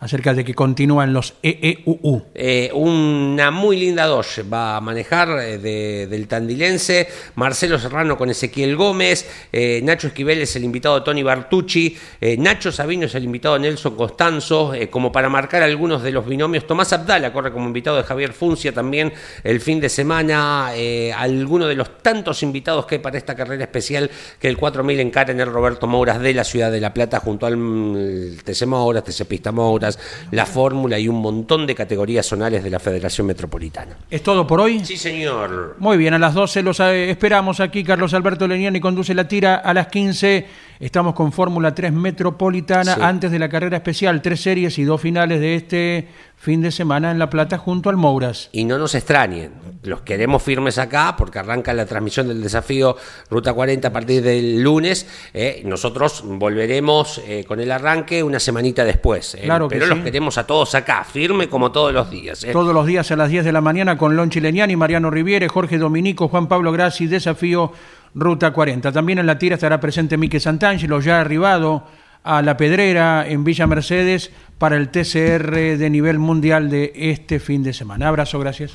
acerca 0.00 0.32
de 0.34 0.44
que 0.44 0.54
continúan 0.54 1.12
los 1.12 1.34
EEUU. 1.42 2.22
Eh, 2.34 2.70
una 2.72 3.50
muy 3.50 3.76
linda 3.76 4.06
Dodge 4.06 4.42
va 4.42 4.76
a 4.76 4.80
manejar 4.80 5.28
eh, 5.40 5.58
de- 5.58 6.06
del 6.06 6.28
tandilense. 6.28 7.08
Marcelo 7.34 7.78
Serrano 7.78 8.16
con 8.16 8.30
Ezequiel 8.30 8.76
Gómez. 8.76 9.28
eh, 9.52 9.80
Nacho 9.82 10.06
Esquivel 10.08 10.40
es 10.42 10.54
el 10.56 10.64
invitado 10.64 10.98
de 11.00 11.04
Tony 11.04 11.22
Bartucci. 11.22 11.96
Nacho 12.38 12.70
Sabino 12.70 13.06
es 13.06 13.14
el 13.14 13.24
invitado 13.24 13.54
de 13.54 13.60
Nelson 13.60 13.96
Costanzo. 13.96 14.72
como 14.90 15.10
para 15.10 15.28
marcar 15.28 15.62
algunos 15.62 16.02
de 16.02 16.12
los 16.12 16.26
binomios. 16.26 16.66
Tomás 16.66 16.92
Abdala 16.92 17.32
corre 17.32 17.52
como 17.52 17.66
invitado 17.66 17.96
de 17.96 18.02
Javier 18.04 18.32
Funcia 18.32 18.72
también 18.72 19.12
el 19.44 19.60
fin 19.60 19.80
de 19.80 19.88
semana. 19.88 20.72
alguno 21.16 21.66
de 21.66 21.74
los 21.74 21.98
tantos 22.02 22.42
invitados 22.42 22.86
que 22.86 22.96
hay 22.96 23.00
para 23.00 23.18
esta 23.18 23.34
carrera 23.34 23.64
especial 23.64 24.10
que 24.38 24.48
el 24.48 24.56
4000 24.56 25.00
encara 25.00 25.32
en 25.32 25.44
Roberto 25.46 25.86
Mouras 25.86 26.20
de 26.20 26.34
la 26.34 26.44
ciudad 26.44 26.70
de 26.70 26.80
La 26.80 26.92
Plata 26.94 27.20
junto 27.20 27.46
al 27.46 27.56
mm, 27.56 28.36
TC 28.44 28.66
Mouras, 28.66 29.02
TC 29.04 29.24
Pista 29.26 29.50
Mouras, 29.52 29.87
la 30.30 30.44
Fórmula 30.46 30.98
y 30.98 31.08
un 31.08 31.20
montón 31.20 31.66
de 31.66 31.74
categorías 31.74 32.26
zonales 32.26 32.64
de 32.64 32.70
la 32.70 32.80
Federación 32.80 33.26
Metropolitana. 33.26 33.96
¿Es 34.10 34.22
todo 34.22 34.46
por 34.46 34.60
hoy? 34.60 34.84
Sí, 34.84 34.96
señor. 34.96 35.76
Muy 35.78 35.96
bien, 35.96 36.14
a 36.14 36.18
las 36.18 36.34
12 36.34 36.62
los 36.62 36.80
eh, 36.80 37.10
esperamos 37.10 37.60
aquí. 37.60 37.84
Carlos 37.84 38.14
Alberto 38.14 38.46
Leniani 38.48 38.80
conduce 38.80 39.14
la 39.14 39.28
tira. 39.28 39.56
A 39.56 39.72
las 39.74 39.86
15 39.88 40.46
estamos 40.80 41.14
con 41.14 41.32
Fórmula 41.32 41.74
3 41.74 41.92
Metropolitana 41.92 42.94
Sí. 42.94 43.00
antes 43.02 43.30
de 43.30 43.38
la 43.38 43.48
carrera 43.48 43.76
especial. 43.76 44.20
Tres 44.22 44.40
series 44.40 44.78
y 44.78 44.84
dos 44.84 45.00
finales 45.00 45.40
de 45.40 45.54
este 45.54 46.08
fin 46.40 46.62
de 46.62 46.70
semana 46.70 47.10
en 47.10 47.18
La 47.18 47.28
Plata 47.30 47.58
junto 47.58 47.90
al 47.90 47.96
Mouras. 47.96 48.48
Y 48.52 48.64
no 48.64 48.78
nos 48.78 48.94
extrañen, 48.94 49.52
los 49.82 50.02
queremos 50.02 50.42
firmes 50.42 50.78
acá 50.78 51.14
porque 51.18 51.38
arranca 51.40 51.72
la 51.74 51.84
transmisión 51.84 52.28
del 52.28 52.42
desafío 52.42 52.96
Ruta 53.28 53.52
40 53.52 53.88
a 53.88 53.92
partir 53.92 54.22
del 54.22 54.62
lunes. 54.62 55.06
eh, 55.34 55.62
nosotros 55.64 56.22
volveremos 56.24 57.20
eh, 57.26 57.44
con 57.46 57.60
el 57.60 57.70
arranque 57.72 58.22
una 58.22 58.38
semanita 58.40 58.84
después. 58.84 59.34
eh, 59.34 59.42
Claro 59.44 59.68
que 59.68 59.76
pero 59.76 59.86
los 59.88 59.98
sí. 59.98 60.04
queremos 60.04 60.38
a 60.38 60.46
todos 60.46 60.74
acá, 60.74 61.04
firme 61.04 61.48
como 61.48 61.72
todos 61.72 61.92
los 61.92 62.08
días. 62.10 62.46
Todos 62.52 62.72
los 62.72 62.86
días 62.86 63.10
a 63.10 63.16
las 63.16 63.30
10 63.30 63.44
de 63.44 63.52
la 63.52 63.60
mañana 63.60 63.98
con 63.98 64.16
Lon 64.16 64.30
Chileniani, 64.30 64.76
Mariano 64.76 65.10
Riviere, 65.10 65.48
Jorge 65.48 65.76
Dominico, 65.78 66.28
Juan 66.28 66.46
Pablo 66.46 66.70
Grassi, 66.72 67.06
Desafío 67.08 67.72
Ruta 68.14 68.52
40. 68.52 68.90
También 68.92 69.18
en 69.18 69.26
la 69.26 69.38
tira 69.38 69.56
estará 69.56 69.80
presente 69.80 70.16
Mique 70.16 70.40
Santangelo, 70.40 71.00
ya 71.00 71.20
arribado 71.20 71.84
a 72.28 72.42
La 72.42 72.58
Pedrera 72.58 73.26
en 73.26 73.42
Villa 73.42 73.66
Mercedes 73.66 74.30
para 74.58 74.76
el 74.76 74.90
TCR 74.90 75.78
de 75.78 75.88
nivel 75.88 76.18
mundial 76.18 76.68
de 76.68 76.92
este 76.94 77.40
fin 77.40 77.62
de 77.62 77.72
semana. 77.72 78.08
Abrazo, 78.08 78.38
gracias. 78.38 78.72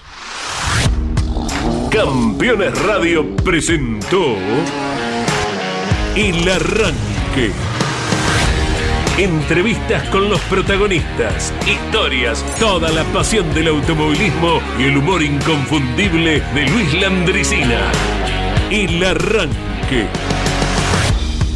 Campeones 1.91 2.82
Radio 2.82 3.36
presentó 3.36 4.36
El 6.16 6.49
Arranque. 6.49 7.51
Entrevistas 9.20 10.10
con 10.10 10.28
los 10.32 10.39
protagonistas, 10.41 11.54
historias, 11.68 12.43
toda 12.60 12.89
la 12.89 13.04
pasión 13.14 13.54
del 13.54 13.68
automovilismo 13.68 14.62
y 14.80 14.86
el 14.86 14.97
humor 14.97 15.22
inconfundible 15.22 16.41
de 16.56 16.68
Luis 16.70 16.91
Landricina. 16.99 17.91
El 18.72 19.04
Arranque. 19.04 20.08